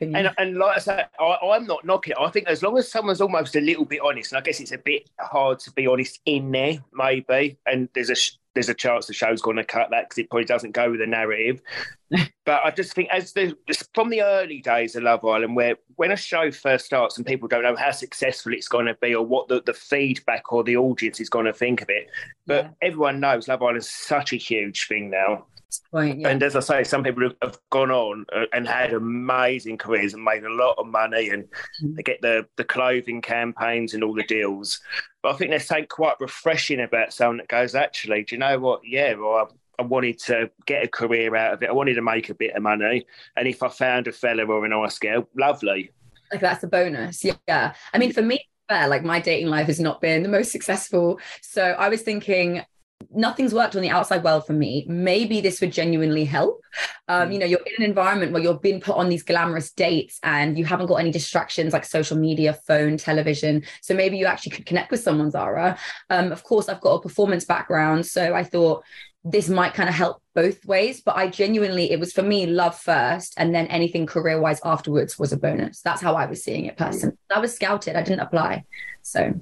And, 0.00 0.30
and 0.36 0.58
like 0.58 0.76
I 0.76 0.80
said, 0.80 1.08
I, 1.18 1.56
am 1.56 1.66
not 1.66 1.84
knocking 1.84 2.12
it. 2.12 2.18
I 2.20 2.30
think 2.30 2.46
as 2.46 2.62
long 2.62 2.76
as 2.76 2.90
someone's 2.90 3.20
almost 3.20 3.56
a 3.56 3.60
little 3.60 3.84
bit 3.84 4.00
honest, 4.02 4.32
and 4.32 4.38
I 4.38 4.42
guess 4.42 4.60
it's 4.60 4.72
a 4.72 4.78
bit 4.78 5.08
hard 5.18 5.58
to 5.60 5.72
be 5.72 5.86
honest 5.86 6.20
in 6.26 6.50
there, 6.50 6.82
maybe. 6.92 7.58
And 7.66 7.88
there's 7.94 8.10
a 8.10 8.16
there's 8.58 8.68
a 8.68 8.74
chance 8.74 9.06
the 9.06 9.12
show's 9.12 9.40
going 9.40 9.56
to 9.56 9.62
cut 9.62 9.90
that 9.90 10.08
because 10.08 10.18
it 10.18 10.28
probably 10.28 10.44
doesn't 10.44 10.72
go 10.72 10.90
with 10.90 10.98
the 10.98 11.06
narrative. 11.06 11.62
but 12.44 12.60
I 12.64 12.72
just 12.72 12.92
think 12.92 13.08
as 13.10 13.32
the 13.32 13.54
from 13.94 14.10
the 14.10 14.22
early 14.22 14.60
days 14.60 14.96
of 14.96 15.04
Love 15.04 15.24
Island, 15.24 15.54
where 15.54 15.76
when 15.94 16.10
a 16.10 16.16
show 16.16 16.50
first 16.50 16.86
starts 16.86 17.16
and 17.16 17.24
people 17.26 17.46
don't 17.46 17.62
know 17.62 17.76
how 17.76 17.92
successful 17.92 18.52
it's 18.52 18.66
going 18.66 18.86
to 18.86 18.96
be 19.00 19.14
or 19.14 19.24
what 19.24 19.46
the, 19.46 19.62
the 19.64 19.74
feedback 19.74 20.52
or 20.52 20.64
the 20.64 20.76
audience 20.76 21.20
is 21.20 21.28
going 21.28 21.46
to 21.46 21.52
think 21.52 21.82
of 21.82 21.88
it, 21.88 22.08
but 22.48 22.64
yeah. 22.64 22.70
everyone 22.82 23.20
knows 23.20 23.46
Love 23.46 23.62
Island 23.62 23.78
is 23.78 23.88
such 23.88 24.32
a 24.32 24.36
huge 24.36 24.88
thing 24.88 25.08
now. 25.08 25.46
Point, 25.92 26.20
yeah. 26.20 26.28
And 26.28 26.42
as 26.42 26.56
I 26.56 26.60
say, 26.60 26.82
some 26.82 27.04
people 27.04 27.30
have 27.42 27.58
gone 27.70 27.90
on 27.90 28.24
uh, 28.34 28.46
and 28.52 28.66
had 28.66 28.94
amazing 28.94 29.76
careers 29.76 30.14
and 30.14 30.24
made 30.24 30.44
a 30.44 30.52
lot 30.52 30.76
of 30.78 30.86
money, 30.86 31.28
and 31.28 31.44
mm-hmm. 31.44 31.94
they 31.94 32.02
get 32.02 32.22
the 32.22 32.46
the 32.56 32.64
clothing 32.64 33.20
campaigns 33.20 33.94
and 33.94 34.02
all 34.02 34.14
the 34.14 34.24
deals. 34.24 34.80
But 35.22 35.34
I 35.34 35.36
think 35.36 35.50
there's 35.50 35.66
something 35.66 35.86
quite 35.86 36.20
refreshing 36.20 36.80
about 36.80 37.12
someone 37.12 37.38
that 37.38 37.48
goes, 37.48 37.74
actually, 37.74 38.24
do 38.24 38.36
you 38.36 38.38
know 38.38 38.58
what? 38.58 38.80
Yeah, 38.84 39.14
well, 39.14 39.50
I, 39.78 39.82
I 39.82 39.84
wanted 39.84 40.18
to 40.20 40.50
get 40.66 40.84
a 40.84 40.88
career 40.88 41.34
out 41.34 41.54
of 41.54 41.62
it. 41.62 41.68
I 41.68 41.72
wanted 41.72 41.94
to 41.94 42.02
make 42.02 42.28
a 42.28 42.34
bit 42.34 42.54
of 42.54 42.62
money, 42.62 43.06
and 43.36 43.48
if 43.48 43.62
I 43.62 43.68
found 43.68 44.06
a 44.06 44.12
fella 44.12 44.44
or 44.44 44.64
an 44.64 44.70
nice 44.70 44.98
girl, 44.98 45.28
lovely. 45.36 45.90
Like 46.30 46.40
that's 46.40 46.62
a 46.62 46.68
bonus. 46.68 47.24
Yeah. 47.24 47.74
I 47.92 47.98
mean, 47.98 48.12
for 48.12 48.22
me, 48.22 48.46
like 48.70 49.02
my 49.02 49.18
dating 49.20 49.48
life 49.48 49.66
has 49.66 49.80
not 49.80 50.00
been 50.00 50.22
the 50.22 50.28
most 50.28 50.52
successful. 50.52 51.18
So 51.40 51.62
I 51.62 51.88
was 51.88 52.02
thinking 52.02 52.62
nothing's 53.10 53.54
worked 53.54 53.76
on 53.76 53.82
the 53.82 53.90
outside 53.90 54.22
well 54.22 54.40
for 54.40 54.52
me. 54.52 54.84
Maybe 54.88 55.40
this 55.40 55.60
would 55.60 55.72
genuinely 55.72 56.24
help. 56.24 56.62
Um, 57.08 57.28
hmm. 57.28 57.32
you 57.32 57.38
know 57.38 57.46
you're 57.46 57.60
in 57.60 57.82
an 57.82 57.88
environment 57.88 58.32
where 58.32 58.42
you're 58.42 58.58
being 58.58 58.80
put 58.80 58.96
on 58.96 59.08
these 59.08 59.22
glamorous 59.22 59.70
dates 59.70 60.18
and 60.22 60.58
you 60.58 60.64
haven't 60.64 60.86
got 60.86 60.96
any 60.96 61.10
distractions 61.10 61.72
like 61.72 61.84
social 61.84 62.16
media 62.16 62.52
phone 62.66 62.96
television. 62.96 63.64
So 63.80 63.94
maybe 63.94 64.18
you 64.18 64.26
actually 64.26 64.52
could 64.52 64.66
connect 64.66 64.90
with 64.90 65.00
someone 65.00 65.30
zara. 65.30 65.78
Um, 66.10 66.32
of 66.32 66.44
course 66.44 66.68
i've 66.68 66.80
got 66.80 66.94
a 66.94 67.00
performance 67.00 67.44
background. 67.44 68.06
So 68.06 68.34
i 68.34 68.44
thought 68.44 68.84
this 69.24 69.48
might 69.48 69.74
kind 69.74 69.88
of 69.88 69.94
help 69.94 70.22
both 70.32 70.64
ways 70.64 71.00
but 71.00 71.16
i 71.16 71.26
genuinely 71.26 71.90
it 71.90 71.98
was 71.98 72.12
for 72.12 72.22
me 72.22 72.46
love 72.46 72.78
first 72.78 73.34
and 73.36 73.52
then 73.52 73.66
anything 73.66 74.06
career 74.06 74.40
wise 74.40 74.60
afterwards 74.64 75.18
was 75.18 75.32
a 75.32 75.36
bonus. 75.36 75.80
That's 75.80 76.02
how 76.02 76.14
i 76.14 76.26
was 76.26 76.42
seeing 76.42 76.66
it 76.66 76.76
personally. 76.76 77.16
I 77.34 77.40
was 77.40 77.54
scouted. 77.54 77.96
I 77.96 78.02
didn't 78.02 78.20
apply. 78.20 78.64
So 79.02 79.40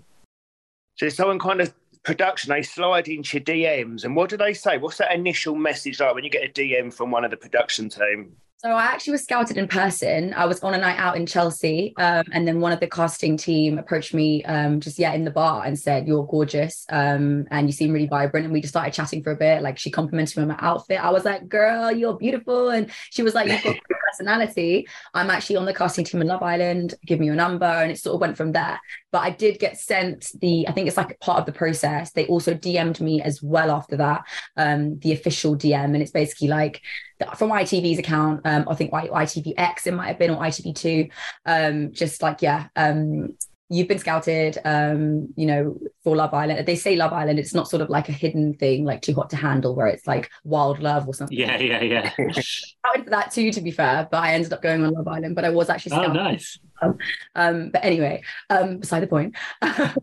so 0.97 1.09
someone 1.09 1.38
kind 1.38 1.61
of 1.61 1.75
production, 2.07 2.51
they 2.51 2.62
slide 2.62 3.09
into 3.09 3.40
DMs. 3.40 4.05
And 4.05 4.16
what 4.16 4.31
do 4.31 4.37
they 4.37 4.55
say? 4.55 4.79
What's 4.79 4.99
that 4.99 5.12
initial 5.12 5.57
message 5.57 6.01
like 6.01 6.14
when 6.14 6.25
you 6.25 6.31
get 6.31 6.49
a 6.49 6.53
DM 6.53 6.95
from 6.95 7.11
one 7.11 7.25
of 7.25 7.31
the 7.31 7.37
production 7.37 7.90
team? 7.90 8.37
So 8.59 8.71
I 8.71 8.85
actually 8.85 9.12
was 9.12 9.25
scouted 9.25 9.59
in 9.59 9.69
person. 9.69 10.33
I 10.33 10.47
was 10.47 10.61
on 10.61 10.73
a 10.73 10.79
night 10.79 10.99
out 10.99 11.16
in 11.16 11.27
Chelsea, 11.27 11.92
um, 11.99 12.25
and 12.33 12.49
then 12.49 12.61
one 12.61 12.73
of 12.73 12.81
the 12.81 12.87
casting 12.87 13.37
team 13.37 13.79
approached 13.79 14.14
me 14.14 14.42
um, 14.45 14.81
just 14.81 14.99
yeah 14.99 15.12
in 15.12 15.25
the 15.25 15.31
bar 15.31 15.62
and 15.66 15.79
said, 15.79 16.09
"You're 16.09 16.27
gorgeous, 16.27 16.87
um, 16.88 17.47
and 17.51 17.69
you 17.69 17.73
seem 17.73 17.92
really 17.92 18.07
vibrant." 18.07 18.47
And 18.47 18.55
we 18.55 18.62
just 18.62 18.73
started 18.73 18.95
chatting 18.95 19.23
for 19.23 19.31
a 19.33 19.37
bit. 19.37 19.61
Like 19.61 19.77
she 19.77 19.90
complimented 19.90 20.38
me 20.38 20.42
on 20.45 20.49
my 20.49 20.57
outfit. 20.61 21.05
I 21.05 21.11
was 21.11 21.27
like, 21.27 21.51
"Girl, 21.51 21.92
you're 21.92 22.16
beautiful," 22.16 22.71
and 22.71 22.90
she 23.11 23.23
was 23.23 23.35
like, 23.35 23.49
"You've 23.49 23.62
got 23.62 23.77
personality. 24.11 24.88
I'm 25.12 25.29
actually 25.29 25.57
on 25.57 25.66
the 25.66 25.75
casting 25.75 26.07
team 26.07 26.23
in 26.23 26.27
Love 26.27 26.42
Island. 26.42 26.95
Give 27.05 27.21
me 27.21 27.27
your 27.27 27.35
number," 27.35 27.66
and 27.66 27.92
it 27.92 27.99
sort 27.99 28.14
of 28.14 28.23
went 28.23 28.38
from 28.38 28.53
there. 28.53 28.81
But 29.17 29.23
I 29.23 29.31
did 29.31 29.59
get 29.59 29.79
sent 29.79 30.31
the. 30.43 30.69
I 30.69 30.73
think 30.73 30.89
it's 30.89 30.99
like 30.99 31.19
part 31.21 31.39
of 31.39 31.47
the 31.47 31.53
process. 31.53 32.13
They 32.13 32.27
also 32.27 32.53
DM'd 32.53 33.01
me 33.01 33.23
as 33.23 33.43
well 33.43 33.71
after 33.71 33.97
that, 33.97 34.25
um, 34.59 34.99
the 34.99 35.13
official 35.13 35.57
DM, 35.57 35.87
and 35.87 36.03
it's 36.03 36.11
basically 36.11 36.49
like 36.49 36.83
from 37.35 37.49
ITV's 37.49 37.99
account, 37.99 38.43
um, 38.45 38.67
I 38.69 38.75
think 38.75 38.93
ITVX 38.93 39.87
it 39.87 39.95
might 39.95 40.09
have 40.09 40.19
been 40.19 40.33
or 40.33 40.43
ITV2. 40.43 41.11
Um, 41.47 41.93
just 41.93 42.21
like 42.21 42.43
yeah, 42.43 42.67
um, 42.77 43.39
you've 43.71 43.89
been 43.89 43.99
scouted 43.99 44.59
um 44.67 45.33
you 45.35 45.47
know 45.47 45.79
for 46.07 46.14
love 46.14 46.33
island. 46.33 46.64
They 46.64 46.77
say 46.77 46.95
love 46.95 47.12
island 47.12 47.40
it's 47.40 47.53
not 47.53 47.69
sort 47.69 47.81
of 47.83 47.90
like 47.90 48.09
a 48.09 48.12
hidden 48.12 48.55
thing 48.55 48.85
like 48.85 49.03
too 49.03 49.12
hot 49.12 49.29
to 49.31 49.37
handle 49.37 49.75
where 49.75 49.88
it's 49.88 50.07
like 50.07 50.31
wild 50.45 50.79
love 50.79 51.09
or 51.09 51.14
something. 51.14 51.37
Yeah 51.37 51.59
yeah 51.59 51.83
yeah. 51.83 52.12
I 52.85 53.03
for 53.03 53.11
that 53.11 53.33
too 53.33 53.51
to 53.51 53.61
be 53.61 53.73
fair 53.73 54.07
but 54.09 54.19
i 54.19 54.33
ended 54.33 54.53
up 54.53 54.62
going 54.62 54.85
on 54.85 54.92
love 54.92 55.09
island 55.09 55.35
but 55.35 55.45
i 55.45 55.51
was 55.51 55.69
actually 55.69 55.97
oh, 55.97 56.05
oh 56.05 56.12
nice. 56.12 56.61
Um, 56.83 56.99
um, 57.35 57.71
but 57.71 57.85
anyway 57.85 58.23
um 58.51 58.79
beside 58.79 59.01
the 59.01 59.09
point. 59.09 59.35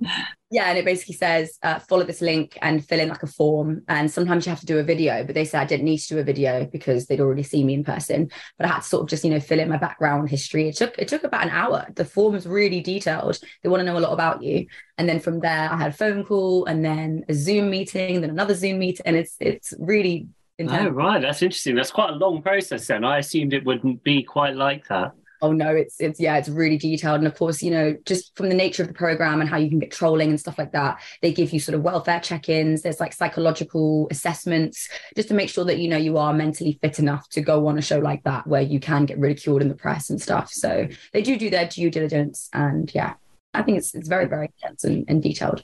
Yeah 0.54 0.70
and 0.70 0.78
it 0.78 0.86
basically 0.86 1.16
says 1.16 1.58
uh, 1.64 1.80
follow 1.80 2.04
this 2.04 2.22
link 2.22 2.60
and 2.62 2.86
fill 2.86 3.00
in 3.00 3.10
like 3.10 3.24
a 3.24 3.28
form 3.28 3.82
and 3.88 4.12
sometimes 4.12 4.46
you 4.46 4.52
have 4.52 4.60
to 4.60 4.68
do 4.68 4.78
a 4.78 4.84
video 4.84 5.24
but 5.24 5.34
they 5.34 5.46
said 5.46 5.62
i 5.62 5.66
didn't 5.66 5.86
need 5.86 5.98
to 5.98 6.14
do 6.14 6.20
a 6.20 6.24
video 6.24 6.70
because 6.72 7.08
they'd 7.08 7.22
already 7.22 7.42
seen 7.42 7.66
me 7.66 7.74
in 7.74 7.84
person 7.84 8.30
but 8.60 8.68
i 8.68 8.70
had 8.70 8.82
to 8.84 8.88
sort 8.88 9.02
of 9.02 9.10
just 9.10 9.24
you 9.24 9.32
know 9.32 9.40
fill 9.40 9.60
in 9.60 9.68
my 9.68 9.78
background 9.78 10.30
history. 10.30 10.68
It 10.68 10.76
took 10.76 10.96
it 11.00 11.08
took 11.08 11.24
about 11.24 11.42
an 11.42 11.50
hour. 11.50 11.88
The 11.96 12.06
form 12.06 12.36
is 12.36 12.46
really 12.46 12.82
detailed. 12.82 13.40
They 13.64 13.70
want 13.70 13.82
to 13.82 13.86
know 13.86 13.98
a 13.98 14.06
lot 14.06 14.14
about 14.14 14.44
you 14.44 14.68
and 14.98 15.10
then 15.10 15.20
from 15.20 15.40
there 15.40 15.72
i 15.72 15.78
had 15.78 15.90
a 15.90 15.94
phone 15.94 16.24
call 16.24 16.66
and 16.66 16.84
then 16.84 17.24
a 17.30 17.34
zoom 17.34 17.70
meeting 17.70 18.22
then 18.22 18.30
another 18.30 18.54
zoom 18.54 18.80
meeting 18.80 19.06
and 19.06 19.16
it's 19.16 19.36
it's 19.40 19.74
really 19.80 20.28
oh, 20.28 20.64
intense. 20.64 20.88
oh 20.88 20.90
right 20.90 21.22
that's 21.22 21.42
interesting. 21.42 21.76
That's 21.76 21.92
quite 21.92 22.12
a 22.12 22.16
long 22.16 22.42
process 22.42 22.88
then. 22.88 23.04
I 23.04 23.20
assumed 23.20 23.54
it 23.54 23.66
wouldn't 23.66 24.04
be 24.04 24.24
quite 24.24 24.56
like 24.56 24.88
that. 24.90 25.14
Oh 25.42 25.52
no 25.52 25.76
it's 25.76 26.00
it's 26.00 26.22
yeah 26.22 26.38
it's 26.38 26.48
really 26.48 26.78
detailed. 26.78 27.18
And 27.18 27.28
of 27.28 27.36
course 27.36 27.62
you 27.62 27.72
know 27.72 27.98
just 28.06 28.36
from 28.38 28.50
the 28.50 28.56
nature 28.56 28.82
of 28.84 28.88
the 28.88 28.94
program 28.94 29.42
and 29.42 29.50
how 29.50 29.58
you 29.58 29.70
can 29.70 29.80
get 29.80 29.92
trolling 29.92 30.30
and 30.30 30.40
stuff 30.40 30.58
like 30.58 30.72
that 30.72 31.02
they 31.22 31.34
give 31.34 31.52
you 31.52 31.60
sort 31.60 31.76
of 31.76 31.82
welfare 31.82 32.20
check-ins. 32.20 32.82
There's 32.82 33.00
like 33.00 33.14
psychological 33.14 34.08
assessments 34.12 34.90
just 35.16 35.28
to 35.30 35.34
make 35.34 35.50
sure 35.50 35.66
that 35.66 35.80
you 35.80 35.88
know 35.88 35.98
you 35.98 36.18
are 36.18 36.34
mentally 36.34 36.80
fit 36.82 37.00
enough 37.00 37.28
to 37.30 37.42
go 37.42 37.68
on 37.68 37.78
a 37.78 37.82
show 37.82 38.00
like 38.00 38.24
that 38.24 38.48
where 38.48 38.62
you 38.62 38.80
can 38.80 39.06
get 39.06 39.20
ridiculed 39.20 39.62
in 39.62 39.70
the 39.70 39.76
press 39.76 40.10
and 40.10 40.22
stuff. 40.22 40.52
So 40.52 40.88
they 41.12 41.22
do 41.22 41.38
do 41.38 41.50
their 41.50 41.68
due 41.68 41.90
diligence 41.90 42.50
and 42.54 42.94
yeah 42.94 43.16
i 43.54 43.62
think 43.62 43.78
it's 43.78 43.94
it's 43.96 44.08
very 44.08 44.26
very 44.26 44.50
intense 44.58 44.84
and, 44.84 45.06
and 45.08 45.22
detailed 45.22 45.64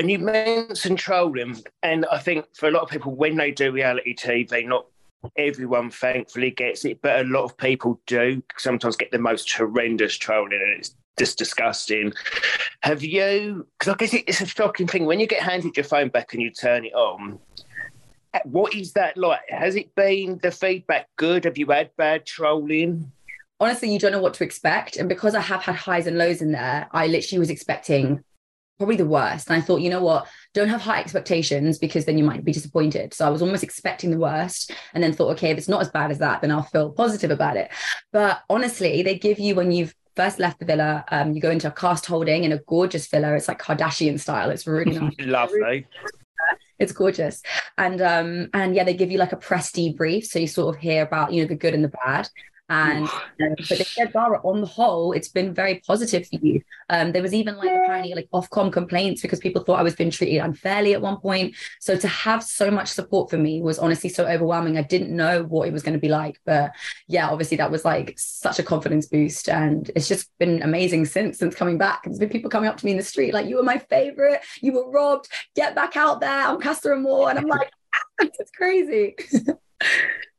and 0.00 0.10
you 0.10 0.18
mentioned 0.18 0.98
trolling, 0.98 1.62
and 1.82 2.06
I 2.10 2.16
think 2.16 2.46
for 2.54 2.68
a 2.68 2.70
lot 2.70 2.82
of 2.82 2.88
people, 2.88 3.14
when 3.14 3.36
they 3.36 3.50
do 3.50 3.70
reality 3.70 4.16
TV, 4.16 4.66
not 4.66 4.86
everyone 5.36 5.90
thankfully 5.90 6.50
gets 6.52 6.86
it, 6.86 7.02
but 7.02 7.20
a 7.20 7.28
lot 7.28 7.44
of 7.44 7.54
people 7.58 8.00
do 8.06 8.42
sometimes 8.56 8.96
get 8.96 9.10
the 9.10 9.18
most 9.18 9.52
horrendous 9.52 10.16
trolling, 10.16 10.54
and 10.54 10.78
it's 10.78 10.96
just 11.18 11.36
disgusting. 11.36 12.14
Have 12.82 13.02
you? 13.02 13.66
Because 13.78 13.92
I 13.92 13.96
guess 13.98 14.14
it's 14.14 14.40
a 14.40 14.46
shocking 14.46 14.86
thing 14.86 15.04
when 15.04 15.20
you 15.20 15.26
get 15.26 15.42
handed 15.42 15.76
your 15.76 15.84
phone 15.84 16.08
back 16.08 16.32
and 16.32 16.40
you 16.40 16.50
turn 16.50 16.86
it 16.86 16.94
on. 16.94 17.38
What 18.44 18.74
is 18.74 18.92
that 18.94 19.18
like? 19.18 19.40
Has 19.50 19.76
it 19.76 19.94
been 19.96 20.38
the 20.42 20.50
feedback 20.50 21.08
good? 21.16 21.44
Have 21.44 21.58
you 21.58 21.66
had 21.66 21.90
bad 21.98 22.24
trolling? 22.24 23.12
Honestly, 23.60 23.92
you 23.92 23.98
don't 23.98 24.12
know 24.12 24.20
what 24.20 24.34
to 24.34 24.44
expect, 24.44 24.96
and 24.96 25.08
because 25.08 25.34
I 25.34 25.40
have 25.40 25.62
had 25.62 25.76
highs 25.76 26.06
and 26.06 26.18
lows 26.18 26.42
in 26.42 26.52
there, 26.52 26.88
I 26.92 27.06
literally 27.06 27.38
was 27.38 27.50
expecting 27.50 28.24
probably 28.80 28.96
the 28.96 29.04
worst. 29.04 29.50
And 29.50 29.56
I 29.56 29.60
thought, 29.60 29.82
you 29.82 29.90
know 29.90 30.02
what, 30.02 30.26
don't 30.54 30.70
have 30.70 30.80
high 30.80 31.00
expectations 31.00 31.76
because 31.76 32.06
then 32.06 32.16
you 32.16 32.24
might 32.24 32.46
be 32.46 32.52
disappointed. 32.52 33.12
So 33.12 33.26
I 33.26 33.28
was 33.28 33.42
almost 33.42 33.62
expecting 33.62 34.10
the 34.10 34.18
worst 34.18 34.72
and 34.94 35.04
then 35.04 35.12
thought, 35.12 35.32
okay, 35.32 35.50
if 35.50 35.58
it's 35.58 35.68
not 35.68 35.82
as 35.82 35.90
bad 35.90 36.10
as 36.10 36.18
that, 36.20 36.40
then 36.40 36.50
I'll 36.50 36.62
feel 36.62 36.90
positive 36.90 37.30
about 37.30 37.58
it. 37.58 37.70
But 38.10 38.40
honestly, 38.48 39.02
they 39.02 39.18
give 39.18 39.38
you 39.38 39.54
when 39.54 39.70
you've 39.70 39.94
first 40.16 40.38
left 40.38 40.60
the 40.60 40.64
villa, 40.64 41.04
um, 41.08 41.34
you 41.34 41.42
go 41.42 41.50
into 41.50 41.68
a 41.68 41.72
cast 41.72 42.06
holding 42.06 42.44
in 42.44 42.52
a 42.52 42.58
gorgeous 42.58 43.06
villa. 43.06 43.34
It's 43.34 43.48
like 43.48 43.60
Kardashian 43.60 44.18
style. 44.18 44.48
It's 44.50 44.66
really 44.66 44.98
nice. 44.98 45.14
Lovely. 45.20 45.86
It's 46.78 46.92
gorgeous. 46.92 47.42
And 47.76 48.00
um, 48.00 48.48
and 48.54 48.74
yeah, 48.74 48.84
they 48.84 48.94
give 48.94 49.10
you 49.10 49.18
like 49.18 49.32
a 49.32 49.36
press 49.36 49.70
debrief. 49.72 50.24
So 50.24 50.38
you 50.38 50.46
sort 50.46 50.74
of 50.74 50.80
hear 50.80 51.02
about, 51.02 51.34
you 51.34 51.42
know, 51.42 51.48
the 51.48 51.54
good 51.54 51.74
and 51.74 51.84
the 51.84 51.92
bad. 52.04 52.30
And 52.70 53.08
uh, 53.08 53.18
but 53.38 53.68
they 53.68 53.82
said, 53.82 54.12
Zara, 54.12 54.40
on 54.44 54.60
the 54.60 54.66
whole, 54.66 55.10
it's 55.10 55.28
been 55.28 55.52
very 55.52 55.82
positive 55.84 56.28
for 56.28 56.36
you. 56.36 56.62
Um, 56.88 57.10
there 57.10 57.20
was 57.20 57.34
even 57.34 57.56
like 57.56 57.68
apparently 57.68 58.14
like 58.14 58.28
Ofcom 58.32 58.72
complaints 58.72 59.22
because 59.22 59.40
people 59.40 59.64
thought 59.64 59.80
I 59.80 59.82
was 59.82 59.96
being 59.96 60.12
treated 60.12 60.38
unfairly 60.38 60.94
at 60.94 61.02
one 61.02 61.16
point. 61.16 61.56
So 61.80 61.96
to 61.96 62.06
have 62.06 62.44
so 62.44 62.70
much 62.70 62.86
support 62.86 63.28
for 63.28 63.38
me 63.38 63.60
was 63.60 63.80
honestly 63.80 64.08
so 64.08 64.24
overwhelming. 64.24 64.78
I 64.78 64.82
didn't 64.82 65.10
know 65.14 65.42
what 65.42 65.66
it 65.66 65.72
was 65.72 65.82
going 65.82 65.94
to 65.94 66.00
be 66.00 66.08
like, 66.08 66.40
but 66.46 66.70
yeah, 67.08 67.28
obviously 67.28 67.56
that 67.56 67.72
was 67.72 67.84
like 67.84 68.14
such 68.16 68.60
a 68.60 68.62
confidence 68.62 69.06
boost, 69.06 69.48
and 69.48 69.90
it's 69.96 70.06
just 70.06 70.30
been 70.38 70.62
amazing 70.62 71.06
since 71.06 71.38
since 71.38 71.56
coming 71.56 71.76
back. 71.76 72.04
There's 72.04 72.20
been 72.20 72.28
people 72.28 72.50
coming 72.50 72.68
up 72.68 72.76
to 72.76 72.86
me 72.86 72.92
in 72.92 72.98
the 72.98 73.02
street 73.02 73.34
like, 73.34 73.48
"You 73.48 73.56
were 73.56 73.64
my 73.64 73.78
favorite. 73.78 74.42
You 74.60 74.74
were 74.74 74.88
robbed. 74.88 75.28
Get 75.56 75.74
back 75.74 75.96
out 75.96 76.20
there. 76.20 76.46
I'm 76.46 76.60
Castor 76.60 76.94
Moore," 76.94 77.30
and 77.30 77.38
I'm 77.40 77.46
like, 77.46 77.72
"It's 78.20 78.52
crazy." 78.52 79.16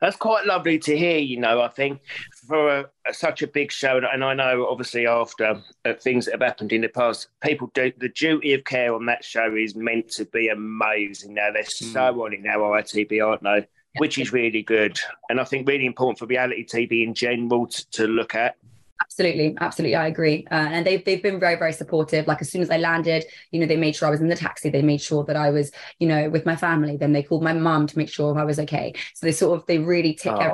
That's 0.01 0.15
quite 0.15 0.47
lovely 0.47 0.79
to 0.79 0.97
hear, 0.97 1.19
you 1.19 1.39
know, 1.39 1.61
I 1.61 1.67
think 1.67 2.01
for 2.47 2.79
a, 2.79 2.85
a, 3.07 3.13
such 3.13 3.43
a 3.43 3.47
big 3.47 3.71
show. 3.71 4.01
And 4.11 4.23
I 4.23 4.33
know, 4.33 4.65
obviously, 4.67 5.05
after 5.05 5.61
uh, 5.85 5.93
things 5.93 6.25
that 6.25 6.31
have 6.31 6.41
happened 6.41 6.73
in 6.73 6.81
the 6.81 6.87
past, 6.87 7.27
people 7.41 7.69
do 7.75 7.91
the 7.99 8.09
duty 8.09 8.53
of 8.53 8.63
care 8.63 8.95
on 8.95 9.05
that 9.05 9.23
show 9.23 9.55
is 9.55 9.75
meant 9.75 10.09
to 10.13 10.25
be 10.25 10.47
amazing. 10.47 11.35
Now, 11.35 11.51
they're 11.51 11.61
mm. 11.63 11.93
so 11.93 12.23
on 12.23 12.33
it 12.33 12.41
now, 12.41 12.57
ITV, 12.59 13.23
aren't 13.23 13.43
they? 13.43 13.67
Which 13.97 14.17
is 14.17 14.33
really 14.33 14.63
good. 14.63 14.99
And 15.29 15.39
I 15.39 15.43
think 15.43 15.67
really 15.67 15.85
important 15.85 16.17
for 16.17 16.25
reality 16.25 16.65
TV 16.65 17.03
in 17.03 17.13
general 17.13 17.67
to, 17.67 17.89
to 17.91 18.07
look 18.07 18.33
at. 18.33 18.55
Absolutely, 19.01 19.57
absolutely, 19.59 19.95
I 19.95 20.07
agree. 20.07 20.45
Uh, 20.51 20.69
and 20.71 20.85
they've 20.85 21.03
they've 21.03 21.23
been 21.23 21.39
very 21.39 21.55
very 21.55 21.73
supportive. 21.73 22.27
Like 22.27 22.41
as 22.41 22.51
soon 22.51 22.61
as 22.61 22.69
I 22.69 22.77
landed, 22.77 23.25
you 23.51 23.59
know, 23.59 23.65
they 23.65 23.75
made 23.75 23.95
sure 23.95 24.07
I 24.07 24.11
was 24.11 24.21
in 24.21 24.27
the 24.27 24.35
taxi. 24.35 24.69
They 24.69 24.81
made 24.81 25.01
sure 25.01 25.23
that 25.25 25.35
I 25.35 25.49
was, 25.49 25.71
you 25.99 26.07
know, 26.07 26.29
with 26.29 26.45
my 26.45 26.55
family. 26.55 26.97
Then 26.97 27.11
they 27.11 27.23
called 27.23 27.43
my 27.43 27.53
mum 27.53 27.87
to 27.87 27.97
make 27.97 28.09
sure 28.09 28.37
I 28.37 28.43
was 28.43 28.59
okay. 28.59 28.93
So 29.15 29.25
they 29.25 29.31
sort 29.31 29.59
of 29.59 29.65
they 29.65 29.79
really 29.79 30.13
take 30.13 30.33
oh. 30.33 30.37
care. 30.37 30.53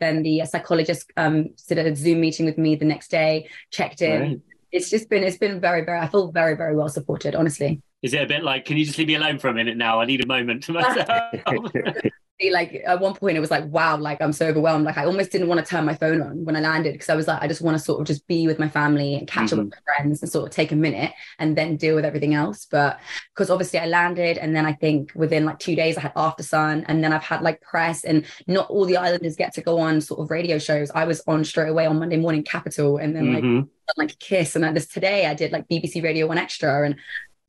Then 0.00 0.22
the 0.22 0.44
psychologist 0.46 1.10
um 1.16 1.50
did 1.68 1.78
a 1.78 1.94
Zoom 1.94 2.20
meeting 2.20 2.44
with 2.44 2.58
me 2.58 2.74
the 2.74 2.84
next 2.84 3.10
day, 3.10 3.48
checked 3.70 4.02
in. 4.02 4.20
Right. 4.20 4.40
It's 4.72 4.90
just 4.90 5.08
been 5.08 5.22
it's 5.22 5.38
been 5.38 5.60
very 5.60 5.84
very. 5.84 6.00
I 6.00 6.08
feel 6.08 6.32
very 6.32 6.56
very 6.56 6.74
well 6.74 6.88
supported. 6.88 7.34
Honestly. 7.34 7.82
Is 8.02 8.14
it 8.14 8.22
a 8.22 8.26
bit 8.26 8.42
like, 8.42 8.64
can 8.64 8.78
you 8.78 8.86
just 8.86 8.96
leave 8.96 9.08
me 9.08 9.14
alone 9.14 9.38
for 9.38 9.48
a 9.48 9.54
minute 9.54 9.76
now? 9.76 10.00
I 10.00 10.06
need 10.06 10.24
a 10.24 10.26
moment 10.26 10.62
to 10.64 10.72
myself. 10.72 11.06
like 12.48 12.82
at 12.86 13.00
one 13.00 13.14
point 13.14 13.36
it 13.36 13.40
was 13.40 13.50
like 13.50 13.64
wow 13.66 13.96
like 13.98 14.20
i'm 14.22 14.32
so 14.32 14.46
overwhelmed 14.46 14.84
like 14.86 14.96
i 14.96 15.04
almost 15.04 15.30
didn't 15.30 15.48
want 15.48 15.62
to 15.62 15.68
turn 15.68 15.84
my 15.84 15.94
phone 15.94 16.22
on 16.22 16.42
when 16.44 16.56
i 16.56 16.60
landed 16.60 16.92
because 16.92 17.10
i 17.10 17.14
was 17.14 17.28
like 17.28 17.42
i 17.42 17.46
just 17.46 17.60
want 17.60 17.76
to 17.76 17.82
sort 17.82 18.00
of 18.00 18.06
just 18.06 18.26
be 18.26 18.46
with 18.46 18.58
my 18.58 18.68
family 18.68 19.14
and 19.14 19.28
catch 19.28 19.50
mm-hmm. 19.50 19.60
up 19.60 19.64
with 19.66 19.74
my 19.74 19.94
friends 19.94 20.22
and 20.22 20.32
sort 20.32 20.46
of 20.46 20.54
take 20.54 20.72
a 20.72 20.76
minute 20.76 21.12
and 21.38 21.58
then 21.58 21.76
deal 21.76 21.94
with 21.94 22.04
everything 22.04 22.32
else 22.32 22.66
but 22.70 22.98
because 23.34 23.50
obviously 23.50 23.78
i 23.78 23.84
landed 23.84 24.38
and 24.38 24.56
then 24.56 24.64
i 24.64 24.72
think 24.72 25.12
within 25.14 25.44
like 25.44 25.58
two 25.58 25.76
days 25.76 25.98
i 25.98 26.00
had 26.00 26.14
Aftersun 26.14 26.84
and 26.88 27.04
then 27.04 27.12
i've 27.12 27.22
had 27.22 27.42
like 27.42 27.60
press 27.60 28.04
and 28.04 28.24
not 28.46 28.70
all 28.70 28.86
the 28.86 28.96
islanders 28.96 29.36
get 29.36 29.52
to 29.54 29.60
go 29.60 29.78
on 29.78 30.00
sort 30.00 30.20
of 30.20 30.30
radio 30.30 30.58
shows 30.58 30.90
i 30.94 31.04
was 31.04 31.22
on 31.26 31.44
straight 31.44 31.68
away 31.68 31.84
on 31.84 31.98
monday 31.98 32.16
morning 32.16 32.42
capital 32.42 32.96
and 32.96 33.14
then 33.14 33.34
like 33.34 33.44
mm-hmm. 33.44 33.68
like 33.98 34.18
kiss 34.18 34.54
and 34.54 34.64
then 34.64 34.72
this 34.72 34.86
today 34.86 35.26
i 35.26 35.34
did 35.34 35.52
like 35.52 35.68
bbc 35.68 36.02
radio 36.02 36.26
one 36.26 36.38
extra 36.38 36.86
and 36.86 36.96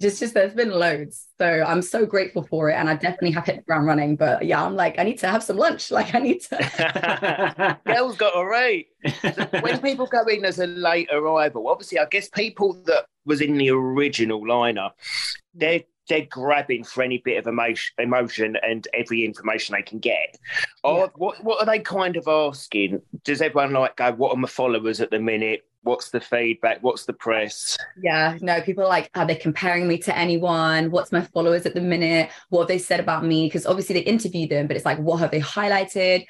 just 0.02 0.20
just 0.20 0.34
there's 0.34 0.54
been 0.54 0.72
loads 0.72 1.28
so 1.38 1.64
i'm 1.68 1.82
so 1.82 2.06
grateful 2.06 2.44
for 2.44 2.70
it 2.70 2.74
and 2.74 2.90
i 2.90 2.94
definitely 2.94 3.32
have 3.32 3.46
hit 3.46 3.58
the 3.58 3.62
ground 3.62 3.86
running 3.86 4.16
but 4.16 4.44
yeah 4.44 4.64
i'm 4.64 4.76
like 4.76 4.98
i 5.00 5.04
need 5.04 5.18
to 5.18 5.28
have 5.28 5.44
some 5.44 5.58
lunch 5.58 5.92
like 6.00 6.14
i 6.16 6.20
need 6.20 6.42
to 6.42 7.78
girls 7.86 8.18
got 8.18 8.34
a 8.36 8.46
rate 8.46 8.88
so 9.22 9.48
when 9.62 9.80
people 9.82 10.06
go 10.08 10.24
in 10.26 10.44
as 10.44 10.60
a 10.60 10.68
late 10.68 11.10
arrival 11.14 11.68
obviously 11.68 12.00
i 12.00 12.06
guess 12.06 12.28
people 12.30 12.74
that 12.86 13.06
was 13.26 13.42
in 13.42 13.58
the 13.58 13.70
original 13.70 14.42
lineup 14.42 14.92
they're 15.54 15.82
they're 16.10 16.26
grabbing 16.26 16.84
for 16.84 17.04
any 17.04 17.20
bit 17.20 17.38
of 17.38 17.48
emotion, 17.48 17.94
emotion 17.98 18.58
and 18.64 18.86
every 18.94 19.24
information 19.24 19.74
they 19.74 19.82
can 19.82 20.00
get. 20.00 20.38
Or 20.84 20.98
yeah. 20.98 21.08
what 21.16 21.42
what 21.42 21.62
are 21.62 21.66
they 21.66 21.80
kind 21.80 22.18
of 22.18 22.28
asking? 22.28 23.02
Does 23.24 23.42
everyone 23.42 23.72
like 23.72 23.96
go, 23.96 24.12
"What 24.12 24.34
are 24.34 24.38
my 24.38 24.50
followers 24.50 25.00
at 25.00 25.10
the 25.10 25.20
minute? 25.20 25.62
What's 25.84 26.12
the 26.12 26.22
feedback? 26.22 26.78
What's 26.82 27.06
the 27.06 27.14
press? 27.14 27.76
Yeah, 28.02 28.38
no, 28.40 28.62
people 28.62 28.84
are 28.84 28.90
like, 28.90 29.10
are 29.16 29.26
they 29.26 29.36
comparing 29.36 29.88
me 29.88 29.98
to 30.00 30.16
anyone? 30.16 30.92
What's 30.92 31.12
my 31.12 31.22
followers 31.22 31.66
at 31.66 31.74
the 31.74 31.82
minute? 31.82 32.30
What 32.50 32.62
have 32.62 32.68
they 32.68 32.78
said 32.78 33.00
about 33.00 33.26
me? 33.26 33.48
Because 33.48 33.66
obviously 33.66 33.96
they 33.96 34.02
interview 34.02 34.48
them, 34.48 34.68
but 34.68 34.76
it's 34.76 34.86
like, 34.86 35.00
what 35.00 35.18
have 35.18 35.32
they 35.32 35.40
highlighted? 35.40 36.26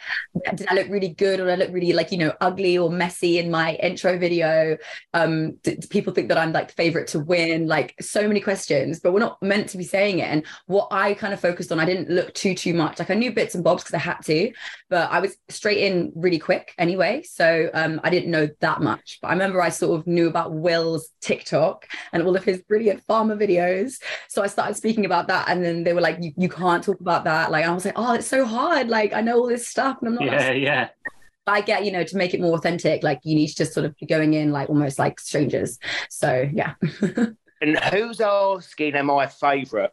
Did 0.56 0.68
I 0.70 0.76
look 0.76 0.88
really 0.88 1.10
good 1.10 1.42
or 1.42 1.46
did 1.46 1.52
I 1.52 1.56
look 1.56 1.74
really 1.74 1.92
like, 1.92 2.14
you 2.14 2.18
know, 2.18 2.34
ugly 2.40 2.78
or 2.78 2.90
messy 2.90 3.40
in 3.40 3.52
my 3.52 3.74
intro 3.76 4.18
video? 4.18 4.78
Um, 5.14 5.58
do, 5.64 5.76
do 5.76 5.88
people 5.90 6.14
think 6.14 6.30
that 6.30 6.38
I'm 6.38 6.54
like 6.54 6.70
the 6.70 6.74
favorite 6.74 7.08
to 7.10 7.20
win? 7.20 7.68
Like 7.68 7.96
so 8.00 8.28
many 8.30 8.40
questions, 8.40 9.02
but 9.02 9.12
we're 9.12 9.20
not 9.20 9.42
meant 9.42 9.68
to 9.70 9.78
be 9.78 9.84
saying 9.84 10.20
it. 10.20 10.30
And 10.30 10.46
what 10.68 10.88
I 10.92 11.14
kind 11.14 11.34
of 11.34 11.42
focused 11.42 11.74
on, 11.74 11.80
I 11.80 11.86
didn't 11.86 12.10
look 12.10 12.34
too, 12.34 12.56
too 12.56 12.74
much. 12.74 13.00
Like 13.00 13.10
I 13.10 13.16
knew 13.16 13.34
bits 13.34 13.56
and 13.56 13.66
bobs 13.66 13.84
because 13.84 13.96
I 13.96 14.00
had 14.00 14.22
to, 14.28 14.54
but 14.90 15.12
I 15.12 15.20
was 15.20 15.36
straight 15.50 15.80
in 15.80 16.14
really 16.16 16.40
quick 16.40 16.74
anyway. 16.78 17.24
So 17.24 17.70
um, 17.74 18.00
I 18.04 18.10
didn't 18.10 18.32
know 18.32 18.48
that 18.62 18.82
much, 18.82 19.20
but 19.22 19.28
I'm 19.28 19.41
remember 19.42 19.62
I 19.62 19.70
sort 19.70 20.00
of 20.00 20.08
knew 20.08 20.28
about 20.28 20.54
Will's 20.54 21.10
TikTok 21.22 21.88
and 22.14 22.24
all 22.24 22.36
of 22.36 22.44
his 22.44 22.62
brilliant 22.62 23.04
farmer 23.04 23.36
videos. 23.36 23.96
So 24.30 24.44
I 24.44 24.48
started 24.48 24.76
speaking 24.76 25.06
about 25.06 25.28
that. 25.30 25.50
And 25.50 25.64
then 25.64 25.84
they 25.84 25.94
were 25.94 26.02
like, 26.02 26.18
you, 26.22 26.32
you 26.38 26.50
can't 26.50 26.84
talk 26.84 27.00
about 27.00 27.24
that. 27.24 27.52
Like, 27.52 27.66
I 27.66 27.74
was 27.74 27.86
like, 27.86 27.96
oh, 27.98 28.14
it's 28.14 28.28
so 28.28 28.46
hard. 28.46 28.88
Like, 28.88 29.14
I 29.14 29.22
know 29.22 29.40
all 29.40 29.48
this 29.48 29.68
stuff 29.68 29.98
and 30.02 30.10
I'm 30.10 30.16
not. 30.16 30.26
Yeah, 30.26 30.52
yeah. 30.52 30.90
I 31.48 31.62
get, 31.62 31.86
you 31.86 31.92
know, 31.92 32.04
to 32.04 32.18
make 32.18 32.36
it 32.36 32.40
more 32.40 32.56
authentic, 32.56 33.02
like 33.02 33.20
you 33.24 33.36
need 33.36 33.48
to 33.48 33.56
just 33.56 33.74
sort 33.74 33.86
of 33.86 33.98
be 33.98 34.06
going 34.06 34.36
in 34.36 34.52
like 34.52 34.70
almost 34.70 35.00
like 35.00 35.20
strangers. 35.20 35.80
So, 36.10 36.48
yeah. 36.54 36.76
and 37.62 37.80
who's 37.92 38.22
asking, 38.22 38.94
am 38.94 39.10
I 39.10 39.26
favorite? 39.26 39.92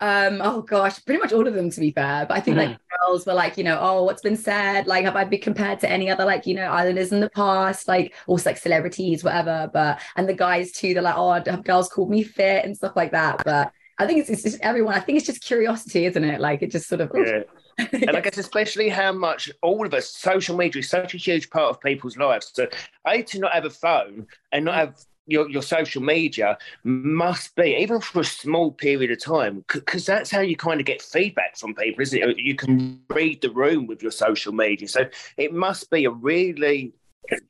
Um, 0.00 0.40
oh 0.42 0.62
gosh, 0.62 1.04
pretty 1.04 1.20
much 1.20 1.32
all 1.32 1.46
of 1.46 1.54
them 1.54 1.70
to 1.70 1.80
be 1.80 1.90
fair. 1.90 2.26
But 2.26 2.36
I 2.36 2.40
think 2.40 2.56
mm-hmm. 2.56 2.72
like 2.72 2.80
girls 3.00 3.26
were 3.26 3.34
like, 3.34 3.56
you 3.56 3.64
know, 3.64 3.78
oh, 3.80 4.04
what's 4.04 4.22
been 4.22 4.36
said? 4.36 4.86
Like, 4.86 5.04
have 5.04 5.16
I 5.16 5.24
been 5.24 5.40
compared 5.40 5.80
to 5.80 5.90
any 5.90 6.10
other 6.10 6.24
like, 6.24 6.46
you 6.46 6.54
know, 6.54 6.66
islanders 6.66 7.12
in 7.12 7.20
the 7.20 7.30
past? 7.30 7.88
Like, 7.88 8.14
also 8.26 8.50
like 8.50 8.58
celebrities, 8.58 9.24
whatever. 9.24 9.70
But 9.72 10.00
and 10.16 10.28
the 10.28 10.34
guys 10.34 10.72
too, 10.72 10.94
they're 10.94 11.02
like, 11.02 11.16
oh, 11.16 11.32
have 11.32 11.64
girls 11.64 11.88
called 11.88 12.10
me 12.10 12.22
fit 12.22 12.64
and 12.64 12.76
stuff 12.76 12.96
like 12.96 13.12
that. 13.12 13.42
But 13.44 13.72
I 13.98 14.06
think 14.06 14.20
it's, 14.20 14.30
it's 14.30 14.42
just 14.42 14.60
everyone. 14.60 14.94
I 14.94 15.00
think 15.00 15.18
it's 15.18 15.26
just 15.26 15.42
curiosity, 15.42 16.06
isn't 16.06 16.24
it? 16.24 16.40
Like 16.40 16.62
it 16.62 16.70
just 16.70 16.88
sort 16.88 17.00
of. 17.00 17.12
Yeah. 17.14 17.42
and 17.92 18.16
I 18.16 18.20
guess 18.20 18.38
especially 18.38 18.88
how 18.88 19.12
much 19.12 19.50
all 19.62 19.84
of 19.84 19.92
us, 19.94 20.10
social 20.10 20.56
media 20.56 20.80
is 20.80 20.88
such 20.88 21.14
a 21.14 21.16
huge 21.18 21.50
part 21.50 21.70
of 21.70 21.80
people's 21.80 22.16
lives. 22.16 22.52
So, 22.54 22.68
a 23.06 23.22
to 23.22 23.38
not 23.40 23.52
have 23.52 23.64
a 23.64 23.70
phone 23.70 24.26
and 24.52 24.64
not 24.64 24.74
have 24.74 24.96
your, 25.26 25.48
your 25.48 25.62
social 25.62 26.02
media 26.02 26.58
must 26.82 27.54
be 27.56 27.76
even 27.80 28.00
for 28.00 28.20
a 28.20 28.24
small 28.24 28.70
period 28.70 29.10
of 29.10 29.22
time 29.22 29.64
because 29.72 30.06
that's 30.06 30.30
how 30.30 30.40
you 30.40 30.56
kind 30.56 30.80
of 30.80 30.86
get 30.86 31.00
feedback 31.00 31.56
from 31.56 31.74
people 31.74 32.02
isn't 32.02 32.22
it? 32.22 32.38
You 32.38 32.54
can 32.54 33.00
read 33.08 33.40
the 33.40 33.50
room 33.50 33.86
with 33.86 34.02
your 34.02 34.12
social 34.12 34.52
media. 34.52 34.88
So 34.88 35.06
it 35.36 35.52
must 35.52 35.90
be 35.90 36.04
a 36.04 36.10
really 36.10 36.92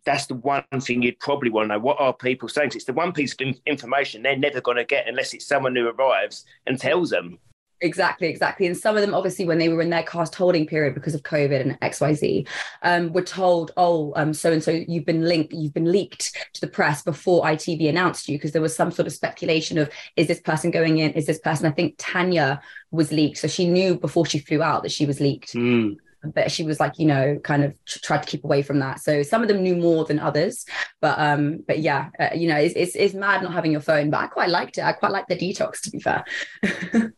that's 0.05 0.27
the 0.27 0.35
one 0.35 0.62
thing 0.81 1.03
you'd 1.03 1.18
probably 1.18 1.51
want 1.51 1.64
to 1.64 1.75
know. 1.75 1.81
What 1.81 2.01
are 2.01 2.12
people 2.12 2.49
saying? 2.49 2.70
It's 2.75 2.85
the 2.85 2.93
one 2.93 3.12
piece 3.12 3.35
of 3.35 3.57
information 3.66 4.22
they're 4.22 4.37
never 4.37 4.61
going 4.61 4.77
to 4.77 4.85
get 4.85 5.09
unless 5.09 5.35
it's 5.35 5.47
someone 5.47 5.75
who 5.75 5.89
arrives 5.89 6.45
and 6.66 6.79
tells 6.79 7.11
them 7.11 7.39
Exactly, 7.85 8.28
exactly. 8.28 8.66
And 8.66 8.74
some 8.74 8.97
of 8.97 9.03
them, 9.03 9.12
obviously, 9.12 9.45
when 9.45 9.59
they 9.59 9.68
were 9.68 9.82
in 9.82 9.91
their 9.91 10.03
cast 10.03 10.35
holding 10.35 10.66
period 10.66 10.95
because 10.95 11.14
of 11.14 11.22
COVID 11.22 11.61
and 11.61 11.78
XYZ, 11.80 12.49
um, 12.80 13.12
were 13.12 13.22
told, 13.22 13.72
oh, 13.76 14.14
um, 14.16 14.32
so 14.32 14.51
and 14.51 14.62
so 14.62 14.70
you've 14.70 15.05
been 15.05 15.28
linked, 15.28 15.53
you've 15.53 15.74
been 15.74 15.93
leaked 15.93 16.35
to 16.55 16.62
the 16.62 16.66
press 16.66 17.03
before 17.03 17.45
ITV 17.45 17.87
announced 17.91 18.26
you, 18.26 18.39
because 18.39 18.53
there 18.53 18.62
was 18.62 18.74
some 18.74 18.91
sort 18.91 19.07
of 19.07 19.12
speculation 19.12 19.76
of 19.76 19.91
is 20.16 20.28
this 20.28 20.41
person 20.41 20.70
going 20.70 20.97
in? 20.97 21.12
Is 21.12 21.26
this 21.26 21.39
person? 21.39 21.66
I 21.66 21.72
think 21.72 21.97
Tanya 21.99 22.62
was 22.91 23.12
leaked. 23.12 23.37
So 23.37 23.49
she 23.49 23.68
knew 23.68 23.97
before 23.97 24.24
she 24.24 24.39
flew 24.39 24.62
out 24.62 24.82
that 24.82 24.93
she 24.93 25.05
was 25.05 25.20
leaked. 25.20 25.53
Mm 25.53 25.97
but 26.32 26.51
she 26.51 26.62
was 26.62 26.80
like 26.80 26.99
you 26.99 27.07
know 27.07 27.39
kind 27.43 27.64
of 27.64 27.76
tried 27.87 28.22
to 28.22 28.28
keep 28.28 28.45
away 28.45 28.62
from 28.62 28.78
that 28.78 29.01
so 29.01 29.22
some 29.22 29.43
of 29.43 29.49
them 29.49 29.62
knew 29.62 29.76
more 29.76 30.05
than 30.05 30.18
others 30.18 30.64
but 31.01 31.18
um 31.18 31.62
but 31.66 31.80
yeah 31.80 32.09
uh, 32.18 32.30
you 32.35 32.49
know 32.49 32.57
it's, 32.57 32.74
it's, 32.74 32.97
it's 32.97 33.14
mad 33.14 33.43
not 33.43 33.53
having 33.53 33.72
your 33.72 33.80
phone 33.80 34.11
but 34.11 34.20
i 34.20 34.26
quite 34.26 34.49
liked 34.49 34.78
it 34.78 34.85
i 34.85 34.93
quite 34.93 35.12
liked 35.12 35.28
the 35.28 35.37
detox 35.37 35.80
to 35.82 35.91
be 35.91 35.99
fair 35.99 36.24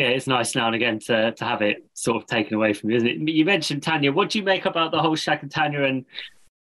yeah, 0.00 0.06
it's 0.06 0.26
nice 0.26 0.54
now 0.54 0.64
and 0.64 0.74
again 0.74 0.98
to 0.98 1.32
to 1.32 1.44
have 1.44 1.60
it 1.60 1.84
sort 1.92 2.16
of 2.16 2.26
taken 2.26 2.54
away 2.54 2.72
from 2.72 2.88
you, 2.88 2.96
isn't 2.96 3.06
it? 3.06 3.32
You 3.32 3.44
mentioned 3.44 3.82
Tanya. 3.82 4.10
What 4.10 4.30
do 4.30 4.38
you 4.38 4.44
make 4.44 4.64
about 4.64 4.92
the 4.92 4.98
whole 4.98 5.14
Shaq 5.14 5.42
and 5.42 5.50
Tanya 5.50 5.82
and 5.82 6.06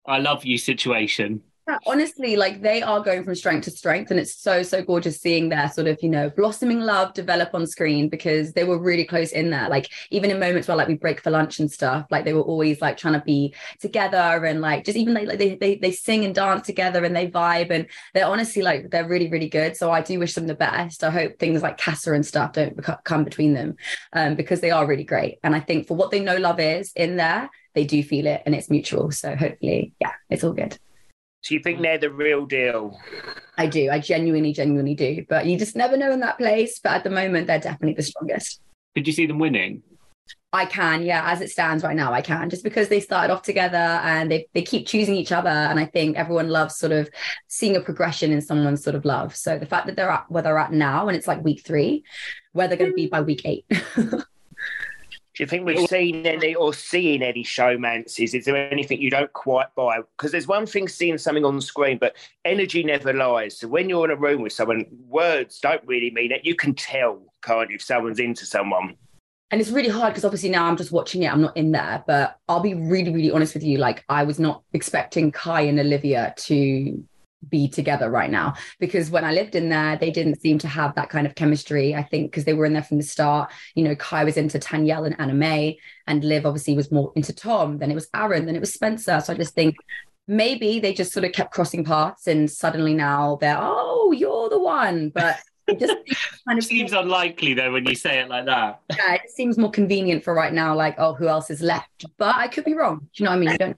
I 0.05 0.17
love 0.17 0.43
you 0.43 0.57
situation? 0.57 1.41
Yeah, 1.67 1.77
honestly, 1.85 2.35
like 2.35 2.63
they 2.63 2.81
are 2.81 3.01
going 3.01 3.23
from 3.23 3.35
strength 3.35 3.65
to 3.65 3.71
strength, 3.71 4.09
and 4.09 4.19
it's 4.19 4.35
so 4.35 4.63
so 4.63 4.81
gorgeous 4.83 5.21
seeing 5.21 5.49
their 5.49 5.69
sort 5.69 5.85
of 5.87 6.01
you 6.01 6.09
know 6.09 6.29
blossoming 6.31 6.79
love 6.79 7.13
develop 7.13 7.53
on 7.53 7.67
screen 7.67 8.09
because 8.09 8.53
they 8.53 8.63
were 8.63 8.79
really 8.79 9.05
close 9.05 9.31
in 9.31 9.51
there. 9.51 9.69
Like 9.69 9.87
even 10.09 10.31
in 10.31 10.39
moments 10.39 10.67
where 10.67 10.75
like 10.75 10.87
we 10.87 10.95
break 10.95 11.21
for 11.21 11.29
lunch 11.29 11.59
and 11.59 11.71
stuff, 11.71 12.07
like 12.09 12.25
they 12.25 12.33
were 12.33 12.41
always 12.41 12.81
like 12.81 12.97
trying 12.97 13.13
to 13.13 13.21
be 13.21 13.53
together 13.79 14.43
and 14.43 14.59
like 14.59 14.85
just 14.85 14.97
even 14.97 15.13
like, 15.13 15.27
like 15.27 15.37
they, 15.37 15.55
they 15.55 15.75
they 15.75 15.91
sing 15.91 16.25
and 16.25 16.33
dance 16.33 16.65
together 16.65 17.05
and 17.05 17.15
they 17.15 17.27
vibe 17.27 17.69
and 17.69 17.85
they're 18.15 18.25
honestly 18.25 18.63
like 18.63 18.89
they're 18.89 19.07
really 19.07 19.29
really 19.29 19.49
good. 19.49 19.77
So 19.77 19.91
I 19.91 20.01
do 20.01 20.17
wish 20.17 20.33
them 20.33 20.47
the 20.47 20.55
best. 20.55 21.03
I 21.03 21.11
hope 21.11 21.37
things 21.37 21.61
like 21.61 21.77
Casa 21.77 22.13
and 22.13 22.25
stuff 22.25 22.53
don't 22.53 22.79
come 23.03 23.23
between 23.23 23.53
them 23.53 23.75
um, 24.13 24.35
because 24.35 24.61
they 24.61 24.71
are 24.71 24.87
really 24.87 25.03
great. 25.03 25.37
And 25.43 25.55
I 25.55 25.59
think 25.59 25.87
for 25.87 25.95
what 25.95 26.09
they 26.09 26.21
know 26.21 26.37
love 26.37 26.59
is 26.59 26.91
in 26.95 27.17
there, 27.17 27.51
they 27.75 27.83
do 27.83 28.01
feel 28.01 28.25
it 28.25 28.41
and 28.47 28.55
it's 28.55 28.69
mutual. 28.69 29.11
So 29.11 29.35
hopefully, 29.35 29.93
yeah, 29.99 30.13
it's 30.27 30.43
all 30.43 30.53
good. 30.53 30.79
Do 31.43 31.53
you 31.55 31.59
think 31.59 31.79
mm. 31.79 31.83
they're 31.83 31.97
the 31.97 32.11
real 32.11 32.45
deal? 32.45 32.99
I 33.57 33.67
do. 33.67 33.89
I 33.89 33.99
genuinely, 33.99 34.53
genuinely 34.53 34.95
do. 34.95 35.25
But 35.27 35.45
you 35.45 35.57
just 35.57 35.75
never 35.75 35.97
know 35.97 36.11
in 36.11 36.19
that 36.19 36.37
place. 36.37 36.79
But 36.79 36.93
at 36.93 37.03
the 37.03 37.09
moment, 37.09 37.47
they're 37.47 37.59
definitely 37.59 37.95
the 37.95 38.03
strongest. 38.03 38.61
Could 38.95 39.07
you 39.07 39.13
see 39.13 39.25
them 39.25 39.39
winning? 39.39 39.81
I 40.53 40.65
can, 40.65 41.03
yeah. 41.03 41.31
As 41.31 41.39
it 41.39 41.49
stands 41.49 41.83
right 41.83 41.95
now, 41.95 42.11
I 42.11 42.21
can. 42.21 42.49
Just 42.49 42.63
because 42.63 42.89
they 42.89 42.99
started 42.99 43.33
off 43.33 43.41
together 43.41 43.77
and 43.77 44.29
they 44.29 44.47
they 44.53 44.61
keep 44.61 44.85
choosing 44.85 45.15
each 45.15 45.31
other, 45.31 45.49
and 45.49 45.79
I 45.79 45.85
think 45.85 46.17
everyone 46.17 46.49
loves 46.49 46.75
sort 46.75 46.91
of 46.91 47.09
seeing 47.47 47.77
a 47.77 47.81
progression 47.81 48.33
in 48.33 48.41
someone's 48.41 48.83
sort 48.83 48.95
of 48.95 49.05
love. 49.05 49.35
So 49.35 49.57
the 49.57 49.65
fact 49.65 49.87
that 49.87 49.95
they're 49.95 50.09
at 50.09 50.29
where 50.29 50.43
they're 50.43 50.57
at 50.57 50.73
now, 50.73 51.07
and 51.07 51.15
it's 51.15 51.27
like 51.27 51.43
week 51.43 51.65
three, 51.65 52.03
where 52.51 52.67
they're 52.67 52.77
going 52.77 52.91
to 52.91 52.95
be 52.95 53.07
mm. 53.07 53.11
by 53.11 53.21
week 53.21 53.41
eight. 53.45 53.65
Do 55.41 55.45
you 55.45 55.49
think 55.49 55.65
we've 55.65 55.89
seen 55.89 56.27
any 56.27 56.53
or 56.53 56.71
seeing 56.71 57.23
any 57.23 57.43
showmances? 57.43 58.35
Is 58.35 58.45
there 58.45 58.55
anything 58.71 59.01
you 59.01 59.09
don't 59.09 59.33
quite 59.33 59.73
buy? 59.73 59.97
Because 60.15 60.31
there's 60.31 60.47
one 60.47 60.67
thing 60.67 60.87
seeing 60.87 61.17
something 61.17 61.43
on 61.43 61.55
the 61.55 61.63
screen, 61.63 61.97
but 61.97 62.15
energy 62.45 62.83
never 62.83 63.11
lies. 63.11 63.57
So 63.57 63.67
when 63.67 63.89
you're 63.89 64.05
in 64.05 64.11
a 64.11 64.15
room 64.15 64.43
with 64.43 64.53
someone, 64.53 64.85
words 65.07 65.57
don't 65.57 65.81
really 65.87 66.11
mean 66.11 66.31
it. 66.31 66.45
You 66.45 66.53
can 66.53 66.75
tell, 66.75 67.23
can't 67.41 67.71
you, 67.71 67.77
if 67.77 67.81
someone's 67.81 68.19
into 68.19 68.45
someone. 68.45 68.95
And 69.49 69.59
it's 69.59 69.71
really 69.71 69.89
hard 69.89 70.13
because 70.13 70.25
obviously 70.25 70.49
now 70.49 70.67
I'm 70.67 70.77
just 70.77 70.91
watching 70.91 71.23
it, 71.23 71.33
I'm 71.33 71.41
not 71.41 71.57
in 71.57 71.71
there. 71.71 72.03
But 72.05 72.37
I'll 72.47 72.59
be 72.59 72.75
really, 72.75 73.11
really 73.11 73.31
honest 73.31 73.55
with 73.55 73.63
you. 73.63 73.79
Like, 73.79 74.05
I 74.09 74.21
was 74.25 74.37
not 74.37 74.61
expecting 74.73 75.31
Kai 75.31 75.61
and 75.61 75.79
Olivia 75.79 76.35
to 76.37 77.03
be 77.49 77.67
together 77.67 78.09
right 78.09 78.29
now 78.29 78.53
because 78.79 79.09
when 79.09 79.25
I 79.25 79.31
lived 79.31 79.55
in 79.55 79.69
there, 79.69 79.97
they 79.97 80.11
didn't 80.11 80.41
seem 80.41 80.57
to 80.59 80.67
have 80.67 80.95
that 80.95 81.09
kind 81.09 81.25
of 81.25 81.35
chemistry. 81.35 81.95
I 81.95 82.03
think 82.03 82.31
because 82.31 82.45
they 82.45 82.53
were 82.53 82.65
in 82.65 82.73
there 82.73 82.83
from 82.83 82.97
the 82.97 83.03
start. 83.03 83.51
You 83.75 83.83
know, 83.83 83.95
Kai 83.95 84.23
was 84.23 84.37
into 84.37 84.59
Tanyel 84.59 85.05
and 85.05 85.15
Anna 85.19 85.73
and 86.07 86.23
Liv 86.23 86.45
obviously 86.45 86.75
was 86.75 86.91
more 86.91 87.11
into 87.15 87.33
Tom. 87.33 87.77
Then 87.77 87.91
it 87.91 87.95
was 87.95 88.09
Aaron, 88.13 88.45
then 88.45 88.55
it 88.55 88.59
was 88.59 88.73
Spencer. 88.73 89.19
So 89.21 89.33
I 89.33 89.35
just 89.35 89.55
think 89.55 89.75
maybe 90.27 90.79
they 90.79 90.93
just 90.93 91.11
sort 91.11 91.25
of 91.25 91.31
kept 91.31 91.53
crossing 91.53 91.83
paths, 91.83 92.27
and 92.27 92.49
suddenly 92.49 92.93
now 92.93 93.37
they're 93.41 93.57
oh, 93.59 94.11
you're 94.11 94.49
the 94.49 94.59
one, 94.59 95.09
but. 95.09 95.37
It 95.67 95.79
just 95.79 95.95
kind 96.45 96.57
of 96.57 96.65
seems 96.65 96.91
more, 96.91 97.03
unlikely 97.03 97.53
though 97.53 97.71
when 97.71 97.85
you 97.85 97.95
say 97.95 98.19
it 98.19 98.27
like 98.27 98.45
that. 98.45 98.81
Yeah, 98.89 99.13
it 99.13 99.29
seems 99.29 99.59
more 99.59 99.69
convenient 99.69 100.23
for 100.23 100.33
right 100.33 100.51
now. 100.51 100.75
Like, 100.75 100.95
oh, 100.97 101.13
who 101.13 101.27
else 101.27 101.49
is 101.49 101.61
left? 101.61 102.03
But 102.17 102.35
I 102.35 102.47
could 102.47 102.65
be 102.65 102.73
wrong. 102.73 102.97
Do 102.97 103.23
you 103.23 103.25
know 103.25 103.31
what 103.31 103.37
I 103.37 103.39
mean? 103.39 103.51
You 103.51 103.57
don't 103.57 103.77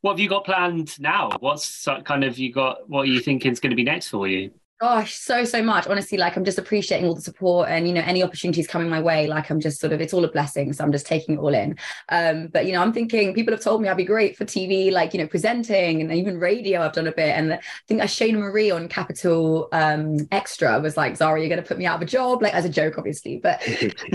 what 0.00 0.12
have 0.12 0.20
you 0.20 0.28
got 0.28 0.44
planned 0.44 0.98
now? 1.00 1.30
What's 1.40 1.86
kind 2.04 2.24
of 2.24 2.38
you 2.38 2.52
got? 2.52 2.88
What 2.88 3.02
are 3.02 3.06
you 3.06 3.20
thinking 3.20 3.52
is 3.52 3.60
going 3.60 3.70
to 3.70 3.76
be 3.76 3.84
next 3.84 4.08
for 4.08 4.26
you? 4.26 4.50
Gosh, 4.80 5.18
so 5.18 5.44
so 5.44 5.62
much. 5.62 5.86
Honestly, 5.86 6.16
like 6.16 6.36
I'm 6.36 6.44
just 6.44 6.56
appreciating 6.56 7.06
all 7.06 7.14
the 7.14 7.20
support 7.20 7.68
and 7.68 7.86
you 7.86 7.92
know 7.92 8.00
any 8.00 8.22
opportunities 8.22 8.66
coming 8.66 8.88
my 8.88 8.98
way. 8.98 9.26
Like 9.26 9.50
I'm 9.50 9.60
just 9.60 9.78
sort 9.78 9.92
of 9.92 10.00
it's 10.00 10.14
all 10.14 10.24
a 10.24 10.30
blessing, 10.32 10.72
so 10.72 10.82
I'm 10.82 10.90
just 10.90 11.04
taking 11.04 11.34
it 11.34 11.38
all 11.38 11.52
in. 11.52 11.76
Um, 12.08 12.46
but 12.46 12.64
you 12.64 12.72
know, 12.72 12.80
I'm 12.80 12.90
thinking 12.94 13.34
people 13.34 13.52
have 13.52 13.62
told 13.62 13.82
me 13.82 13.90
I'd 13.90 13.98
be 13.98 14.06
great 14.06 14.38
for 14.38 14.46
TV, 14.46 14.90
like 14.90 15.12
you 15.12 15.20
know, 15.20 15.26
presenting 15.26 16.00
and 16.00 16.10
even 16.10 16.38
radio. 16.38 16.80
I've 16.80 16.94
done 16.94 17.08
a 17.08 17.12
bit, 17.12 17.36
and 17.36 17.52
I 17.52 17.60
think 17.88 18.00
Shayna 18.00 18.38
Marie 18.38 18.70
on 18.70 18.88
Capital 18.88 19.68
um, 19.72 20.16
Extra 20.32 20.80
was 20.80 20.96
like, 20.96 21.14
"Zara, 21.14 21.38
you're 21.38 21.50
going 21.50 21.62
to 21.62 21.68
put 21.68 21.76
me 21.76 21.84
out 21.84 21.96
of 21.96 22.02
a 22.02 22.06
job," 22.06 22.40
like 22.40 22.54
as 22.54 22.64
a 22.64 22.70
joke, 22.70 22.94
obviously, 22.96 23.36
but 23.36 23.62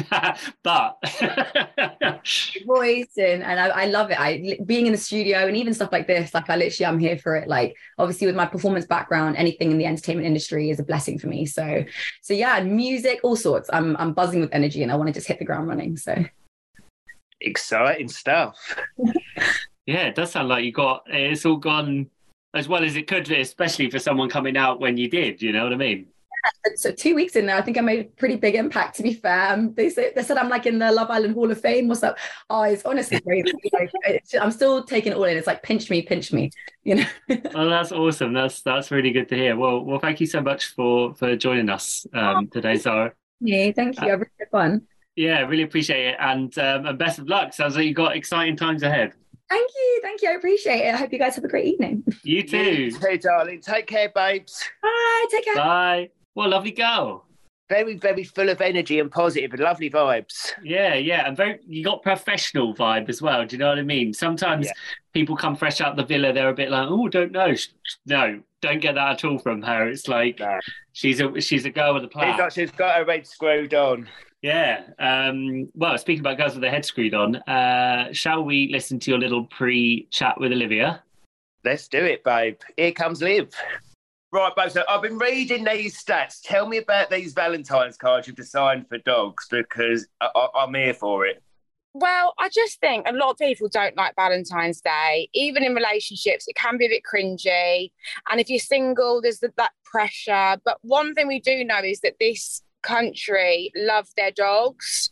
but 0.63 0.97
voice 2.65 3.17
and 3.17 3.43
and 3.43 3.59
I, 3.59 3.67
I 3.67 3.85
love 3.85 4.09
it. 4.09 4.19
I 4.19 4.57
being 4.65 4.87
in 4.87 4.91
the 4.93 4.97
studio 4.97 5.45
and 5.45 5.55
even 5.55 5.75
stuff 5.75 5.91
like 5.91 6.07
this, 6.07 6.33
like 6.33 6.49
I 6.49 6.55
literally 6.55 6.87
I'm 6.87 6.97
here 6.99 7.19
for 7.19 7.35
it. 7.35 7.47
Like 7.47 7.75
obviously 7.99 8.25
with 8.25 8.35
my 8.35 8.47
performance 8.47 8.85
background, 8.85 9.35
anything 9.37 9.69
in 9.71 9.77
the 9.77 9.85
entertainment 9.85 10.25
industry 10.25 10.54
industry 10.55 10.69
is 10.69 10.79
a 10.79 10.83
blessing 10.83 11.19
for 11.19 11.27
me. 11.27 11.45
So, 11.45 11.83
so 12.21 12.33
yeah, 12.33 12.61
music, 12.61 13.19
all 13.23 13.35
sorts. 13.35 13.69
I'm 13.71 13.95
I'm 13.97 14.13
buzzing 14.13 14.41
with 14.41 14.53
energy, 14.53 14.83
and 14.83 14.91
I 14.91 14.95
want 14.95 15.07
to 15.07 15.13
just 15.13 15.27
hit 15.27 15.39
the 15.39 15.45
ground 15.45 15.67
running. 15.67 15.97
So, 15.97 16.23
exciting 17.41 18.07
stuff. 18.07 18.57
yeah, 19.85 20.07
it 20.07 20.15
does 20.15 20.31
sound 20.31 20.49
like 20.49 20.63
you 20.63 20.71
got 20.71 21.03
it's 21.07 21.45
all 21.45 21.57
gone 21.57 22.09
as 22.53 22.67
well 22.67 22.83
as 22.83 22.95
it 22.95 23.07
could, 23.07 23.29
especially 23.31 23.89
for 23.89 23.99
someone 23.99 24.29
coming 24.29 24.57
out 24.57 24.79
when 24.79 24.97
you 24.97 25.09
did. 25.09 25.41
You 25.41 25.51
know 25.51 25.63
what 25.63 25.73
I 25.73 25.77
mean? 25.77 26.07
so 26.75 26.91
two 26.91 27.15
weeks 27.15 27.35
in 27.35 27.45
there, 27.45 27.55
I 27.55 27.61
think 27.61 27.77
I 27.77 27.81
made 27.81 27.99
a 27.99 28.03
pretty 28.03 28.35
big 28.35 28.55
impact. 28.55 28.97
To 28.97 29.03
be 29.03 29.13
fair, 29.13 29.53
um, 29.53 29.73
they 29.73 29.89
said 29.89 30.13
they 30.15 30.23
said 30.23 30.37
I'm 30.37 30.49
like 30.49 30.65
in 30.65 30.79
the 30.79 30.91
Love 30.91 31.09
Island 31.09 31.33
Hall 31.33 31.49
of 31.49 31.59
Fame. 31.59 31.91
or 31.91 31.95
something. 31.95 32.21
Oh, 32.49 32.63
it's 32.63 32.85
honestly 32.85 33.19
crazy. 33.19 33.51
like, 33.73 33.91
I'm 34.39 34.51
still 34.51 34.83
taking 34.83 35.11
it 35.11 35.15
all 35.15 35.23
in. 35.25 35.37
It's 35.37 35.47
like 35.47 35.63
pinch 35.63 35.89
me, 35.89 36.01
pinch 36.01 36.31
me. 36.31 36.51
You 36.85 36.97
know. 36.97 37.05
well, 37.55 37.67
that's 37.67 37.91
awesome. 37.91 38.31
That's 38.33 38.61
that's 38.61 38.91
really 38.91 39.09
good 39.09 39.27
to 39.29 39.35
hear. 39.35 39.55
Well, 39.57 39.83
well, 39.83 39.97
thank 39.97 40.19
you 40.19 40.27
so 40.27 40.39
much 40.39 40.67
for 40.67 41.15
for 41.15 41.35
joining 41.35 41.67
us 41.67 42.05
um, 42.13 42.47
today, 42.47 42.75
Zara. 42.75 43.11
Yeah, 43.39 43.71
thank 43.71 43.99
you. 43.99 44.07
Uh, 44.07 44.13
I've 44.13 44.19
really 44.19 44.31
had 44.37 44.49
fun. 44.51 44.81
Yeah, 45.15 45.39
really 45.47 45.63
appreciate 45.63 46.09
it, 46.09 46.15
and 46.19 46.55
um, 46.59 46.85
and 46.85 46.99
best 46.99 47.17
of 47.17 47.27
luck. 47.27 47.53
Sounds 47.53 47.75
like 47.75 47.85
you've 47.87 47.95
got 47.95 48.15
exciting 48.15 48.55
times 48.55 48.83
ahead. 48.83 49.13
Thank 49.49 49.71
you. 49.75 49.99
Thank 50.01 50.21
you. 50.21 50.29
I 50.29 50.33
appreciate 50.33 50.81
it. 50.81 50.93
I 50.93 50.97
hope 50.97 51.13
you 51.13 51.19
guys 51.19 51.35
have 51.35 51.43
a 51.43 51.47
great 51.47 51.65
evening. 51.65 52.03
You 52.23 52.43
too. 52.43 52.91
Hey, 53.01 53.17
darling. 53.17 53.61
Take 53.61 53.87
care, 53.87 54.09
babes. 54.09 54.63
Bye. 54.81 55.25
Take 55.31 55.45
care. 55.45 55.55
Bye. 55.55 56.09
What 56.35 56.47
a 56.47 56.49
lovely 56.49 56.71
girl. 56.71 57.25
Very, 57.67 57.95
very 57.95 58.23
full 58.23 58.49
of 58.49 58.61
energy 58.61 58.99
and 58.99 59.09
positive 59.09 59.53
and 59.53 59.61
lovely 59.61 59.89
vibes. 59.89 60.51
Yeah, 60.63 60.93
yeah. 60.93 61.27
And 61.27 61.35
very 61.35 61.59
you 61.65 61.83
got 61.83 62.03
professional 62.03 62.75
vibe 62.75 63.09
as 63.09 63.21
well. 63.21 63.43
Do 63.45 63.55
you 63.55 63.59
know 63.59 63.69
what 63.69 63.79
I 63.79 63.83
mean? 63.83 64.13
Sometimes 64.13 64.67
yeah. 64.67 64.73
people 65.13 65.35
come 65.35 65.55
fresh 65.55 65.81
out 65.81 65.95
the 65.95 66.05
villa, 66.05 66.31
they're 66.31 66.49
a 66.49 66.53
bit 66.53 66.69
like, 66.69 66.87
oh, 66.89 67.07
don't 67.07 67.31
know. 67.31 67.55
No, 68.05 68.41
don't 68.61 68.81
get 68.81 68.95
that 68.95 69.13
at 69.13 69.25
all 69.25 69.39
from 69.39 69.63
her. 69.63 69.87
It's 69.87 70.07
like 70.07 70.39
no. 70.39 70.59
she's 70.91 71.21
a 71.21 71.39
she's 71.41 71.65
a 71.65 71.71
girl 71.71 71.95
with 71.95 72.03
a 72.03 72.07
plan. 72.07 72.33
She's 72.33 72.37
got, 72.37 72.53
she's 72.53 72.71
got 72.71 72.97
her 72.97 73.11
head 73.11 73.25
screwed 73.25 73.73
on. 73.73 74.07
Yeah. 74.41 74.83
Um, 74.99 75.69
well, 75.73 75.97
speaking 75.97 76.19
about 76.19 76.37
girls 76.37 76.53
with 76.53 76.61
their 76.61 76.69
head 76.69 76.85
screwed 76.85 77.15
on, 77.15 77.37
uh, 77.37 78.11
shall 78.11 78.43
we 78.43 78.69
listen 78.71 78.99
to 78.99 79.09
your 79.09 79.19
little 79.19 79.45
pre 79.45 80.07
chat 80.11 80.39
with 80.39 80.51
Olivia? 80.51 81.01
Let's 81.63 81.87
do 81.87 82.03
it, 82.03 82.23
babe. 82.23 82.59
Here 82.77 82.91
comes 82.91 83.23
Liv. 83.23 83.49
Right, 84.35 84.53
Bo, 84.53 84.67
so 84.67 84.83
I've 84.89 85.01
been 85.01 85.17
reading 85.17 85.63
these 85.63 86.03
stats. 86.03 86.41
Tell 86.43 86.67
me 86.67 86.75
about 86.75 87.09
these 87.09 87.31
Valentine's 87.31 87.95
cards 87.95 88.27
you've 88.27 88.35
designed 88.35 88.85
for 88.89 88.97
dogs 88.97 89.47
because 89.49 90.09
I, 90.19 90.47
am 90.57 90.73
here 90.73 90.93
for 90.93 91.25
it. 91.25 91.41
Well, 91.93 92.33
I 92.37 92.49
just 92.49 92.81
think 92.81 93.07
a 93.07 93.13
lot 93.13 93.29
of 93.29 93.37
people 93.37 93.69
don't 93.69 93.95
like 93.95 94.13
Valentine's 94.17 94.81
Day. 94.81 95.29
Even 95.33 95.63
in 95.63 95.73
relationships, 95.73 96.49
it 96.49 96.57
can 96.57 96.77
be 96.77 96.85
a 96.85 96.89
bit 96.89 97.03
cringy. 97.09 97.93
And 98.29 98.41
if 98.41 98.49
you're 98.49 98.59
single, 98.59 99.21
there's 99.21 99.39
the, 99.39 99.53
that 99.55 99.71
pressure. 99.85 100.57
But 100.65 100.79
one 100.81 101.13
thing 101.13 101.29
we 101.29 101.39
do 101.39 101.63
know 101.63 101.79
is 101.79 102.01
that 102.01 102.15
this 102.19 102.61
country 102.83 103.71
love 103.73 104.09
their 104.17 104.31
dogs 104.31 105.11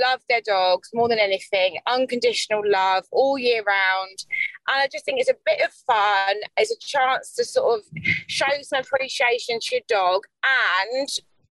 love 0.00 0.20
their 0.28 0.40
dogs 0.40 0.90
more 0.94 1.08
than 1.08 1.18
anything, 1.18 1.78
unconditional 1.86 2.62
love 2.64 3.04
all 3.12 3.38
year 3.38 3.62
round. 3.62 4.24
And 4.68 4.80
I 4.80 4.88
just 4.90 5.04
think 5.04 5.20
it's 5.20 5.30
a 5.30 5.36
bit 5.44 5.60
of 5.62 5.72
fun, 5.72 6.36
it's 6.56 6.72
a 6.72 6.78
chance 6.78 7.34
to 7.34 7.44
sort 7.44 7.78
of 7.78 7.84
show 8.26 8.46
some 8.62 8.80
appreciation 8.80 9.58
to 9.60 9.76
your 9.76 9.82
dog 9.88 10.22
and 10.44 11.08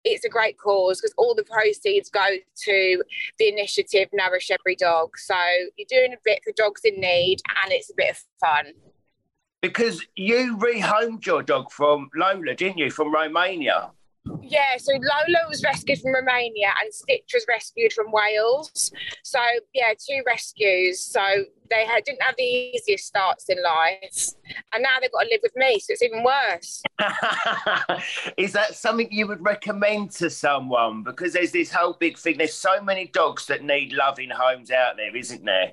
it's 0.04 0.24
a 0.24 0.28
great 0.28 0.58
cause 0.58 1.00
because 1.00 1.14
all 1.18 1.34
the 1.34 1.44
proceeds 1.44 2.08
go 2.08 2.26
to 2.64 3.02
the 3.38 3.48
initiative 3.48 4.08
Nourish 4.12 4.50
Every 4.50 4.76
Dog. 4.76 5.18
So 5.18 5.36
you're 5.76 5.86
doing 5.88 6.12
a 6.12 6.18
bit 6.24 6.40
for 6.44 6.52
dogs 6.56 6.82
in 6.84 7.00
need 7.00 7.40
and 7.62 7.72
it's 7.72 7.90
a 7.90 7.94
bit 7.96 8.10
of 8.10 8.24
fun. 8.40 8.72
Because 9.60 10.06
you 10.14 10.56
rehomed 10.56 11.26
your 11.26 11.42
dog 11.42 11.72
from 11.72 12.08
Lola, 12.14 12.54
didn't 12.54 12.78
you, 12.78 12.90
from 12.90 13.12
Romania? 13.12 13.90
Yeah, 14.42 14.76
so 14.78 14.92
Lola 14.92 15.48
was 15.48 15.62
rescued 15.62 16.00
from 16.00 16.14
Romania 16.14 16.72
and 16.82 16.92
Stitch 16.92 17.30
was 17.34 17.44
rescued 17.48 17.92
from 17.92 18.10
Wales. 18.10 18.90
So 19.22 19.40
yeah, 19.74 19.92
two 19.94 20.22
rescues. 20.26 21.00
So 21.00 21.20
they 21.70 21.84
had, 21.84 22.04
didn't 22.04 22.22
have 22.22 22.34
the 22.36 22.44
easiest 22.44 23.06
starts 23.06 23.48
in 23.48 23.62
life, 23.62 24.28
and 24.72 24.82
now 24.82 24.96
they've 25.00 25.12
got 25.12 25.22
to 25.22 25.28
live 25.28 25.40
with 25.42 25.54
me, 25.54 25.78
so 25.78 25.92
it's 25.92 26.02
even 26.02 26.24
worse. 26.24 26.82
Is 28.36 28.52
that 28.54 28.74
something 28.74 29.08
you 29.10 29.26
would 29.26 29.44
recommend 29.44 30.12
to 30.12 30.30
someone? 30.30 31.02
Because 31.02 31.34
there's 31.34 31.52
this 31.52 31.70
whole 31.70 31.94
big 31.98 32.16
thing. 32.16 32.38
There's 32.38 32.54
so 32.54 32.80
many 32.82 33.08
dogs 33.08 33.46
that 33.46 33.62
need 33.62 33.92
loving 33.92 34.30
homes 34.30 34.70
out 34.70 34.96
there, 34.96 35.14
isn't 35.14 35.44
there? 35.44 35.72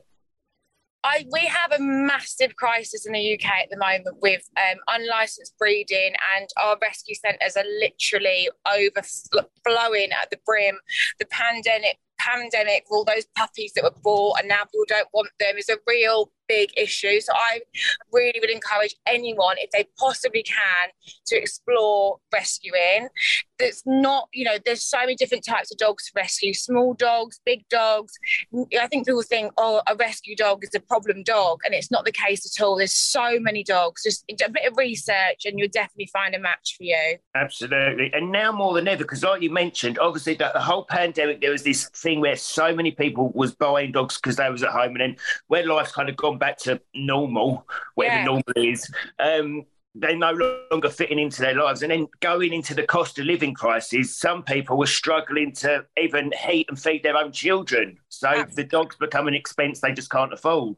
I, 1.06 1.24
we 1.32 1.42
have 1.42 1.72
a 1.72 1.82
massive 1.82 2.56
crisis 2.56 3.06
in 3.06 3.14
the 3.14 3.34
UK 3.36 3.46
at 3.46 3.70
the 3.70 3.78
moment 3.78 4.18
with 4.24 4.42
um, 4.58 4.80
unlicensed 4.88 5.56
breeding, 5.60 6.14
and 6.36 6.50
our 6.62 6.78
rescue 6.82 7.14
centres 7.14 7.56
are 7.56 7.64
literally 7.80 8.50
overflowing 8.68 10.10
at 10.20 10.32
the 10.32 10.40
brim. 10.46 10.80
The 11.20 11.28
pandemic 11.28 12.00
pandemic, 12.18 12.86
all 12.90 13.04
those 13.04 13.26
puppies 13.36 13.74
that 13.74 13.84
were 13.84 13.94
bought 14.04 14.40
and 14.40 14.48
now 14.48 14.64
people 14.64 14.86
don't 14.88 15.08
want 15.14 15.30
them 15.40 15.58
is 15.58 15.70
a 15.70 15.78
real 15.88 16.32
big 16.48 16.70
issue. 16.78 17.20
So 17.20 17.34
I 17.36 17.62
really 18.12 18.40
would 18.40 18.50
encourage 18.50 18.96
anyone, 19.06 19.58
if 19.60 19.72
they 19.72 19.88
possibly 19.98 20.44
can, 20.44 20.90
to 21.28 21.36
explore 21.36 22.18
rescuing. 22.34 23.10
There's 23.58 23.84
not, 23.86 24.28
you 24.34 24.44
know, 24.44 24.58
there's 24.66 24.84
so 24.84 25.00
many 25.00 25.16
different 25.16 25.46
types 25.46 25.72
of 25.72 25.78
dogs 25.78 26.06
to 26.06 26.12
rescue 26.16 26.54
small 26.54 26.94
dogs, 26.94 27.40
big 27.46 27.68
dogs. 27.70 28.14
I 28.80 28.88
think 28.88 29.08
people 29.08 29.22
think, 29.24 29.54
oh, 29.58 29.82
a 29.88 29.96
rescue 29.96 30.36
dog 30.36 30.64
is 30.64 30.72
a 30.76 30.80
problem 30.80 31.24
dog. 31.24 31.60
And 31.66 31.74
it's 31.74 31.90
not 31.90 32.06
the 32.06 32.12
case 32.12 32.46
at 32.46 32.64
all. 32.64 32.78
There's 32.78 32.94
so 32.94 33.40
many 33.40 33.64
dogs. 33.64 34.04
Just 34.04 34.26
a 34.30 34.50
bit 34.50 34.70
of 34.70 34.78
research 34.78 35.46
and 35.46 35.58
you'll 35.58 35.70
definitely 35.70 36.10
find 36.12 36.36
a 36.36 36.40
match 36.40 36.76
for 36.78 36.84
you. 36.84 37.18
Absolutely. 37.36 38.12
And 38.14 38.32
now 38.32 38.52
more 38.52 38.74
than 38.74 38.88
ever, 38.88 39.04
because 39.04 39.24
like 39.24 39.42
you 39.42 39.50
mentioned, 39.52 40.00
obviously 40.00 40.36
that 40.36 40.54
the 40.54 40.62
whole 40.62 40.86
pandemic, 40.86 41.42
there 41.42 41.52
was 41.52 41.64
this 41.64 41.90
thing 41.90 42.20
where 42.22 42.36
so 42.36 42.76
many 42.76 42.92
people 42.92 43.32
was 43.34 43.56
buying 43.56 43.92
dogs 43.92 44.16
because 44.18 44.36
they 44.36 44.50
was 44.50 44.64
at 44.64 44.72
home 44.72 44.92
and 44.92 45.02
then 45.02 45.16
where 45.48 45.66
life's 45.66 45.92
kind 45.92 46.10
of 46.10 46.18
gone 46.18 46.38
back 46.38 46.58
to 46.60 46.82
normal, 46.94 47.66
whatever 47.96 48.18
Yeah. 48.18 48.26
normal 48.26 48.44
is, 48.58 48.92
um, 49.20 49.66
they're 49.96 50.18
no 50.18 50.38
longer 50.72 50.90
fitting 50.90 51.20
into 51.20 51.42
their 51.42 51.56
lives. 51.56 51.82
And 51.82 51.92
then 51.92 52.08
going 52.20 52.54
into 52.54 52.74
the 52.74 52.84
cost 52.84 53.18
of 53.18 53.26
living 53.26 53.54
crisis, 53.54 54.16
some 54.16 54.44
people 54.44 54.78
were 54.78 54.86
struggling 54.86 55.54
to 55.54 55.86
even 55.98 56.32
heat 56.46 56.68
and 56.70 56.80
feed 56.80 57.02
their 57.04 57.18
own 57.18 57.32
children. 57.32 57.98
So 58.10 58.28
Absolutely. 58.28 58.56
the 58.56 58.70
dogs 58.70 58.96
become 58.98 59.28
an 59.28 59.34
expense 59.34 59.80
they 59.80 59.94
just 59.94 60.12
can't 60.12 60.34
afford. 60.34 60.78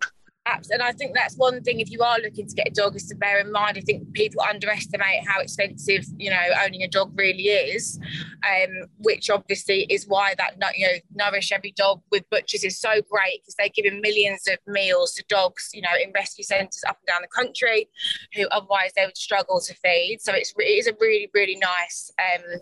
And 0.72 0.82
I 0.82 0.92
think 0.92 1.14
that's 1.14 1.36
one 1.36 1.62
thing 1.64 1.80
if 1.80 1.92
you 1.92 2.02
are 2.02 2.18
looking 2.20 2.48
to 2.48 2.56
get 2.56 2.68
a 2.68 2.72
dog 2.72 2.96
is 2.96 3.08
to 3.08 3.16
bear 3.16 3.40
in 3.40 3.52
mind. 3.52 3.78
I 3.78 3.82
think 3.82 4.14
people 4.14 4.42
underestimate 4.42 5.28
how 5.28 5.42
expensive, 5.42 6.06
you 6.18 6.30
know, 6.30 6.42
owning 6.64 6.84
a 6.84 6.88
dog 6.88 7.12
really 7.16 7.48
is, 7.48 8.00
um, 8.46 8.88
which 9.00 9.30
obviously 9.30 9.84
is 9.90 10.08
why 10.08 10.36
that, 10.38 10.56
you 10.78 10.88
know, 10.88 10.94
Nourish 11.16 11.52
Every 11.52 11.74
Dog 11.76 12.02
with 12.12 12.30
Butchers 12.30 12.64
is 12.64 12.80
so 12.80 13.02
great 13.10 13.42
because 13.42 13.56
they're 13.58 13.70
giving 13.74 14.02
millions 14.02 14.48
of 14.48 14.58
meals 14.68 15.14
to 15.14 15.24
dogs, 15.30 15.70
you 15.74 15.82
know, 15.82 15.90
in 16.02 16.12
rescue 16.14 16.44
centres 16.44 16.84
up 16.88 16.98
and 17.00 17.08
down 17.08 17.22
the 17.22 17.28
country 17.28 17.90
who 18.36 18.48
otherwise 18.50 18.92
they 18.96 19.06
would 19.06 19.18
struggle 19.18 19.60
to 19.62 19.74
feed. 19.76 20.20
So 20.22 20.34
it's, 20.34 20.54
it 20.58 20.64
is 20.64 20.88
a 20.88 20.94
really, 21.00 21.30
really 21.34 21.58
nice 21.58 22.12
um, 22.20 22.60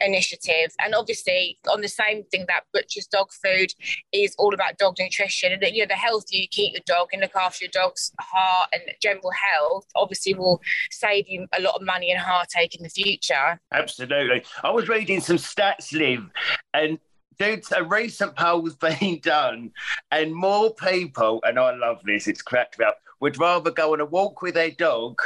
initiative. 0.00 0.72
And 0.80 0.94
obviously 0.94 1.58
on 1.70 1.80
the 1.80 1.88
same 1.88 2.24
thing 2.24 2.44
that 2.48 2.64
Butchers 2.72 3.06
Dog 3.06 3.30
Food 3.32 3.72
is 4.12 4.34
all 4.38 4.54
about 4.54 4.78
dog 4.78 4.96
nutrition 4.98 5.52
and 5.52 5.62
you 5.74 5.82
know 5.82 5.88
the 5.88 5.94
healthier 5.94 6.40
you 6.40 6.48
keep 6.48 6.72
your 6.72 6.82
dog 6.86 7.08
and 7.12 7.22
look 7.34 7.42
after 7.42 7.64
your 7.64 7.70
dog's 7.72 8.12
heart 8.20 8.68
and 8.72 8.82
general 9.00 9.30
health 9.30 9.86
obviously 9.94 10.34
will 10.34 10.60
save 10.90 11.28
you 11.28 11.46
a 11.56 11.60
lot 11.60 11.74
of 11.74 11.82
money 11.82 12.10
and 12.10 12.20
heartache 12.20 12.74
in 12.74 12.82
the 12.82 12.88
future 12.88 13.60
Absolutely. 13.72 14.44
I 14.62 14.70
was 14.70 14.88
reading 14.88 15.20
some 15.20 15.36
stats, 15.36 15.92
Liv, 15.92 16.30
and 16.74 16.98
dude, 17.38 17.64
a 17.76 17.84
recent 17.84 18.36
poll 18.36 18.62
was 18.62 18.76
being 19.00 19.20
done, 19.20 19.70
and 20.10 20.34
more 20.34 20.74
people, 20.74 21.40
and 21.44 21.58
I 21.58 21.74
love 21.74 22.00
this, 22.04 22.26
it's 22.26 22.42
cracked 22.42 22.78
me 22.78 22.84
up, 22.84 22.98
would 23.20 23.38
rather 23.38 23.70
go 23.70 23.92
on 23.92 24.00
a 24.00 24.04
walk 24.04 24.42
with 24.42 24.54
their 24.54 24.70
dog 24.70 25.20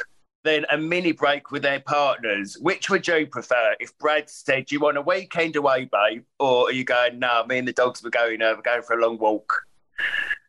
than 0.44 0.66
a 0.70 0.76
mini 0.76 1.12
break 1.12 1.50
with 1.53 1.62
their 1.62 1.80
partners. 1.80 2.57
Which 2.61 2.90
would 2.90 3.07
you 3.07 3.26
prefer? 3.26 3.76
If 3.78 3.96
Brad 3.98 4.28
said, 4.28 4.72
you 4.72 4.80
want 4.80 4.96
a 4.96 5.03
weekend 5.03 5.55
away, 5.55 5.88
babe? 5.92 6.24
Or 6.40 6.68
are 6.68 6.72
you 6.72 6.84
going, 6.84 7.20
No, 7.20 7.44
me 7.46 7.59
and 7.59 7.68
the 7.68 7.72
dogs 7.72 8.03
were 8.03 8.11
going, 8.11 8.42
uh, 8.42 8.55
we're 8.57 8.62
going 8.62 8.82
for 8.82 8.98
a 8.98 9.00
long 9.00 9.18
walk? 9.18 9.62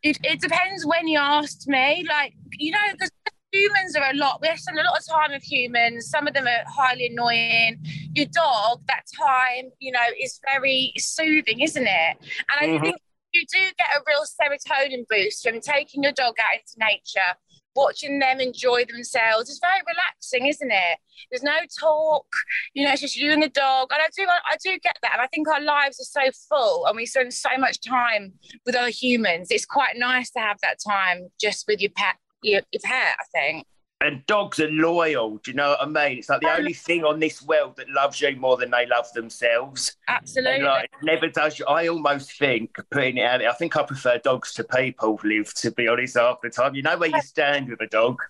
It, 0.02 0.18
it 0.22 0.40
depends 0.40 0.84
when 0.86 1.08
you 1.08 1.18
asked 1.18 1.66
me. 1.68 2.04
Like 2.08 2.34
you 2.58 2.72
know 2.72 2.78
because 2.92 3.10
humans 3.52 3.94
are 3.96 4.10
a 4.10 4.16
lot 4.16 4.40
we 4.42 4.48
spend 4.56 4.78
a 4.78 4.82
lot 4.82 4.98
of 4.98 5.06
time 5.06 5.30
with 5.32 5.42
humans. 5.42 6.08
Some 6.08 6.26
of 6.26 6.34
them 6.34 6.46
are 6.46 6.64
highly 6.68 7.06
annoying. 7.06 7.78
Your 8.14 8.26
dog 8.26 8.82
that 8.88 9.04
time 9.20 9.70
you 9.78 9.92
know 9.92 10.06
is 10.20 10.40
very 10.44 10.92
soothing 10.98 11.60
isn't 11.60 11.86
it? 11.86 12.16
And 12.20 12.58
i 12.60 12.66
Mhm. 12.66 12.80
think 12.82 12.96
you 13.32 13.44
do 13.52 13.58
get 13.76 13.88
a 13.96 14.00
real 14.06 14.24
serotonin 14.24 15.04
boost 15.10 15.42
from 15.42 15.60
taking 15.60 16.04
your 16.04 16.12
dog 16.12 16.34
out 16.38 16.54
into 16.54 16.74
nature 16.78 17.34
watching 17.74 18.18
them 18.18 18.40
enjoy 18.40 18.84
themselves. 18.84 19.50
Is 19.50 19.60
very 19.60 19.80
relaxing 19.86 20.46
isn't 20.46 20.70
it? 20.70 20.98
There's 21.30 21.42
no 21.42 21.58
talk 21.80 22.26
you 22.74 22.84
know 22.84 22.92
it's 22.92 23.02
just 23.02 23.16
you 23.16 23.32
and 23.32 23.42
the 23.42 23.48
dog. 23.48 23.88
And 23.92 24.00
i 24.02 24.08
do 24.16 24.26
i 24.28 24.56
do 24.62 24.78
get 24.82 24.96
that. 25.02 25.12
And 25.14 25.22
i 25.22 25.26
think 25.26 25.48
our 25.48 25.60
lives 25.60 26.00
are 26.00 26.22
so 26.22 26.30
full 26.48 26.86
and 26.86 26.96
we 26.96 27.06
spend 27.06 27.32
so 27.32 27.50
much 27.58 27.80
time 27.80 28.34
with 28.66 28.74
other 28.74 28.88
humans. 28.88 29.48
It's 29.50 29.66
quite 29.66 29.96
nice 29.96 30.30
to 30.32 30.40
have 30.40 30.58
that 30.62 30.78
time 30.86 31.28
just 31.40 31.64
with 31.68 31.80
your 31.80 31.90
pet 31.96 32.16
your, 32.42 32.60
your 32.72 32.80
pet 32.82 33.16
i 33.18 33.24
think 33.32 33.66
And 34.00 34.26
dogs 34.26 34.60
are 34.60 34.70
loyal. 34.70 35.38
Do 35.38 35.50
you 35.50 35.56
know 35.56 35.70
what 35.70 35.82
I 35.82 35.86
mean? 35.86 36.18
It's 36.18 36.28
like 36.28 36.40
the 36.42 36.54
only 36.54 36.74
thing 36.74 37.04
on 37.04 37.20
this 37.20 37.40
world 37.42 37.76
that 37.76 37.88
loves 37.88 38.20
you 38.20 38.36
more 38.36 38.56
than 38.58 38.70
they 38.70 38.86
love 38.86 39.06
themselves. 39.14 39.96
absolutely 40.08 40.56
And 40.56 40.64
like, 40.64 40.84
it 40.84 41.04
never 41.04 41.28
does 41.28 41.58
you. 41.58 41.64
I 41.66 41.88
almost 41.88 42.36
think, 42.38 42.76
putting 42.90 43.16
it 43.16 43.24
out 43.24 43.42
I 43.42 43.52
think 43.52 43.76
I 43.76 43.82
prefer 43.82 44.18
dogs 44.18 44.52
to 44.54 44.64
people, 44.64 45.18
Liv, 45.24 45.54
to 45.54 45.70
be 45.70 45.88
honest, 45.88 46.18
half 46.18 46.42
the 46.42 46.50
time. 46.50 46.74
You 46.74 46.82
know 46.82 46.98
where 46.98 47.08
you 47.08 47.22
stand 47.22 47.68
with 47.70 47.80
a 47.80 47.86
dog. 47.86 48.20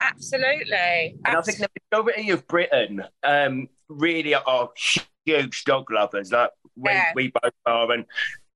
absolutely 0.00 1.16
And 1.24 1.36
I 1.36 1.40
think 1.42 1.58
the 1.58 1.68
majority 1.92 2.30
of 2.30 2.46
Britain 2.46 3.04
um, 3.22 3.68
really 3.88 4.34
are 4.34 4.70
huge 5.26 5.64
dog 5.64 5.90
lovers, 5.90 6.32
like 6.32 6.50
we, 6.76 6.90
Yeah. 6.90 7.12
we 7.14 7.32
both 7.42 7.52
are. 7.66 7.92
And 7.92 8.06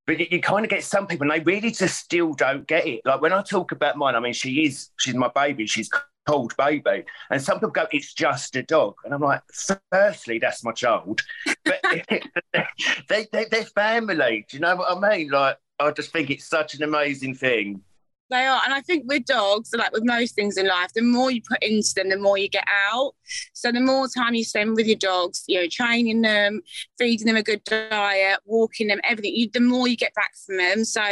but 0.07 0.19
you, 0.19 0.27
you 0.31 0.41
kind 0.41 0.65
of 0.65 0.71
get 0.71 0.85
some 0.85 1.07
people, 1.07 1.31
and 1.31 1.33
they 1.33 1.45
really 1.45 1.71
just 1.71 1.99
still 1.99 2.33
don't 2.33 2.67
get 2.67 2.87
it. 2.87 3.03
Like 3.05 3.21
when 3.21 3.33
I 3.33 3.43
talk 3.43 3.73
about 3.73 3.97
mine, 3.97 4.15
I 4.15 4.21
mean, 4.21 4.33
she 4.33 4.65
is, 4.65 4.91
she's 4.99 5.15
my 5.15 5.29
baby, 5.29 5.67
she's 5.67 5.91
called 6.27 6.55
baby. 6.57 7.05
And 7.31 7.43
some 7.43 7.57
people 7.57 7.70
go, 7.70 7.87
it's 7.93 8.14
just 8.14 8.57
a 8.57 8.62
dog. 8.62 8.95
And 9.05 9.14
I'm 9.14 9.20
like, 9.20 9.43
firstly, 9.91 10.39
that's 10.39 10.64
my 10.64 10.73
child. 10.73 11.23
But 11.64 11.81
they, 13.09 13.27
they, 13.33 13.45
they're 13.51 13.64
family. 13.64 14.47
Do 14.49 14.57
you 14.57 14.61
know 14.61 14.77
what 14.77 14.97
I 14.97 15.16
mean? 15.16 15.31
Like, 15.31 15.57
I 15.79 15.91
just 15.91 16.12
think 16.12 16.31
it's 16.31 16.49
such 16.49 16.75
an 16.75 16.83
amazing 16.83 17.35
thing. 17.35 17.83
They 18.31 18.47
are, 18.47 18.62
and 18.64 18.73
I 18.73 18.81
think 18.81 19.05
with 19.07 19.27
dogs, 19.27 19.75
like 19.77 19.93
with 19.93 20.07
most 20.07 20.35
things 20.35 20.57
in 20.57 20.66
life, 20.66 20.95
the 20.95 21.03
more 21.03 21.31
you 21.31 21.43
put 21.47 21.62
into 21.62 21.93
them, 21.95 22.09
the 22.09 22.16
more 22.16 22.39
you 22.39 22.49
get 22.49 22.66
out. 22.91 23.12
So 23.53 23.70
the 23.70 23.81
more 23.81 24.09
time 24.09 24.35
you 24.35 24.43
spend 24.43 24.75
with 24.75 24.87
your 24.87 24.97
dogs, 24.97 25.45
you 25.49 25.61
know, 25.61 25.66
training 25.70 26.23
them, 26.23 26.62
feeding 26.99 27.27
them 27.27 27.37
a 27.37 27.43
good 27.43 27.62
diet, 27.64 28.39
walking 28.47 28.89
them, 28.89 29.01
everything, 29.05 29.35
you, 29.37 29.51
the 29.53 29.61
more 29.61 29.87
you 29.87 29.99
get 29.99 30.14
back 30.14 30.33
from 30.47 30.57
them. 30.57 30.83
So, 30.87 31.03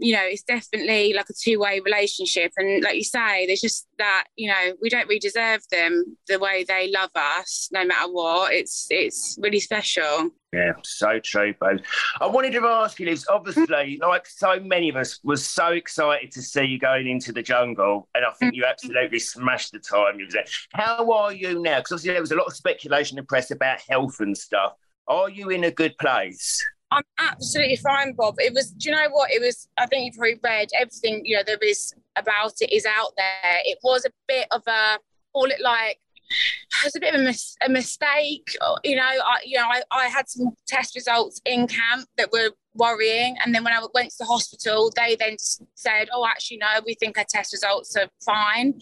you 0.00 0.14
know, 0.14 0.22
it's 0.24 0.42
definitely 0.42 1.12
like 1.12 1.28
a 1.28 1.34
two-way 1.34 1.80
relationship. 1.80 2.52
And 2.56 2.82
like 2.82 2.96
you 2.96 3.04
say, 3.04 3.46
there's 3.46 3.60
just 3.60 3.86
that, 3.98 4.24
you 4.36 4.48
know, 4.48 4.72
we 4.80 4.88
don't 4.88 5.06
really 5.06 5.20
deserve 5.20 5.62
them 5.70 6.16
the 6.28 6.38
way 6.38 6.64
they 6.66 6.90
love 6.90 7.10
us, 7.14 7.68
no 7.72 7.84
matter 7.84 8.10
what. 8.10 8.52
It's 8.52 8.86
it's 8.90 9.38
really 9.40 9.60
special. 9.60 10.30
Yeah, 10.52 10.72
so 10.82 11.18
true, 11.18 11.54
babe. 11.60 11.78
I 12.20 12.26
wanted 12.26 12.52
to 12.52 12.66
ask 12.66 13.00
you, 13.00 13.06
Liz, 13.06 13.26
obviously, 13.30 13.98
like 14.02 14.26
so 14.26 14.60
many 14.60 14.90
of 14.90 14.96
us, 14.96 15.18
was 15.24 15.46
so 15.46 15.68
excited 15.68 16.30
to 16.32 16.42
see 16.42 16.64
you 16.64 16.78
going 16.78 17.08
into 17.08 17.32
the 17.32 17.42
jungle, 17.42 18.08
and 18.14 18.24
I 18.24 18.32
think 18.32 18.54
you 18.54 18.64
absolutely 18.64 19.18
smashed 19.20 19.72
the 19.72 19.78
time 19.78 20.18
you 20.18 20.26
was 20.26 20.34
there. 20.34 20.44
How 20.74 21.10
are 21.10 21.32
you 21.32 21.62
now? 21.62 21.78
Because 21.78 21.92
obviously 21.92 22.12
there 22.12 22.20
was 22.20 22.32
a 22.32 22.36
lot 22.36 22.46
of 22.46 22.54
speculation 22.54 23.18
in 23.18 23.22
the 23.22 23.26
press 23.26 23.50
about 23.50 23.80
health 23.88 24.20
and 24.20 24.36
stuff. 24.36 24.74
Are 25.08 25.30
you 25.30 25.48
in 25.48 25.64
a 25.64 25.70
good 25.70 25.96
place? 25.98 26.62
I'm 26.92 27.04
absolutely 27.18 27.76
fine, 27.76 28.12
Bob. 28.12 28.34
It 28.38 28.52
was, 28.52 28.70
do 28.70 28.90
you 28.90 28.94
know 28.94 29.08
what? 29.10 29.30
It 29.30 29.40
was, 29.40 29.66
I 29.78 29.86
think 29.86 30.04
you've 30.04 30.16
probably 30.16 30.38
read 30.44 30.68
everything, 30.78 31.22
you 31.24 31.36
know, 31.36 31.42
there 31.46 31.56
is 31.56 31.94
about 32.16 32.52
it 32.60 32.70
is 32.70 32.84
out 32.84 33.12
there. 33.16 33.60
It 33.64 33.78
was 33.82 34.04
a 34.04 34.10
bit 34.28 34.46
of 34.50 34.62
a, 34.66 34.98
call 35.32 35.46
it 35.46 35.60
like, 35.62 35.98
it 36.28 36.84
was 36.84 36.96
a 36.96 37.00
bit 37.00 37.14
of 37.14 37.20
a, 37.20 37.24
mis- 37.24 37.56
a 37.64 37.68
mistake. 37.70 38.54
Oh, 38.60 38.76
you 38.84 38.96
know, 38.96 39.02
I, 39.02 39.38
you 39.44 39.56
know, 39.56 39.64
I, 39.64 39.82
I 39.90 40.08
had 40.08 40.28
some 40.28 40.50
test 40.66 40.94
results 40.94 41.40
in 41.46 41.66
camp 41.66 42.08
that 42.18 42.30
were 42.30 42.50
worrying. 42.74 43.36
And 43.42 43.54
then 43.54 43.64
when 43.64 43.72
I 43.72 43.84
went 43.94 44.10
to 44.10 44.16
the 44.20 44.26
hospital, 44.26 44.92
they 44.94 45.16
then 45.16 45.36
said, 45.74 46.08
oh, 46.12 46.26
actually, 46.26 46.58
no, 46.58 46.80
we 46.86 46.94
think 46.94 47.16
our 47.16 47.26
test 47.28 47.52
results 47.52 47.96
are 47.96 48.08
fine. 48.24 48.80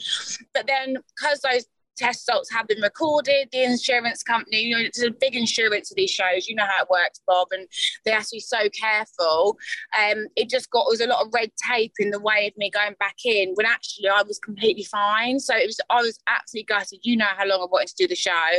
But 0.52 0.66
then 0.66 0.96
because 1.14 1.40
those 1.40 1.66
test 2.00 2.26
results 2.28 2.50
have 2.50 2.66
been 2.66 2.80
recorded, 2.80 3.48
the 3.52 3.62
insurance 3.62 4.22
company, 4.22 4.62
you 4.62 4.76
know, 4.76 4.82
it's 4.82 5.02
a 5.02 5.10
big 5.10 5.36
insurance 5.36 5.90
of 5.90 5.96
these 5.96 6.10
shows, 6.10 6.48
you 6.48 6.54
know 6.54 6.64
how 6.64 6.82
it 6.82 6.90
works, 6.90 7.20
Bob, 7.26 7.48
and 7.52 7.66
they 8.04 8.10
have 8.10 8.24
to 8.24 8.36
be 8.36 8.40
so 8.40 8.68
careful. 8.70 9.58
Um, 9.98 10.26
it 10.36 10.48
just 10.48 10.70
got, 10.70 10.82
it 10.82 10.90
was 10.90 11.00
a 11.00 11.06
lot 11.06 11.24
of 11.24 11.32
red 11.34 11.50
tape 11.70 11.92
in 11.98 12.10
the 12.10 12.20
way 12.20 12.46
of 12.48 12.56
me 12.56 12.70
going 12.70 12.94
back 12.98 13.16
in 13.24 13.52
when 13.54 13.66
actually 13.66 14.08
I 14.08 14.22
was 14.22 14.38
completely 14.38 14.84
fine. 14.84 15.38
So 15.38 15.54
it 15.54 15.66
was, 15.66 15.80
I 15.90 16.00
was 16.00 16.18
absolutely 16.26 16.66
gutted. 16.66 17.00
You 17.02 17.16
know 17.16 17.26
how 17.36 17.46
long 17.46 17.60
I 17.60 17.66
wanted 17.70 17.88
to 17.88 17.94
do 17.98 18.08
the 18.08 18.16
show. 18.16 18.50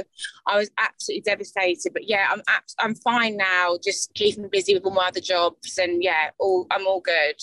I 0.45 0.57
was 0.57 0.69
absolutely 0.77 1.21
devastated, 1.21 1.93
but 1.93 2.07
yeah, 2.07 2.27
I'm, 2.29 2.41
abs- 2.47 2.75
I'm 2.79 2.95
fine 2.95 3.37
now, 3.37 3.77
just 3.83 4.13
keeping 4.13 4.47
busy 4.49 4.73
with 4.73 4.85
all 4.85 4.91
my 4.91 5.07
other 5.07 5.21
jobs. 5.21 5.77
And 5.77 6.03
yeah, 6.03 6.29
all, 6.39 6.67
I'm 6.71 6.85
all 6.85 7.01
good. 7.01 7.35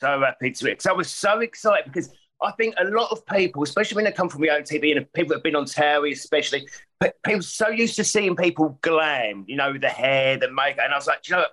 So 0.00 0.20
happy 0.20 0.50
to 0.50 0.70
it. 0.70 0.82
So 0.82 0.90
I 0.90 0.94
was 0.94 1.10
so 1.10 1.40
excited 1.40 1.86
because 1.86 2.10
I 2.42 2.52
think 2.52 2.74
a 2.78 2.84
lot 2.84 3.10
of 3.10 3.24
people, 3.26 3.62
especially 3.62 3.96
when 3.96 4.04
they 4.04 4.12
come 4.12 4.28
from 4.28 4.42
reality 4.42 4.78
TV 4.78 4.96
and 4.96 5.10
people 5.14 5.30
that 5.30 5.36
have 5.36 5.42
been 5.42 5.56
on 5.56 5.64
Towie, 5.64 6.12
especially, 6.12 6.68
pe- 7.00 7.12
people 7.24 7.42
so 7.42 7.68
used 7.68 7.96
to 7.96 8.04
seeing 8.04 8.36
people 8.36 8.78
glam, 8.82 9.44
you 9.48 9.56
know, 9.56 9.76
the 9.78 9.88
hair, 9.88 10.36
the 10.36 10.50
makeup. 10.52 10.84
And 10.84 10.92
I 10.92 10.96
was 10.96 11.06
like, 11.06 11.28
you 11.28 11.36
know, 11.36 11.44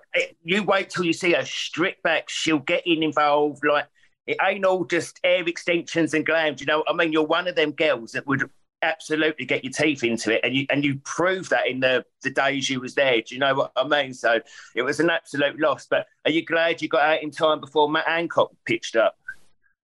you 0.43 0.63
wait 0.63 0.89
till 0.89 1.05
you 1.05 1.13
see 1.13 1.33
her 1.33 1.45
strip 1.45 2.01
back, 2.03 2.29
she'll 2.29 2.59
get 2.59 2.85
in 2.85 3.01
involved. 3.01 3.63
Like, 3.65 3.87
it 4.27 4.37
ain't 4.43 4.65
all 4.65 4.83
just 4.83 5.19
hair 5.23 5.43
extensions 5.47 6.13
and 6.13 6.25
glam. 6.25 6.55
You 6.59 6.65
know 6.65 6.83
I 6.87 6.93
mean? 6.93 7.13
You're 7.13 7.23
one 7.23 7.47
of 7.47 7.55
them 7.55 7.71
girls 7.71 8.11
that 8.11 8.27
would 8.27 8.49
absolutely 8.81 9.45
get 9.45 9.63
your 9.63 9.71
teeth 9.71 10.03
into 10.03 10.33
it 10.33 10.41
and 10.43 10.53
you 10.53 10.65
and 10.69 10.83
you 10.83 10.99
proved 11.05 11.49
that 11.49 11.67
in 11.67 11.79
the 11.79 12.03
the 12.21 12.29
days 12.29 12.69
you 12.69 12.81
was 12.81 12.95
there 12.95 13.21
do 13.21 13.33
you 13.33 13.39
know 13.39 13.55
what 13.55 13.71
i 13.77 13.87
mean 13.87 14.13
so 14.13 14.41
it 14.75 14.81
was 14.81 14.99
an 14.99 15.09
absolute 15.09 15.57
loss 15.57 15.87
but 15.89 16.05
are 16.25 16.31
you 16.31 16.43
glad 16.43 16.81
you 16.81 16.89
got 16.89 17.01
out 17.01 17.23
in 17.23 17.31
time 17.31 17.61
before 17.61 17.89
matt 17.89 18.05
hancock 18.05 18.51
pitched 18.65 18.97
up 18.97 19.15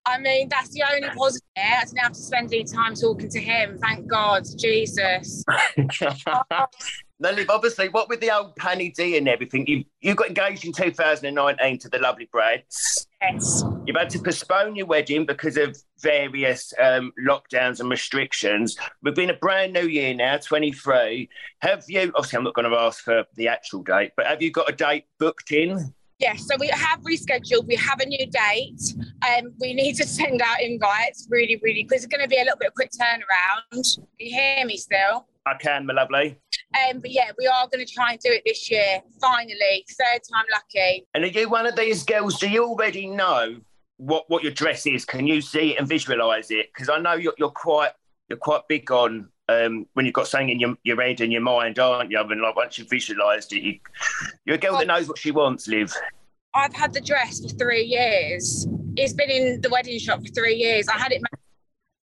I 0.05 0.17
mean, 0.19 0.49
that's 0.49 0.69
the 0.69 0.83
only 0.91 1.09
positive. 1.09 1.41
I 1.55 1.83
didn't 1.85 1.99
have 1.99 2.13
to 2.13 2.19
spend 2.19 2.53
any 2.53 2.63
time 2.63 2.95
talking 2.95 3.29
to 3.29 3.39
him. 3.39 3.77
Thank 3.77 4.07
God, 4.07 4.43
Jesus. 4.57 5.43
Liv, 7.21 7.49
obviously, 7.49 7.89
what 7.89 8.07
with 8.07 8.21
the 8.21 8.31
old 8.31 8.55
Panny 8.55 8.91
D 8.91 9.17
and 9.17 9.27
everything, 9.27 9.67
you 9.67 9.83
you 9.99 10.15
got 10.15 10.29
engaged 10.29 10.65
in 10.65 10.71
2019 10.71 11.77
to 11.79 11.89
the 11.89 11.99
lovely 11.99 12.29
Brads. 12.31 13.07
Yes. 13.21 13.63
You've 13.85 13.97
had 13.97 14.09
to 14.11 14.19
postpone 14.19 14.77
your 14.77 14.85
wedding 14.85 15.25
because 15.25 15.57
of 15.57 15.77
various 16.01 16.73
um, 16.79 17.11
lockdowns 17.27 17.81
and 17.81 17.89
restrictions. 17.89 18.77
We've 19.03 19.13
been 19.13 19.29
a 19.29 19.35
brand 19.35 19.73
new 19.73 19.87
year 19.87 20.13
now, 20.13 20.37
23. 20.37 21.27
Have 21.59 21.83
you, 21.89 22.13
obviously, 22.15 22.37
I'm 22.37 22.45
not 22.45 22.53
going 22.53 22.71
to 22.71 22.77
ask 22.77 23.03
for 23.03 23.25
the 23.35 23.49
actual 23.49 23.83
date, 23.83 24.13
but 24.15 24.25
have 24.25 24.41
you 24.41 24.51
got 24.51 24.69
a 24.69 24.73
date 24.73 25.05
booked 25.19 25.51
in? 25.51 25.93
Yes, 26.19 26.45
so 26.45 26.55
we 26.59 26.67
have 26.67 26.99
rescheduled. 26.99 27.65
We 27.65 27.75
have 27.75 28.01
a 28.01 28.05
new 28.05 28.27
date. 28.27 28.93
Um, 29.25 29.53
we 29.61 29.73
need 29.73 29.95
to 29.95 30.05
send 30.05 30.41
out 30.41 30.61
invites 30.61 31.27
really, 31.29 31.57
really, 31.63 31.83
because 31.83 32.03
it's 32.03 32.13
going 32.13 32.21
to 32.21 32.27
be 32.27 32.35
a 32.35 32.43
little 32.43 32.57
bit 32.57 32.67
of 32.67 32.73
quick 32.73 32.91
turnaround. 32.91 33.95
Can 33.95 34.05
you 34.19 34.35
hear 34.35 34.65
me 34.65 34.75
still? 34.75 35.27
I 35.45 35.53
can, 35.55 35.85
my 35.85 35.93
lovely. 35.93 36.37
Um, 36.75 36.99
but 36.99 37.11
yeah, 37.11 37.31
we 37.37 37.47
are 37.47 37.67
going 37.71 37.85
to 37.85 37.91
try 37.91 38.11
and 38.11 38.19
do 38.19 38.31
it 38.31 38.43
this 38.45 38.69
year. 38.69 39.01
Finally, 39.21 39.85
third 39.97 40.19
time 40.29 40.45
lucky. 40.51 41.07
And 41.13 41.23
are 41.23 41.27
you 41.27 41.49
one 41.49 41.65
of 41.65 41.77
these 41.77 42.03
girls? 42.03 42.37
Do 42.37 42.49
you 42.49 42.65
already 42.65 43.07
know 43.07 43.55
what, 43.95 44.29
what 44.29 44.43
your 44.43 44.51
dress 44.51 44.85
is? 44.85 45.05
Can 45.05 45.25
you 45.25 45.39
see 45.39 45.71
it 45.71 45.79
and 45.79 45.87
visualize 45.87 46.51
it? 46.51 46.69
Because 46.73 46.89
I 46.89 46.99
know 46.99 47.13
you're, 47.13 47.33
you're 47.37 47.49
quite 47.49 47.91
you're 48.27 48.37
quite 48.37 48.61
big 48.67 48.91
on 48.91 49.29
um, 49.49 49.87
when 49.93 50.05
you've 50.05 50.13
got 50.13 50.27
something 50.27 50.49
in 50.49 50.59
your, 50.59 50.75
your 50.83 51.01
head 51.01 51.21
and 51.21 51.31
your 51.31 51.41
mind, 51.41 51.79
aren't 51.79 52.11
you? 52.11 52.19
I 52.19 52.21
And 52.21 52.41
like 52.41 52.55
once 52.55 52.77
you've 52.77 52.89
visualised 52.89 53.51
it, 53.53 53.63
you, 53.63 53.79
you're 54.45 54.55
a 54.55 54.59
girl 54.59 54.77
that 54.77 54.87
knows 54.87 55.07
what 55.07 55.17
she 55.17 55.31
wants, 55.31 55.67
Liv. 55.67 55.91
I've 56.53 56.73
had 56.73 56.93
the 56.93 57.01
dress 57.01 57.41
for 57.41 57.49
three 57.49 57.83
years. 57.83 58.67
It's 58.95 59.13
been 59.13 59.29
in 59.29 59.61
the 59.61 59.69
wedding 59.69 59.99
shop 59.99 60.19
for 60.19 60.31
three 60.33 60.55
years. 60.55 60.87
I 60.87 60.97
had 60.97 61.11
it 61.11 61.21
my 61.21 61.29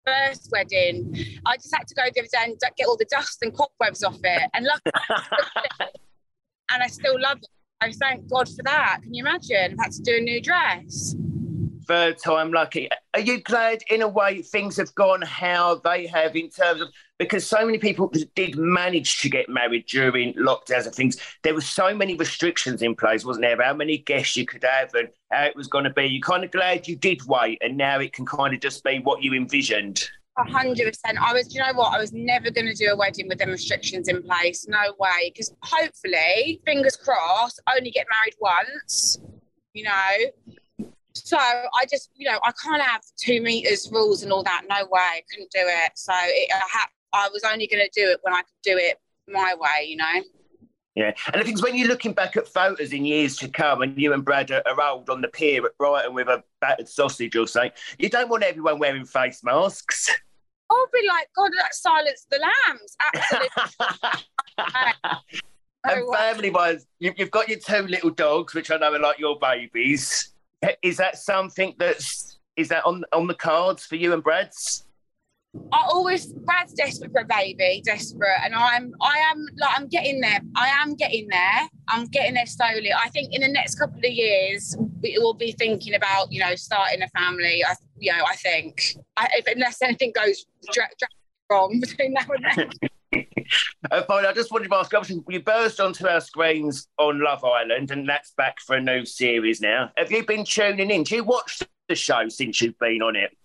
first 0.05 0.49
wedding. 0.51 1.15
I 1.45 1.55
just 1.57 1.73
had 1.75 1.87
to 1.87 1.95
go 1.95 2.03
the 2.13 2.21
other 2.21 2.29
day 2.31 2.43
and 2.43 2.59
get 2.77 2.87
all 2.87 2.97
the 2.97 3.05
dust 3.05 3.39
and 3.41 3.53
cobwebs 3.55 4.03
off 4.03 4.19
it. 4.23 4.49
And 4.53 4.65
luckily, 4.65 4.91
and 6.71 6.83
I 6.83 6.87
still 6.87 7.19
love 7.19 7.37
it. 7.37 7.47
I 7.81 7.91
thank 7.91 8.27
God 8.29 8.47
for 8.47 8.63
that. 8.63 8.99
Can 9.03 9.13
you 9.13 9.23
imagine? 9.23 9.75
I've 9.79 9.85
had 9.85 9.91
to 9.93 10.01
do 10.01 10.17
a 10.17 10.21
new 10.21 10.41
dress. 10.41 11.15
Third 11.87 12.17
time 12.17 12.51
lucky. 12.51 12.89
Are 13.13 13.19
you 13.19 13.41
glad, 13.41 13.81
in 13.91 14.01
a 14.01 14.07
way, 14.07 14.41
things 14.41 14.77
have 14.77 14.93
gone 14.95 15.21
how 15.21 15.75
they 15.83 16.07
have 16.07 16.35
in 16.35 16.49
terms 16.49 16.81
of 16.81 16.89
because 17.18 17.47
so 17.47 17.66
many 17.66 17.78
people 17.78 18.11
did 18.36 18.57
manage 18.57 19.20
to 19.22 19.30
get 19.30 19.47
married 19.47 19.86
during 19.88 20.34
lockdowns 20.34 20.86
and 20.86 20.95
things. 20.95 21.18
There 21.43 21.53
were 21.53 21.61
so 21.61 21.95
many 21.95 22.16
restrictions 22.16 22.82
in 22.82 22.95
place, 22.95 23.24
wasn't 23.24 23.45
there? 23.45 23.61
How 23.61 23.74
many 23.74 23.99
guests 23.99 24.36
you 24.36 24.45
could 24.45 24.63
have 24.63 24.93
and 24.93 25.09
how 25.32 25.45
it 25.45 25.55
was 25.55 25.68
going 25.68 25.86
to 25.86 25.89
be. 25.89 26.05
You're 26.05 26.22
kind 26.22 26.43
of 26.43 26.51
glad 26.51 26.88
you 26.88 26.95
did 26.95 27.26
wait, 27.26 27.59
and 27.61 27.78
now 27.78 27.99
it 27.99 28.13
can 28.13 28.26
kind 28.26 28.53
of 28.53 28.59
just 28.59 28.84
be 28.84 28.99
what 28.99 29.24
you 29.24 29.34
envisioned. 29.34 30.03
A 30.38 30.43
hundred 30.43 30.88
percent. 30.88 31.18
I 31.22 31.32
was, 31.34 31.53
you 31.53 31.61
know 31.61 31.74
what? 31.74 31.93
I 31.93 31.97
was 31.97 32.11
never 32.11 32.51
going 32.51 32.68
to 32.68 32.74
do 32.74 32.91
a 32.91 32.97
wedding 32.97 33.30
with 33.30 33.38
them 33.38 33.49
restrictions 33.49 34.09
in 34.09 34.22
place. 34.22 34.68
No 34.68 34.93
way. 34.99 35.32
Because 35.34 35.53
hopefully, 35.61 36.61
fingers 36.66 36.97
crossed, 36.97 37.61
only 37.74 37.91
get 37.91 38.05
married 38.11 38.36
once. 38.41 39.20
You 39.74 39.86
know. 39.86 40.91
So 41.13 41.38
I 41.38 41.86
just, 41.89 42.09
you 42.13 42.30
know, 42.30 42.38
I 42.43 42.51
can't 42.61 42.82
have 42.82 43.01
two 43.18 43.41
meters 43.41 43.89
rules 43.89 44.24
and 44.24 44.34
all 44.34 44.43
that. 44.43 44.63
No 44.70 44.86
way. 44.91 44.99
I 44.99 45.22
couldn't 45.32 45.49
do 45.49 45.61
it. 45.61 45.91
So 45.95 46.11
it, 46.13 46.51
I 46.53 46.59
had, 46.70 46.88
I 47.16 47.30
was 47.32 47.43
only 47.43 47.68
going 47.68 47.84
to 47.84 48.01
do 48.01 48.09
it 48.09 48.20
when 48.22 48.34
I 48.34 48.41
could 48.41 48.61
do 48.63 48.78
it 48.78 48.99
my 49.28 49.55
way. 49.57 49.86
You 49.88 49.97
know. 49.97 50.24
Yeah, 50.95 51.11
and 51.34 51.41
the 51.41 51.45
things 51.45 51.61
when 51.61 51.76
you're 51.76 51.89
looking 51.89 52.13
back 52.13 52.38
at 52.38 52.47
photos 52.47 52.93
in 52.93 53.03
years 53.03 53.36
to 53.38 53.49
come, 53.49 53.82
and 53.82 53.99
you 53.99 54.13
and 54.13 54.24
Brad 54.24 54.49
are, 54.51 54.63
are 54.66 54.82
old 54.82 55.09
on 55.09 55.22
the 55.22 55.28
pier 55.28 55.66
at 55.66 55.78
Brighton 55.78 56.13
with 56.13 56.30
a 56.30 56.41
battered 56.61 56.88
sausage 56.88 57.36
or 57.36 57.47
something, 57.47 57.72
you 57.99 58.07
don't 58.09 58.30
want 58.30 58.43
everyone 58.43 58.80
wearing 58.80 59.03
face 59.03 59.43
masks. 59.43 60.09
I'll 60.72 60.88
be 60.93 61.05
like, 61.07 61.28
God, 61.36 61.51
that 61.59 61.76
silenced 61.76 62.30
the 62.30 62.39
lambs. 62.39 62.95
Absolutely. 63.13 63.49
and 65.84 66.16
family 66.16 66.49
wise, 66.49 66.88
you, 66.99 67.13
you've 67.18 67.32
got 67.32 67.49
your 67.49 67.59
two 67.59 67.88
little 67.88 68.09
dogs, 68.09 68.53
which 68.53 68.72
I 68.72 68.78
know 68.78 68.93
are 68.93 68.99
like 68.99 69.20
your 69.20 69.38
babies. 69.38 70.34
Is 70.82 70.97
that 70.97 71.18
something 71.18 71.76
that's 71.78 72.39
is 72.55 72.70
that 72.70 72.86
on 72.86 73.03
on 73.11 73.28
the 73.28 73.36
cards 73.36 73.86
for 73.86 73.95
you 73.95 74.13
and 74.13 74.24
Brad's? 74.24 74.84
I 75.72 75.84
always 75.89 76.32
Brad's 76.32 76.74
desperate 76.74 77.12
for 77.12 77.22
a 77.22 77.26
baby, 77.26 77.82
desperate, 77.84 78.39
and 78.43 78.53
I'm 78.56 78.93
I 79.01 79.18
am 79.32 79.45
like 79.58 79.78
I'm 79.78 79.88
getting 79.88 80.22
there. 80.22 80.39
I 80.56 80.68
am 80.68 80.95
getting 80.95 81.28
there. 81.28 81.68
I'm 81.88 82.06
getting 82.08 82.36
there 82.36 82.45
slowly. 82.45 82.91
I 82.93 83.10
think 83.10 83.34
in 83.34 83.41
the 83.41 83.47
next 83.47 83.76
couple 83.76 83.99
of 83.99 84.12
years 84.12 84.76
we 85.01 85.18
will 85.18 85.34
be 85.34 85.51
thinking 85.51 85.95
about 85.95 86.32
you 86.32 86.39
know 86.39 86.56
starting 86.56 87.01
a 87.01 87.08
family. 87.10 87.64
I 87.66 87.76
you 87.97 88.12
know 88.12 88.24
I 88.28 88.36
think 88.36 88.95
I, 89.18 89.28
if 89.34 89.47
unless 89.47 89.82
anything 89.82 90.14
goes 90.16 90.45
dra- 90.72 90.89
dra- 90.97 91.08
wrong 91.49 91.80
between 91.80 92.14
now 92.14 92.26
and 92.30 92.45
then. 92.56 92.70
uh, 93.91 94.03
fine, 94.03 94.26
I 94.26 94.34
just 94.34 94.51
wanted 94.51 94.70
to 94.70 94.76
ask. 94.76 94.93
Obviously, 94.93 95.24
you 95.30 95.41
burst 95.41 95.80
onto 95.80 96.08
our 96.08 96.22
screens 96.22 96.88
on 96.97 97.22
Love 97.22 97.43
Island, 97.43 97.91
and 97.91 98.08
that's 98.08 98.32
back 98.32 98.60
for 98.60 98.76
a 98.76 98.82
new 98.82 99.06
series 99.06 99.62
now. 99.62 99.91
Have 99.97 100.12
you 100.12 100.26
been 100.26 100.45
tuning 100.45 100.89
in? 100.89 101.03
Do 101.03 101.16
you 101.16 101.24
watch 101.24 101.62
the 101.88 101.95
show 101.95 102.28
since 102.30 102.62
you've 102.62 102.80
been 102.80 103.01
on 103.01 103.16
it? 103.16 103.36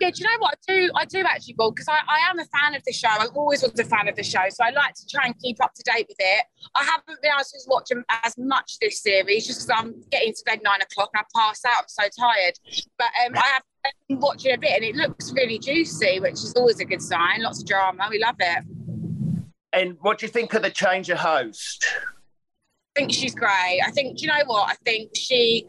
Yeah, 0.00 0.10
do 0.10 0.22
you 0.22 0.24
know 0.24 0.38
what 0.38 0.54
I 0.68 0.72
do? 0.72 0.90
I 0.94 1.04
do 1.06 1.18
actually, 1.26 1.54
Bob, 1.54 1.74
because 1.74 1.88
I, 1.88 1.98
I 2.08 2.30
am 2.30 2.38
a 2.38 2.44
fan 2.44 2.74
of 2.76 2.82
the 2.86 2.92
show. 2.92 3.08
I 3.08 3.26
always 3.34 3.62
was 3.62 3.78
a 3.78 3.84
fan 3.84 4.06
of 4.08 4.14
the 4.14 4.22
show, 4.22 4.44
so 4.48 4.64
I 4.64 4.70
like 4.70 4.94
to 4.94 5.06
try 5.08 5.26
and 5.26 5.34
keep 5.40 5.62
up 5.62 5.74
to 5.74 5.82
date 5.82 6.06
with 6.08 6.16
it. 6.20 6.44
I 6.76 6.84
haven't 6.84 7.20
been 7.20 7.32
able 7.32 7.42
to 7.42 7.58
watch 7.66 7.90
as 8.24 8.38
much 8.38 8.78
this 8.80 9.02
series 9.02 9.46
just 9.46 9.66
because 9.66 9.82
I'm 9.82 10.00
getting 10.10 10.32
to 10.32 10.42
bed 10.46 10.60
nine 10.62 10.80
o'clock 10.80 11.10
and 11.14 11.24
I 11.24 11.38
pass 11.38 11.64
out. 11.64 11.82
I'm 11.82 11.88
so 11.88 12.04
tired. 12.16 12.54
But 12.96 13.08
um, 13.26 13.32
I 13.36 13.46
have 13.48 13.62
been 14.08 14.20
watching 14.20 14.52
a 14.52 14.58
bit 14.58 14.70
and 14.70 14.84
it 14.84 14.94
looks 14.94 15.32
really 15.32 15.58
juicy, 15.58 16.20
which 16.20 16.34
is 16.34 16.54
always 16.56 16.78
a 16.78 16.84
good 16.84 17.02
sign. 17.02 17.42
Lots 17.42 17.60
of 17.60 17.66
drama. 17.66 18.06
We 18.08 18.20
love 18.20 18.36
it. 18.38 18.64
And 19.72 19.96
what 20.00 20.18
do 20.18 20.26
you 20.26 20.32
think 20.32 20.54
of 20.54 20.62
the 20.62 20.70
change 20.70 21.10
of 21.10 21.18
host? 21.18 21.86
I 22.98 23.02
think 23.02 23.12
she's 23.12 23.34
great. 23.34 23.80
I 23.86 23.92
think, 23.92 24.18
do 24.18 24.22
you 24.22 24.26
know 24.26 24.42
what? 24.46 24.68
I 24.68 24.74
think 24.84 25.12
she, 25.14 25.64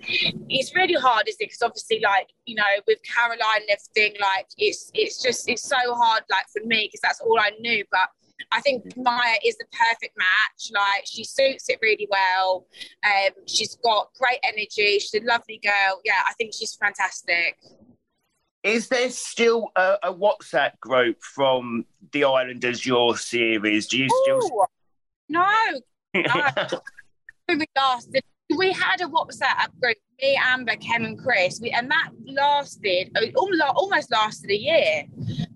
it's 0.49 0.75
really 0.75 0.95
hard, 0.95 1.27
isn't 1.27 1.39
it? 1.39 1.45
Because 1.45 1.61
obviously, 1.61 1.99
like, 2.03 2.27
you 2.47 2.55
know, 2.55 2.63
with 2.87 2.97
Caroline 3.03 3.61
and 3.61 3.69
everything, 3.69 4.19
like, 4.19 4.47
it's, 4.57 4.89
it's 4.95 5.21
just, 5.21 5.47
it's 5.47 5.61
so 5.61 5.75
hard, 5.93 6.23
like, 6.31 6.45
for 6.51 6.65
me, 6.65 6.87
because 6.87 7.01
that's 7.01 7.21
all 7.21 7.39
I 7.39 7.51
knew. 7.59 7.85
But 7.91 8.09
I 8.51 8.61
think 8.61 8.97
Maya 8.97 9.35
is 9.45 9.57
the 9.57 9.65
perfect 9.71 10.17
match. 10.17 10.71
Like, 10.73 11.03
she 11.05 11.23
suits 11.23 11.69
it 11.69 11.77
really 11.83 12.07
well. 12.09 12.65
Um, 13.05 13.33
she's 13.45 13.75
got 13.75 14.09
great 14.19 14.39
energy. 14.41 14.97
She's 14.97 15.13
a 15.13 15.23
lovely 15.23 15.59
girl. 15.63 16.01
Yeah, 16.03 16.23
I 16.27 16.33
think 16.33 16.55
she's 16.55 16.73
fantastic. 16.73 17.57
Is 18.63 18.87
there 18.87 19.11
still 19.11 19.69
a, 19.75 19.97
a 20.01 20.11
WhatsApp 20.11 20.79
group 20.79 21.21
from 21.21 21.85
the 22.11 22.23
Islanders, 22.23 22.87
your 22.87 23.15
series? 23.17 23.85
Do 23.85 23.99
you 23.99 24.07
still? 24.23 24.39
Ooh, 24.43 24.65
no, 25.29 25.53
no. 26.15 26.79
we 27.57 27.65
lasted. 27.75 28.23
We 28.57 28.71
had 28.71 29.01
a 29.01 29.05
WhatsApp 29.05 29.69
group, 29.81 29.97
me, 30.21 30.39
Amber, 30.43 30.75
Kem, 30.75 31.05
and 31.05 31.19
Chris, 31.19 31.59
we, 31.61 31.69
and 31.69 31.89
that 31.91 32.09
lasted 32.25 33.15
almost 33.35 34.11
lasted 34.11 34.49
a 34.49 34.57
year. 34.57 35.03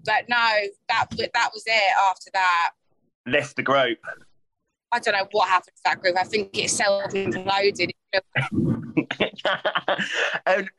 But 0.06 0.26
no, 0.30 0.48
that 0.90 1.08
that 1.10 1.50
was 1.54 1.64
it. 1.66 1.94
After 2.00 2.30
that, 2.34 2.72
left 3.26 3.56
the 3.56 3.64
group. 3.64 4.00
I 4.92 5.00
don't 5.00 5.14
know 5.14 5.28
what 5.32 5.50
happened 5.50 5.76
to 5.76 5.82
that 5.86 6.02
group. 6.02 6.18
I 6.18 6.24
think 6.24 6.58
it 6.58 6.70
self 6.70 7.12
imploded. 7.14 7.92
and 10.46 10.70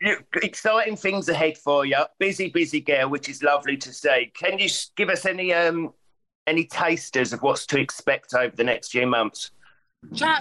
exciting 0.42 0.96
things 0.96 1.28
ahead 1.28 1.58
for 1.58 1.84
you. 1.84 1.98
Busy, 2.18 2.48
busy 2.48 2.80
girl, 2.80 3.08
which 3.08 3.28
is 3.28 3.42
lovely 3.42 3.76
to 3.78 3.92
see. 3.92 4.30
Can 4.34 4.58
you 4.58 4.68
give 4.96 5.08
us 5.08 5.26
any 5.26 5.52
um 5.52 5.92
any 6.46 6.64
tasters 6.64 7.32
of 7.32 7.42
what's 7.42 7.66
to 7.66 7.80
expect 7.80 8.34
over 8.34 8.54
the 8.54 8.64
next 8.64 8.90
few 8.90 9.06
months? 9.06 9.50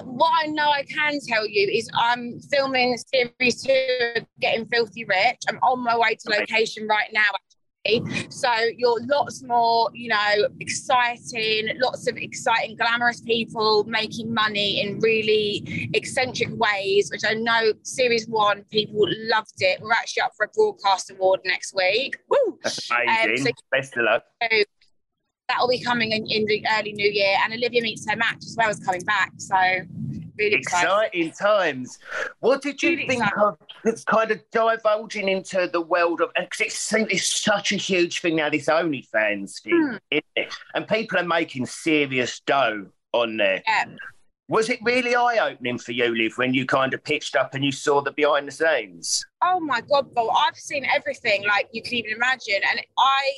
What 0.05 0.31
I 0.43 0.47
know 0.47 0.69
I 0.69 0.83
can 0.83 1.19
tell 1.27 1.47
you 1.47 1.67
is 1.67 1.89
I'm 1.93 2.39
filming 2.39 2.97
series 2.97 3.61
two, 3.61 4.25
Getting 4.39 4.65
Filthy 4.67 5.05
Rich. 5.05 5.41
I'm 5.49 5.57
on 5.57 5.83
my 5.83 5.97
way 5.97 6.15
to 6.15 6.29
location 6.29 6.87
right 6.87 7.09
now. 7.11 7.21
Actually. 7.85 8.29
So 8.29 8.49
you're 8.77 8.99
lots 9.07 9.43
more, 9.43 9.89
you 9.93 10.09
know, 10.09 10.47
exciting, 10.61 11.69
lots 11.81 12.07
of 12.07 12.15
exciting, 12.15 12.77
glamorous 12.77 13.19
people 13.21 13.83
making 13.83 14.33
money 14.33 14.81
in 14.81 14.99
really 14.99 15.89
eccentric 15.93 16.49
ways, 16.51 17.09
which 17.11 17.23
I 17.27 17.33
know 17.33 17.73
series 17.83 18.27
one 18.27 18.63
people 18.71 19.05
loved 19.29 19.55
it. 19.59 19.81
We're 19.81 19.91
actually 19.91 20.21
up 20.21 20.31
for 20.37 20.45
a 20.45 20.49
broadcast 20.49 21.11
award 21.11 21.41
next 21.43 21.73
week. 21.75 22.17
Woo! 22.29 22.57
That's 22.63 22.89
amazing. 22.89 23.47
Um, 23.47 23.53
so, 23.57 23.63
Best 23.71 23.97
of 23.97 24.03
luck. 24.05 24.23
That 25.53 25.61
will 25.61 25.69
be 25.69 25.79
coming 25.79 26.11
in, 26.11 26.25
in, 26.25 26.45
the 26.45 26.65
early 26.77 26.93
new 26.93 27.09
year. 27.09 27.35
And 27.43 27.53
Olivia 27.53 27.81
meets 27.83 28.09
her 28.09 28.15
match 28.15 28.37
as 28.37 28.55
well 28.57 28.69
as 28.69 28.79
coming 28.79 29.01
back. 29.01 29.31
So 29.37 29.55
really 30.37 30.55
exciting 30.55 31.31
times. 31.31 31.99
What 32.39 32.63
did 32.63 32.81
you 32.81 32.89
really 32.89 33.07
think 33.07 33.21
exciting. 33.21 33.43
of? 33.43 33.57
It's 33.85 34.03
kind 34.03 34.31
of 34.31 34.41
divulging 34.51 35.29
into 35.29 35.69
the 35.71 35.81
world 35.81 36.21
of 36.21 36.31
because 36.35 36.61
it's, 36.61 36.93
it's 36.93 37.43
such 37.43 37.71
a 37.71 37.75
huge 37.75 38.21
thing 38.21 38.37
now. 38.37 38.49
This 38.49 38.65
OnlyFans 38.65 39.61
thing, 39.61 39.99
mm. 40.11 40.47
and 40.73 40.87
people 40.87 41.19
are 41.19 41.25
making 41.25 41.67
serious 41.67 42.39
dough 42.39 42.87
on 43.11 43.37
there. 43.37 43.61
Yeah. 43.67 43.85
Was 44.49 44.69
it 44.69 44.79
really 44.83 45.15
eye 45.15 45.37
opening 45.37 45.79
for 45.79 45.93
you, 45.93 46.13
Liv, 46.13 46.33
when 46.37 46.53
you 46.53 46.65
kind 46.65 46.93
of 46.93 47.03
pitched 47.03 47.35
up 47.35 47.53
and 47.53 47.63
you 47.63 47.71
saw 47.71 48.01
the 48.01 48.11
behind 48.11 48.47
the 48.47 48.51
scenes? 48.51 49.25
Oh 49.41 49.59
my 49.59 49.81
God, 49.81 50.13
Bob, 50.13 50.29
I've 50.35 50.57
seen 50.57 50.85
everything 50.93 51.45
like 51.47 51.69
you 51.71 51.81
can 51.81 51.93
even 51.93 52.11
imagine. 52.11 52.61
And 52.69 52.81
I, 52.97 53.31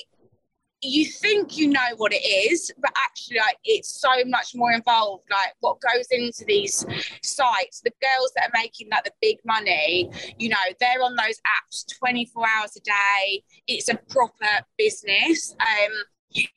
you 0.85 1.05
think 1.05 1.57
you 1.57 1.69
know 1.69 1.95
what 1.97 2.13
it 2.13 2.25
is, 2.25 2.71
but 2.79 2.91
actually, 2.97 3.37
like, 3.37 3.57
it's 3.63 3.99
so 3.99 4.09
much 4.25 4.55
more 4.55 4.71
involved. 4.71 5.23
Like 5.29 5.53
what 5.59 5.77
goes 5.81 6.07
into 6.11 6.45
these 6.45 6.85
sites, 7.21 7.81
the 7.81 7.91
girls 8.01 8.31
that 8.35 8.45
are 8.49 8.53
making 8.53 8.89
like 8.91 9.03
the 9.03 9.13
big 9.21 9.37
money, 9.45 10.09
you 10.37 10.49
know, 10.49 10.57
they're 10.79 11.01
on 11.01 11.15
those 11.15 11.39
apps 11.45 11.85
24 11.99 12.45
hours 12.57 12.75
a 12.75 12.81
day. 12.81 13.43
It's 13.67 13.89
a 13.89 13.95
proper 14.09 14.65
business. 14.77 15.55
Um, 15.59 15.91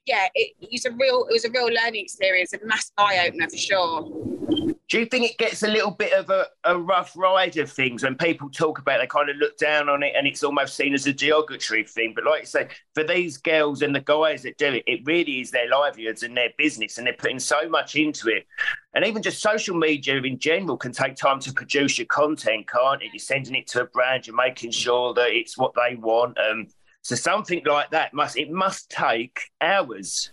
yeah, 0.07 0.29
it, 0.35 0.55
it's 0.61 0.85
a 0.85 0.93
real, 0.93 1.27
it 1.29 1.33
was 1.33 1.45
a 1.45 1.51
real 1.51 1.67
learning 1.67 2.03
experience, 2.03 2.53
a 2.53 2.59
massive 2.65 2.93
eye 2.99 3.27
opener 3.27 3.49
for 3.49 3.57
sure. 3.57 4.78
Do 4.89 4.99
you 4.99 5.05
think 5.05 5.31
it 5.31 5.37
gets 5.37 5.63
a 5.63 5.69
little 5.69 5.91
bit 5.91 6.15
of 6.15 6.31
a, 6.31 6.47
a 6.65 6.79
rough 6.79 7.15
ride 7.15 7.59
of 7.59 7.71
things 7.71 8.03
when 8.03 8.15
people 8.15 8.49
talk 8.49 8.79
about 8.79 8.97
it, 8.97 9.03
they 9.03 9.07
kind 9.07 9.29
of 9.29 9.37
look 9.37 9.59
down 9.59 9.91
on 9.91 10.03
it 10.03 10.15
and 10.17 10.27
it's 10.27 10.43
almost 10.43 10.77
seen 10.77 10.95
as 10.95 11.07
a 11.07 11.13
geography 11.13 11.83
thing? 11.83 12.15
But 12.15 12.25
like 12.25 12.41
you 12.41 12.47
say, 12.47 12.69
for 12.95 13.05
these 13.05 13.37
girls 13.37 13.83
and 13.83 13.95
the 13.95 14.01
guys 14.01 14.43
that 14.45 14.57
do 14.57 14.73
it, 14.73 14.85
it 14.87 15.03
really 15.05 15.43
is 15.43 15.51
their 15.51 15.69
livelihoods 15.69 16.23
and 16.23 16.35
their 16.35 16.49
business 16.57 16.97
and 16.97 17.07
they're 17.07 17.13
putting 17.13 17.39
so 17.39 17.69
much 17.69 17.97
into 17.97 18.29
it. 18.29 18.47
And 18.95 19.05
even 19.05 19.21
just 19.21 19.43
social 19.43 19.77
media 19.77 20.17
in 20.23 20.39
general 20.39 20.79
can 20.79 20.93
take 20.93 21.17
time 21.17 21.41
to 21.41 21.53
produce 21.53 21.99
your 21.99 22.07
content, 22.07 22.67
can't 22.67 23.03
it? 23.03 23.11
You're 23.13 23.19
sending 23.19 23.57
it 23.57 23.67
to 23.69 23.83
a 23.83 23.87
brand, 23.87 24.27
you're 24.27 24.35
making 24.35 24.71
sure 24.71 25.13
that 25.13 25.29
it's 25.33 25.59
what 25.59 25.75
they 25.75 25.97
want. 25.97 26.39
Um, 26.39 26.69
so 27.03 27.15
something 27.15 27.63
like 27.67 27.91
that 27.91 28.15
must 28.15 28.39
it 28.39 28.51
must 28.51 28.89
take 28.89 29.51
hours. 29.61 30.33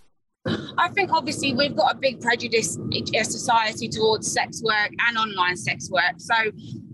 I 0.77 0.89
think 0.89 1.11
obviously 1.11 1.53
we've 1.53 1.75
got 1.75 1.95
a 1.95 1.97
big 1.97 2.21
prejudice 2.21 2.77
in 2.91 3.25
society 3.25 3.87
towards 3.87 4.31
sex 4.31 4.61
work 4.63 4.91
and 5.07 5.17
online 5.17 5.57
sex 5.57 5.89
work. 5.89 6.15
So 6.17 6.35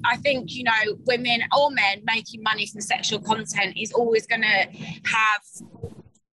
I 0.06 0.18
think, 0.18 0.54
you 0.54 0.64
know, 0.64 0.98
women 1.06 1.42
or 1.58 1.70
men 1.72 2.02
making 2.06 2.44
money 2.44 2.66
from 2.66 2.82
sexual 2.82 3.20
content 3.20 3.76
is 3.78 3.92
always 3.92 4.26
going 4.26 4.44
to 4.44 4.48
have 4.48 5.42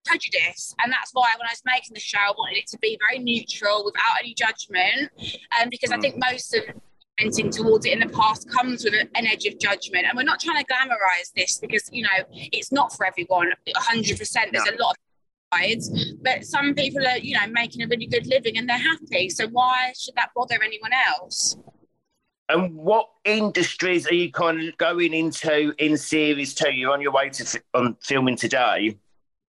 prejudice. 0.05 0.75
And 0.83 0.93
that's 0.93 1.11
why 1.13 1.33
when 1.39 1.47
I 1.47 1.53
was 1.53 1.63
making 1.67 1.95
the 1.95 2.01
show, 2.01 2.19
I 2.19 2.33
wanted 2.37 2.59
it 2.59 2.67
to 2.69 2.79
be 2.79 2.99
very 3.09 3.23
neutral 3.23 3.85
without 3.85 4.21
any 4.21 4.35
judgment. 4.35 5.11
Um, 5.61 5.69
because 5.71 5.91
I 5.91 5.99
think 5.99 6.17
mm. 6.17 6.31
most 6.31 6.55
of 6.55 6.65
towards 7.51 7.85
it 7.85 7.93
in 7.93 7.99
the 7.99 8.09
past 8.09 8.49
comes 8.49 8.85
with 8.85 8.95
an 8.95 9.27
edge 9.27 9.45
of 9.47 9.59
judgment. 9.59 10.07
And 10.07 10.17
we're 10.17 10.23
not 10.23 10.39
trying 10.39 10.65
to 10.65 10.73
glamorize 10.73 11.33
this 11.35 11.59
because, 11.59 11.89
you 11.93 12.05
know, 12.05 12.25
it's 12.31 12.71
not 12.71 12.93
for 12.93 13.07
everyone 13.07 13.51
100%. 13.67 14.17
There's 14.53 14.69
a 14.69 14.81
lot 14.81 14.93
of 14.93 14.97
but 16.23 16.45
some 16.45 16.75
people 16.75 17.07
are, 17.07 17.19
you 17.19 17.35
know, 17.35 17.47
making 17.51 17.83
a 17.83 17.87
really 17.87 18.07
good 18.07 18.27
living 18.27 18.59
and 18.59 18.69
they're 18.69 18.77
happy. 18.77 19.29
So 19.31 19.47
why 19.49 19.93
should 19.99 20.15
that 20.17 20.31
bother 20.35 20.63
anyone 20.63 20.93
else? 21.07 21.57
And 22.51 22.75
what 22.77 23.09
industries 23.25 24.07
are 24.07 24.15
you 24.15 24.33
kind 24.33 24.67
of 24.67 24.77
going 24.79 25.13
into 25.13 25.75
in 25.79 25.97
series 25.99 26.55
two? 26.55 26.71
You're 26.71 26.93
on 26.93 27.01
your 27.01 27.13
way 27.13 27.29
to 27.31 27.63
on 27.75 27.97
filming 28.03 28.37
today. 28.37 28.99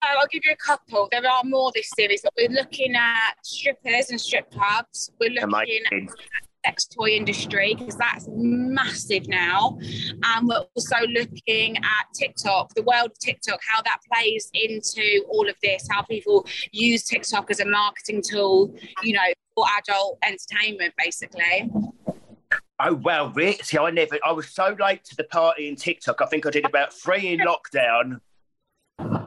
Uh, 0.02 0.08
I'll 0.18 0.28
give 0.32 0.42
you 0.46 0.52
a 0.52 0.56
couple. 0.56 1.08
There 1.12 1.28
are 1.28 1.44
more 1.44 1.72
this 1.76 1.90
series, 1.96 2.22
but 2.22 2.34
we're 2.38 2.50
looking 2.50 2.96
at 2.96 3.34
strippers 3.44 4.10
and 4.10 4.20
strip 4.20 4.50
clubs. 4.50 5.12
We're 5.20 5.32
looking 5.32 5.44
Amazing. 5.44 6.10
at 6.10 6.49
sex 6.66 6.86
toy 6.86 7.10
industry 7.10 7.76
because 7.78 7.95
that's 7.95 8.28
massive 8.32 9.28
now. 9.28 9.78
And 10.24 10.47
we're 10.47 10.66
also 10.76 10.97
looking 11.14 11.78
at 11.78 12.05
TikTok, 12.14 12.74
the 12.76 12.84
world 12.84 13.12
of 13.12 13.20
TikTok, 13.20 13.60
how 13.68 13.82
that 13.84 13.99
plays 14.12 14.49
into 14.53 15.26
all 15.30 15.47
of 15.47 15.55
this, 15.64 15.88
how 15.89 16.01
people 16.03 16.45
use 16.72 17.03
TikTok 17.03 17.49
as 17.51 17.60
a 17.60 17.66
marketing 17.66 18.22
tool, 18.28 18.74
you 19.03 19.14
know, 19.14 19.34
for 19.55 19.66
adult 19.78 20.20
entertainment, 20.24 20.93
basically. 20.97 21.70
Oh 22.82 22.93
well, 22.93 23.30
Rick. 23.32 23.66
See, 23.66 23.78
I 23.78 23.89
never. 23.91 24.18
I 24.26 24.32
was 24.32 24.49
so 24.49 24.76
late 24.80 25.03
to 25.05 25.16
the 25.16 25.26
party 25.26 25.68
in 25.68 25.76
TikTok. 25.76 26.22
I 26.22 26.26
think 26.28 26.45
I 26.45 26.49
did 26.49 26.66
about 26.66 26.93
three 26.93 27.34
in 27.34 27.39
lockdown. 27.39 28.22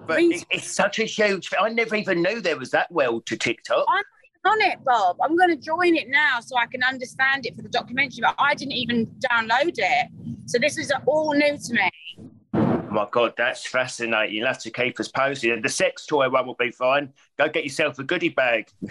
But 0.07 0.20
it, 0.20 0.45
it's 0.51 0.70
such 0.70 0.99
a 0.99 1.05
huge. 1.05 1.51
I 1.59 1.68
never 1.68 1.95
even 1.97 2.22
knew 2.22 2.41
there 2.41 2.59
was 2.59 2.70
that 2.70 2.91
world 2.91 3.26
to 3.26 3.37
TikTok. 3.37 3.85
I'm 3.89 4.05
on 4.45 4.61
it, 4.62 4.84
Bob. 4.84 5.16
I'm 5.22 5.36
going 5.36 5.51
to 5.51 5.57
join 5.57 5.97
it 5.97 6.09
now 6.09 6.40
so 6.40 6.57
I 6.57 6.66
can 6.66 6.82
understand 6.82 7.47
it 7.47 7.55
for 7.55 7.62
the 7.62 7.68
documentary, 7.68 8.20
but 8.22 8.34
I 8.38 8.55
didn't 8.55 8.72
even 8.72 9.07
download 9.30 9.74
it. 9.76 10.09
So 10.47 10.59
this 10.59 10.78
is 10.78 10.93
all 11.07 11.32
new 11.34 11.57
to 11.57 11.72
me. 11.72 11.90
Oh 12.55 12.88
my 12.90 13.09
God, 13.11 13.34
that's 13.36 13.66
fascinating. 13.66 14.36
You'll 14.36 14.47
have 14.47 14.61
to 14.61 14.70
keep 14.70 15.01
us 15.01 15.09
posted. 15.09 15.62
The 15.62 15.68
sex 15.68 16.07
toy 16.07 16.28
one 16.28 16.47
will 16.47 16.57
be 16.59 16.70
fine. 16.70 17.12
Go 17.38 17.49
get 17.49 17.64
yourself 17.64 17.99
a 17.99 18.05
goodie 18.05 18.28
bag. 18.28 18.68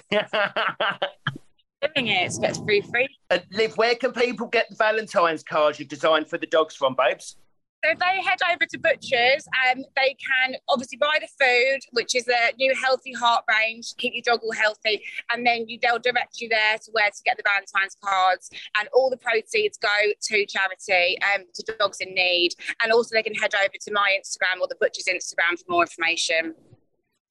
Doing 1.95 2.07
it, 2.07 2.31
so 2.31 2.43
it's 2.43 2.59
free 2.59 2.81
free. 2.81 3.07
Uh, 3.31 3.39
Liv, 3.51 3.75
where 3.75 3.95
can 3.95 4.11
people 4.11 4.47
get 4.47 4.69
the 4.69 4.75
Valentine's 4.75 5.43
cards 5.43 5.79
you've 5.79 5.87
designed 5.87 6.27
for 6.29 6.37
the 6.37 6.45
dogs 6.45 6.75
from, 6.75 6.95
babes? 6.95 7.37
So 7.84 7.91
if 7.91 7.97
they 7.97 8.21
head 8.21 8.38
over 8.51 8.65
to 8.65 8.77
Butchers, 8.77 9.47
um, 9.65 9.84
they 9.95 10.15
can 10.15 10.55
obviously 10.69 10.99
buy 10.99 11.17
the 11.19 11.27
food, 11.43 11.79
which 11.93 12.13
is 12.13 12.27
a 12.27 12.55
new 12.57 12.75
Healthy 12.75 13.13
Heart 13.13 13.43
range, 13.49 13.95
keep 13.97 14.13
your 14.13 14.21
dog 14.23 14.41
all 14.43 14.51
healthy, 14.51 15.01
and 15.34 15.45
then 15.45 15.67
you, 15.67 15.79
they'll 15.82 15.97
direct 15.97 16.39
you 16.39 16.47
there 16.47 16.77
to 16.77 16.91
where 16.91 17.09
to 17.09 17.23
get 17.25 17.38
the 17.38 17.43
Valentine's 17.43 17.97
cards, 18.03 18.51
and 18.79 18.88
all 18.93 19.09
the 19.09 19.17
proceeds 19.17 19.79
go 19.79 19.89
to 20.21 20.45
charity, 20.45 21.17
um, 21.34 21.43
to 21.55 21.75
dogs 21.79 21.97
in 22.01 22.13
need, 22.13 22.51
and 22.84 22.91
also 22.91 23.15
they 23.15 23.23
can 23.23 23.34
head 23.34 23.55
over 23.55 23.73
to 23.82 23.91
my 23.91 24.15
Instagram 24.19 24.61
or 24.61 24.67
the 24.67 24.77
Butchers 24.79 25.05
Instagram 25.09 25.57
for 25.57 25.65
more 25.67 25.82
information. 25.82 26.53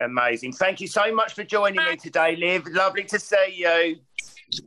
Amazing. 0.01 0.53
Thank 0.55 0.81
you 0.81 0.89
so 0.89 1.15
much 1.15 1.35
for 1.35 1.45
joining 1.45 1.85
me 1.85 1.95
today, 1.95 2.35
Liv. 2.35 2.67
Lovely 2.67 3.05
to 3.05 3.21
see 3.21 3.55
you. 3.55 3.97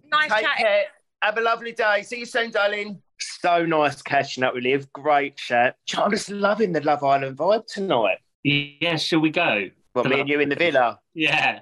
Nice 0.09 0.31
Take 0.31 0.45
chatting. 0.45 0.65
care. 0.65 0.83
Have 1.21 1.37
a 1.37 1.41
lovely 1.41 1.73
day. 1.73 2.03
See 2.03 2.19
you 2.19 2.25
soon, 2.25 2.51
darling. 2.51 3.01
So 3.19 3.65
nice 3.65 4.01
catching 4.01 4.43
up 4.43 4.53
with 4.53 4.63
Liv. 4.63 4.91
Great 4.93 5.37
chat. 5.37 5.75
I'm 5.97 6.11
just 6.11 6.29
loving 6.29 6.71
the 6.71 6.81
Love 6.81 7.03
Island 7.03 7.37
vibe 7.37 7.65
tonight. 7.67 8.17
Yeah, 8.43 8.97
shall 8.97 9.19
we 9.19 9.29
go? 9.29 9.69
Well, 9.93 10.05
me 10.05 10.19
and 10.19 10.29
you 10.29 10.39
in 10.39 10.49
the 10.49 10.55
villa. 10.55 10.99
Yeah. 11.13 11.59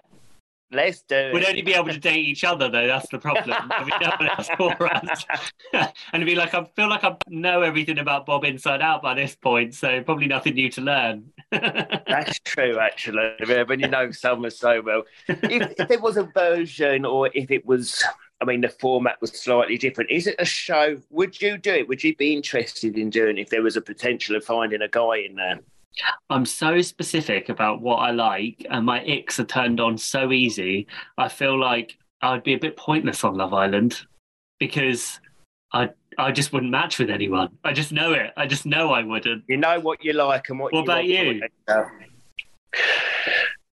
Let's 0.74 1.02
do 1.02 1.16
it. 1.16 1.34
We'd 1.34 1.46
only 1.46 1.62
be 1.64 1.74
able 1.74 1.90
to 1.90 2.00
date 2.00 2.26
each 2.26 2.46
other, 2.46 2.70
though. 2.70 2.88
That's 2.88 3.10
the 3.10 3.20
problem. 3.20 3.58
I 3.72 3.84
mean, 3.84 3.94
no 4.02 4.10
one 4.18 4.30
else 4.30 4.50
for 4.58 4.88
us. 4.88 5.26
and 5.74 5.92
it'd 6.14 6.26
be 6.26 6.36
like, 6.36 6.54
I 6.54 6.64
feel 6.76 6.88
like 6.88 7.04
I 7.04 7.18
know 7.28 7.62
everything 7.62 8.00
about 8.00 8.26
Bob 8.26 8.46
inside 8.46 8.82
out 8.82 9.02
by 9.02 9.14
this 9.14 9.36
point, 9.36 9.74
so 9.74 10.02
probably 10.04 10.28
nothing 10.28 10.54
new 10.54 10.70
to 10.72 10.82
learn. 10.82 11.26
That's 11.52 12.40
true, 12.40 12.80
actually. 12.80 13.34
When 13.66 13.82
you 13.82 13.90
know 13.90 14.12
someone 14.12 14.52
so 14.52 14.82
well. 14.82 15.04
If, 15.28 15.74
if 15.78 15.88
there 15.90 16.00
was 16.00 16.16
a 16.16 16.24
version 16.24 17.04
or 17.06 17.30
if 17.34 17.52
it 17.52 17.66
was 17.66 18.02
I 18.42 18.46
mean, 18.46 18.62
the 18.62 18.70
format 18.70 19.22
was 19.22 19.32
slightly 19.32 19.78
different. 19.78 20.10
Is 20.10 20.28
it 20.28 20.36
a 20.40 20.46
show? 20.46 20.98
Would 21.12 21.42
you 21.42 21.58
do 21.58 21.74
it? 21.74 21.88
Would 21.88 22.04
you 22.04 22.16
be 22.16 22.34
interested 22.34 22.98
in 22.98 23.10
doing 23.10 23.38
it 23.38 23.42
if 23.42 23.50
there 23.50 23.62
was 23.62 23.78
a 23.78 23.82
potential 23.82 24.36
of 24.36 24.44
finding 24.44 24.82
a 24.82 24.88
guy 24.88 25.18
in 25.18 25.36
there? 25.36 25.60
I'm 26.30 26.46
so 26.46 26.82
specific 26.82 27.50
about 27.50 27.82
what 27.82 27.98
I 27.98 28.12
like, 28.12 28.66
and 28.70 28.86
my 28.86 29.04
icks 29.04 29.40
are 29.40 29.46
turned 29.46 29.80
on 29.80 29.98
so 29.98 30.32
easy. 30.32 30.88
I 31.18 31.28
feel 31.28 31.60
like 31.60 31.98
I'd 32.22 32.44
be 32.44 32.54
a 32.54 32.60
bit 32.60 32.78
pointless 32.78 33.24
on 33.24 33.36
Love 33.36 33.54
Island 33.54 34.02
because 34.60 35.20
I 35.74 35.90
I 36.18 36.32
just 36.32 36.54
wouldn't 36.54 36.72
match 36.72 37.00
with 37.00 37.10
anyone. 37.10 37.58
I 37.64 37.74
just 37.74 37.92
know 37.92 38.14
it. 38.14 38.32
I 38.38 38.46
just 38.46 38.66
know 38.66 38.92
I 38.92 39.04
wouldn't. 39.04 39.44
You 39.48 39.58
know 39.58 39.80
what 39.80 40.04
you 40.04 40.14
like 40.14 40.50
and 40.50 40.60
what. 40.60 40.74
What 40.74 40.80
you 40.80 40.84
about 40.84 41.06
you? 41.06 41.42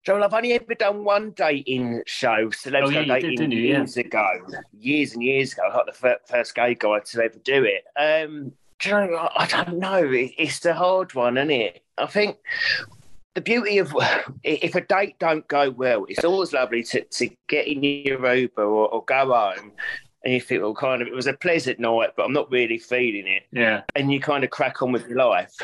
Joel, 0.08 0.24
I've 0.24 0.32
only 0.32 0.54
ever 0.54 0.74
done 0.74 1.04
one 1.04 1.32
dating 1.32 2.02
show, 2.06 2.48
Celebs 2.48 2.86
oh, 2.86 2.88
yeah, 2.88 3.04
Dating, 3.04 3.52
you, 3.52 3.58
years 3.58 3.94
yeah. 3.94 4.04
ago, 4.04 4.40
years 4.72 5.12
and 5.12 5.22
years 5.22 5.52
ago. 5.52 5.64
I 5.68 5.70
got 5.70 5.84
the 5.84 6.18
first 6.26 6.54
gay 6.54 6.74
guy 6.74 7.00
to 7.00 7.22
ever 7.22 7.38
do 7.44 7.64
it. 7.64 7.84
Um, 7.94 8.52
do 8.78 8.88
you 8.88 8.94
know, 8.94 9.28
I 9.36 9.46
don't 9.46 9.78
know. 9.78 10.08
It's 10.10 10.60
the 10.60 10.72
hard 10.72 11.12
one, 11.12 11.36
isn't 11.36 11.50
it? 11.50 11.82
I 11.98 12.06
think 12.06 12.38
the 13.34 13.42
beauty 13.42 13.76
of 13.76 13.94
if 14.44 14.74
a 14.76 14.80
date 14.80 15.18
don't 15.18 15.46
go 15.46 15.68
well, 15.70 16.06
it's 16.08 16.24
always 16.24 16.54
lovely 16.54 16.84
to, 16.84 17.04
to 17.04 17.28
get 17.46 17.66
in 17.66 17.82
your 17.82 18.34
Uber 18.34 18.64
or, 18.64 18.88
or 18.88 19.04
go 19.04 19.34
home 19.34 19.72
and 20.24 20.32
you 20.32 20.40
think, 20.40 20.62
well, 20.62 20.74
kind 20.74 21.02
of, 21.02 21.08
it 21.08 21.14
was 21.14 21.26
a 21.26 21.34
pleasant 21.34 21.80
night, 21.80 22.14
but 22.16 22.24
I'm 22.24 22.32
not 22.32 22.50
really 22.50 22.78
feeling 22.78 23.26
it. 23.26 23.42
Yeah. 23.52 23.82
And 23.94 24.10
you 24.10 24.20
kind 24.20 24.42
of 24.42 24.48
crack 24.48 24.80
on 24.80 24.90
with 24.90 25.06
your 25.06 25.18
life. 25.18 25.54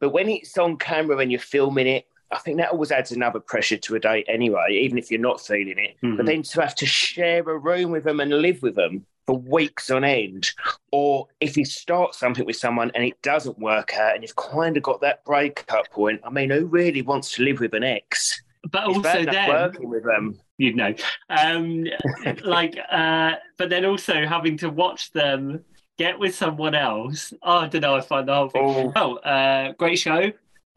But 0.00 0.10
when 0.10 0.28
it's 0.28 0.58
on 0.58 0.76
camera 0.76 1.18
and 1.18 1.30
you're 1.30 1.40
filming 1.40 1.86
it 1.86 2.06
I 2.32 2.38
think 2.38 2.58
that 2.58 2.70
always 2.70 2.92
adds 2.92 3.12
another 3.12 3.40
pressure 3.40 3.76
to 3.76 3.96
a 3.96 4.00
date 4.00 4.26
anyway, 4.28 4.66
even 4.70 4.98
if 4.98 5.10
you're 5.10 5.20
not 5.20 5.40
feeling 5.40 5.78
it. 5.78 5.96
Mm-hmm. 6.02 6.16
But 6.16 6.26
then 6.26 6.42
to 6.42 6.60
have 6.60 6.74
to 6.76 6.86
share 6.86 7.42
a 7.42 7.58
room 7.58 7.90
with 7.90 8.04
them 8.04 8.20
and 8.20 8.30
live 8.30 8.62
with 8.62 8.76
them 8.76 9.04
for 9.26 9.36
weeks 9.36 9.90
on 9.90 10.04
end, 10.04 10.50
or 10.92 11.26
if 11.40 11.56
you 11.56 11.64
start 11.64 12.14
something 12.14 12.46
with 12.46 12.56
someone 12.56 12.92
and 12.94 13.04
it 13.04 13.20
doesn't 13.22 13.58
work 13.58 13.94
out 13.94 14.14
and 14.14 14.22
you've 14.22 14.36
kind 14.36 14.76
of 14.76 14.82
got 14.82 15.00
that 15.00 15.24
breakup 15.24 15.90
point, 15.90 16.20
I 16.24 16.30
mean, 16.30 16.50
who 16.50 16.66
really 16.66 17.02
wants 17.02 17.34
to 17.34 17.42
live 17.42 17.58
with 17.58 17.74
an 17.74 17.82
ex? 17.82 18.42
But 18.70 18.88
it's 18.88 18.96
also 18.98 19.24
then 19.24 19.48
working 19.48 19.88
with 19.88 20.04
them. 20.04 20.38
You'd 20.58 20.76
know. 20.76 20.94
Um, 21.30 21.86
like, 22.44 22.78
uh, 22.90 23.32
but 23.56 23.70
then 23.70 23.84
also 23.84 24.26
having 24.26 24.56
to 24.58 24.68
watch 24.68 25.10
them 25.12 25.64
get 25.98 26.18
with 26.18 26.34
someone 26.34 26.74
else. 26.74 27.32
Oh, 27.42 27.58
I 27.58 27.68
don't 27.68 27.80
know. 27.80 27.96
I 27.96 28.00
find 28.02 28.28
the 28.28 28.34
whole 28.34 28.50
thing. 28.50 28.62
Oh, 28.62 28.92
oh 28.94 29.16
uh, 29.16 29.72
great 29.72 29.98
show 29.98 30.30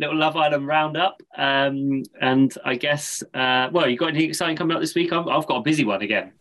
little 0.04 0.20
Love 0.20 0.36
Island 0.36 0.68
roundup. 0.68 1.22
Um, 1.38 2.04
and 2.22 2.54
I 2.66 2.76
guess, 2.76 3.24
uh, 3.34 3.70
well, 3.72 3.90
you 3.90 3.98
got 3.98 4.10
anything 4.10 4.30
exciting 4.30 4.58
coming 4.58 4.76
up 4.76 4.82
this 4.82 4.96
week? 4.96 5.12
i 5.14 5.16
have 5.18 5.48
got 5.48 5.58
a 5.58 5.62
busy 5.62 5.86
one 5.86 6.02
again. 6.02 6.34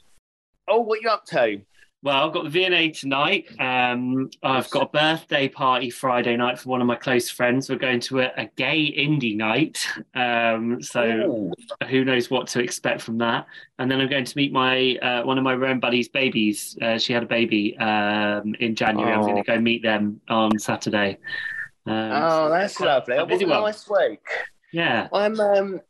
Oh, 0.68 0.80
what 0.80 0.98
are 0.98 1.02
you 1.02 1.08
up 1.08 1.24
to? 1.26 1.60
Well, 2.04 2.26
I've 2.26 2.32
got 2.32 2.42
the 2.42 2.50
V&A 2.50 2.90
tonight. 2.90 3.46
Um, 3.60 4.28
I've 4.42 4.68
got 4.70 4.82
a 4.82 4.88
birthday 4.88 5.48
party 5.48 5.88
Friday 5.88 6.36
night 6.36 6.58
for 6.58 6.68
one 6.70 6.80
of 6.80 6.86
my 6.88 6.96
close 6.96 7.30
friends. 7.30 7.70
We're 7.70 7.76
going 7.76 8.00
to 8.00 8.22
a, 8.22 8.32
a 8.36 8.46
gay 8.56 8.92
indie 8.98 9.36
night. 9.36 9.86
Um, 10.12 10.82
so 10.82 11.00
Ooh. 11.04 11.52
who 11.88 12.04
knows 12.04 12.28
what 12.28 12.48
to 12.48 12.60
expect 12.60 13.02
from 13.02 13.18
that. 13.18 13.46
And 13.78 13.88
then 13.88 14.00
I'm 14.00 14.08
going 14.10 14.24
to 14.24 14.36
meet 14.36 14.52
my 14.52 14.96
uh, 14.96 15.22
one 15.22 15.38
of 15.38 15.44
my 15.44 15.54
Rome 15.54 15.78
buddies' 15.78 16.08
babies. 16.08 16.76
Uh, 16.82 16.98
she 16.98 17.12
had 17.12 17.22
a 17.22 17.26
baby 17.26 17.78
um, 17.78 18.52
in 18.58 18.74
January. 18.74 19.12
I'm 19.12 19.20
Oh. 19.20 19.26
going 19.26 19.36
to 19.36 19.44
go 19.44 19.60
meet 19.60 19.82
them 19.84 20.20
on 20.28 20.58
Saturday. 20.58 21.18
Um, 21.87 21.95
Oh, 22.12 22.49
that's 22.51 22.78
lovely. 22.80 23.16
a 23.16 23.26
busy 23.26 23.45
nice 23.45 23.89
week. 23.89 24.20
Yeah. 24.72 25.09
I'm 25.12 25.39
um 25.41 25.80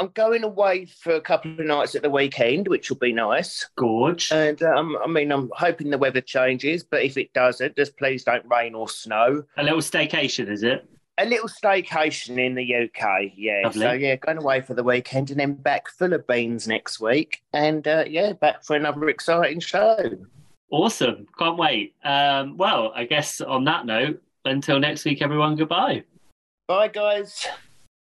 I'm 0.00 0.08
going 0.14 0.44
away 0.44 0.84
for 0.84 1.14
a 1.14 1.20
couple 1.20 1.50
of 1.50 1.58
nights 1.66 1.96
at 1.96 2.02
the 2.02 2.10
weekend, 2.10 2.68
which 2.68 2.88
will 2.88 2.98
be 2.98 3.12
nice. 3.12 3.68
Gorge. 3.76 4.30
And 4.30 4.62
um, 4.62 4.96
I 5.04 5.08
mean, 5.08 5.32
I'm 5.32 5.50
hoping 5.56 5.90
the 5.90 5.98
weather 5.98 6.20
changes, 6.20 6.84
but 6.84 7.02
if 7.02 7.16
it 7.16 7.32
doesn't, 7.32 7.74
just 7.74 7.96
please 7.96 8.22
don't 8.22 8.44
rain 8.48 8.76
or 8.76 8.88
snow. 8.88 9.42
a 9.56 9.62
little 9.64 9.80
staycation, 9.80 10.48
is 10.52 10.62
it? 10.62 10.88
A 11.20 11.26
little 11.26 11.48
staycation 11.48 12.38
in 12.38 12.54
the 12.54 12.74
UK, 12.76 13.32
yeah. 13.36 13.62
Lovely. 13.64 13.80
So 13.80 13.92
yeah, 13.92 14.14
going 14.14 14.38
away 14.38 14.60
for 14.60 14.74
the 14.74 14.84
weekend 14.84 15.32
and 15.32 15.40
then 15.40 15.54
back 15.54 15.88
full 15.88 16.12
of 16.12 16.24
beans 16.28 16.68
next 16.68 17.00
week, 17.00 17.42
and 17.52 17.88
uh, 17.88 18.04
yeah, 18.06 18.34
back 18.34 18.62
for 18.64 18.76
another 18.76 19.08
exciting 19.08 19.58
show. 19.58 19.98
Awesome. 20.70 21.26
Can't 21.36 21.56
wait. 21.58 21.96
Um, 22.04 22.56
well, 22.56 22.92
I 22.94 23.04
guess 23.04 23.40
on 23.40 23.64
that 23.64 23.84
note, 23.84 24.22
until 24.44 24.78
next 24.78 25.04
week, 25.04 25.22
everyone, 25.22 25.56
goodbye. 25.56 26.04
Bye, 26.66 26.88
guys. 26.88 27.46